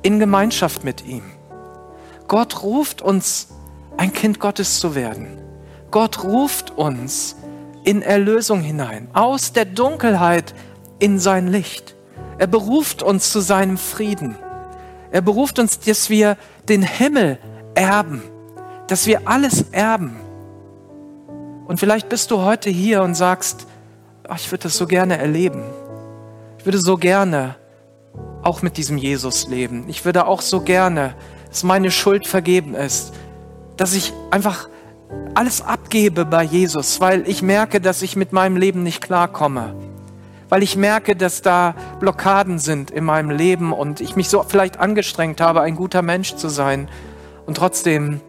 in 0.00 0.18
Gemeinschaft 0.18 0.84
mit 0.84 1.04
ihm. 1.04 1.20
Gott 2.28 2.62
ruft 2.62 3.02
uns, 3.02 3.48
ein 3.98 4.14
Kind 4.14 4.40
Gottes 4.40 4.80
zu 4.80 4.94
werden. 4.94 5.36
Gott 5.90 6.24
ruft 6.24 6.70
uns 6.70 7.36
in 7.84 8.00
Erlösung 8.00 8.62
hinein, 8.62 9.08
aus 9.12 9.52
der 9.52 9.66
Dunkelheit 9.66 10.54
in 10.98 11.18
sein 11.18 11.48
Licht. 11.48 11.94
Er 12.38 12.46
beruft 12.46 13.02
uns 13.02 13.30
zu 13.32 13.40
seinem 13.40 13.76
Frieden. 13.76 14.38
Er 15.10 15.20
beruft 15.20 15.58
uns, 15.58 15.78
dass 15.80 16.08
wir 16.08 16.38
den 16.70 16.80
Himmel 16.80 17.38
erben, 17.74 18.22
dass 18.86 19.06
wir 19.06 19.28
alles 19.28 19.66
erben. 19.72 20.16
Und 21.66 21.80
vielleicht 21.80 22.08
bist 22.08 22.30
du 22.30 22.40
heute 22.40 22.70
hier 22.70 23.02
und 23.02 23.14
sagst, 23.14 23.66
oh, 24.26 24.34
ich 24.34 24.50
würde 24.50 24.62
das 24.62 24.78
so 24.78 24.86
gerne 24.86 25.18
erleben. 25.18 25.62
Ich 26.66 26.68
würde 26.68 26.80
so 26.80 26.96
gerne 26.96 27.54
auch 28.42 28.60
mit 28.60 28.76
diesem 28.76 28.98
Jesus 28.98 29.46
leben. 29.46 29.84
Ich 29.86 30.04
würde 30.04 30.26
auch 30.26 30.40
so 30.42 30.62
gerne, 30.62 31.14
dass 31.48 31.62
meine 31.62 31.92
Schuld 31.92 32.26
vergeben 32.26 32.74
ist, 32.74 33.12
dass 33.76 33.94
ich 33.94 34.12
einfach 34.32 34.68
alles 35.36 35.62
abgebe 35.62 36.24
bei 36.24 36.42
Jesus, 36.42 37.00
weil 37.00 37.22
ich 37.28 37.40
merke, 37.40 37.80
dass 37.80 38.02
ich 38.02 38.16
mit 38.16 38.32
meinem 38.32 38.56
Leben 38.56 38.82
nicht 38.82 39.00
klarkomme. 39.00 39.76
Weil 40.48 40.64
ich 40.64 40.74
merke, 40.74 41.14
dass 41.14 41.40
da 41.40 41.76
Blockaden 42.00 42.58
sind 42.58 42.90
in 42.90 43.04
meinem 43.04 43.30
Leben 43.30 43.72
und 43.72 44.00
ich 44.00 44.16
mich 44.16 44.28
so 44.28 44.42
vielleicht 44.42 44.80
angestrengt 44.80 45.40
habe, 45.40 45.60
ein 45.60 45.76
guter 45.76 46.02
Mensch 46.02 46.34
zu 46.34 46.48
sein. 46.48 46.88
Und 47.46 47.58
trotzdem 47.58 48.20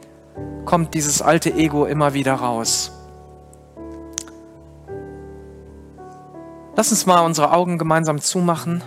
kommt 0.64 0.94
dieses 0.94 1.24
alte 1.24 1.56
Ego 1.56 1.86
immer 1.86 2.14
wieder 2.14 2.36
raus. 2.36 2.97
Lass 6.78 6.92
uns 6.92 7.08
mal 7.08 7.22
unsere 7.22 7.54
Augen 7.54 7.80
gemeinsam 7.80 8.22
zumachen 8.22 8.84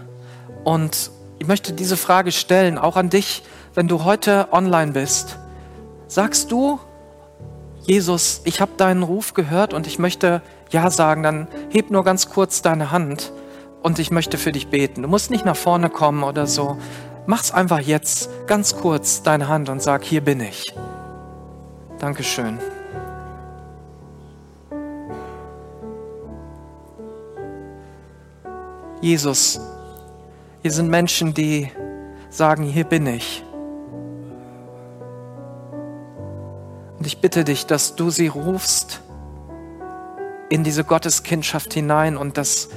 und 0.62 1.11
ich 1.41 1.49
möchte 1.49 1.72
diese 1.72 1.97
Frage 1.97 2.30
stellen, 2.30 2.78
auch 2.78 2.97
an 2.97 3.11
dich, 3.11 3.43
wenn 3.74 3.88
du 3.88 4.05
heute 4.05 4.47
online 4.53 4.93
bist. 4.93 5.38
Sagst 6.07 6.53
du, 6.53 6.78
Jesus, 7.80 8.43
ich 8.45 8.61
habe 8.61 8.70
deinen 8.76 9.03
Ruf 9.03 9.34
gehört 9.34 9.74
und 9.74 9.88
ich 9.88 9.99
möchte 9.99 10.41
Ja 10.70 10.88
sagen, 10.88 11.24
dann 11.24 11.49
heb 11.70 11.91
nur 11.91 12.05
ganz 12.05 12.30
kurz 12.30 12.62
deine 12.62 12.93
Hand 12.93 13.32
und 13.82 13.99
ich 13.99 14.12
möchte 14.12 14.38
für 14.38 14.53
dich 14.53 14.68
beten. 14.68 15.03
Du 15.03 15.09
musst 15.09 15.32
nicht 15.32 15.45
nach 15.45 15.57
vorne 15.57 15.91
kommen 15.91 16.22
oder 16.22 16.47
so. 16.47 16.76
Mach's 17.26 17.51
einfach 17.51 17.80
jetzt 17.80 18.30
ganz 18.47 18.76
kurz 18.76 19.24
deine 19.24 19.49
Hand 19.49 19.68
und 19.68 19.82
sag, 19.82 20.05
hier 20.05 20.20
bin 20.20 20.38
ich. 20.38 20.72
Dankeschön. 21.99 22.61
Jesus, 29.01 29.59
hier 30.61 30.72
sind 30.72 30.90
Menschen, 30.90 31.32
die 31.32 31.70
sagen, 32.28 32.64
hier 32.64 32.84
bin 32.84 33.07
ich. 33.07 33.42
Und 36.98 37.07
ich 37.07 37.18
bitte 37.18 37.44
dich, 37.44 37.64
dass 37.64 37.96
du 37.96 38.11
sie 38.11 38.26
rufst 38.26 39.01
in 40.51 40.64
diese 40.64 40.84
Gotteskindschaft 40.84 41.72
hinein 41.72 42.18
und 42.18 42.36
dass 42.36 42.68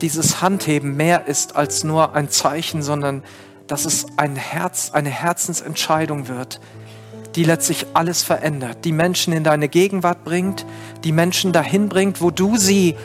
dieses 0.00 0.40
Handheben 0.40 0.96
mehr 0.96 1.26
ist 1.26 1.54
als 1.54 1.84
nur 1.84 2.14
ein 2.14 2.30
Zeichen, 2.30 2.82
sondern 2.82 3.22
dass 3.66 3.84
es 3.84 4.06
ein 4.16 4.36
Herz, 4.36 4.92
eine 4.94 5.10
Herzensentscheidung 5.10 6.28
wird, 6.28 6.60
die 7.34 7.44
letztlich 7.44 7.84
alles 7.92 8.22
verändert, 8.22 8.86
die 8.86 8.92
Menschen 8.92 9.34
in 9.34 9.44
deine 9.44 9.68
Gegenwart 9.68 10.24
bringt, 10.24 10.64
die 11.04 11.12
Menschen 11.12 11.52
dahin 11.52 11.90
bringt, 11.90 12.22
wo 12.22 12.30
du 12.30 12.56
sie 12.56 12.96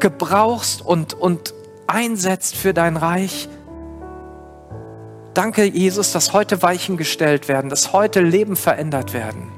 gebrauchst 0.00 0.82
und, 0.82 1.14
und 1.14 1.54
einsetzt 1.86 2.56
für 2.56 2.74
dein 2.74 2.96
Reich, 2.96 3.48
Danke, 5.36 5.64
Jesus, 5.64 6.12
dass 6.12 6.32
heute 6.32 6.62
Weichen 6.62 6.96
gestellt 6.96 7.46
werden, 7.46 7.68
dass 7.68 7.92
heute 7.92 8.22
Leben 8.22 8.56
verändert 8.56 9.12
werden. 9.12 9.52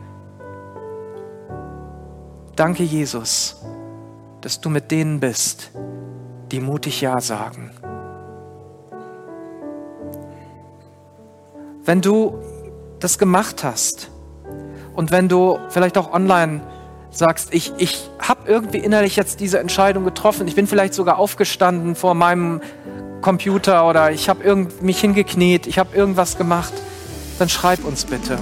Danke, 2.56 2.82
Jesus, 2.82 3.62
dass 4.40 4.60
du 4.60 4.70
mit 4.70 4.90
denen 4.90 5.20
bist, 5.20 5.70
die 6.50 6.58
mutig 6.58 7.00
Ja 7.00 7.20
sagen. 7.20 7.70
Wenn 11.84 12.00
du 12.00 12.40
das 12.98 13.16
gemacht 13.16 13.62
hast 13.62 14.10
und 14.96 15.12
wenn 15.12 15.28
du 15.28 15.60
vielleicht 15.68 15.96
auch 15.96 16.12
online 16.12 16.60
sagst, 17.10 17.54
ich, 17.54 17.72
ich 17.78 18.10
habe 18.28 18.40
irgendwie 18.46 18.78
innerlich 18.78 19.16
jetzt 19.16 19.40
diese 19.40 19.58
Entscheidung 19.58 20.04
getroffen, 20.04 20.46
ich 20.46 20.54
bin 20.54 20.66
vielleicht 20.66 20.94
sogar 20.94 21.18
aufgestanden 21.18 21.94
vor 21.94 22.14
meinem 22.14 22.60
Computer 23.20 23.88
oder 23.88 24.10
ich 24.12 24.28
habe 24.28 24.68
mich 24.80 25.00
hingekniet, 25.00 25.66
ich 25.66 25.78
habe 25.78 25.96
irgendwas 25.96 26.36
gemacht, 26.36 26.72
dann 27.38 27.48
schreib 27.48 27.84
uns 27.84 28.04
bitte. 28.04 28.38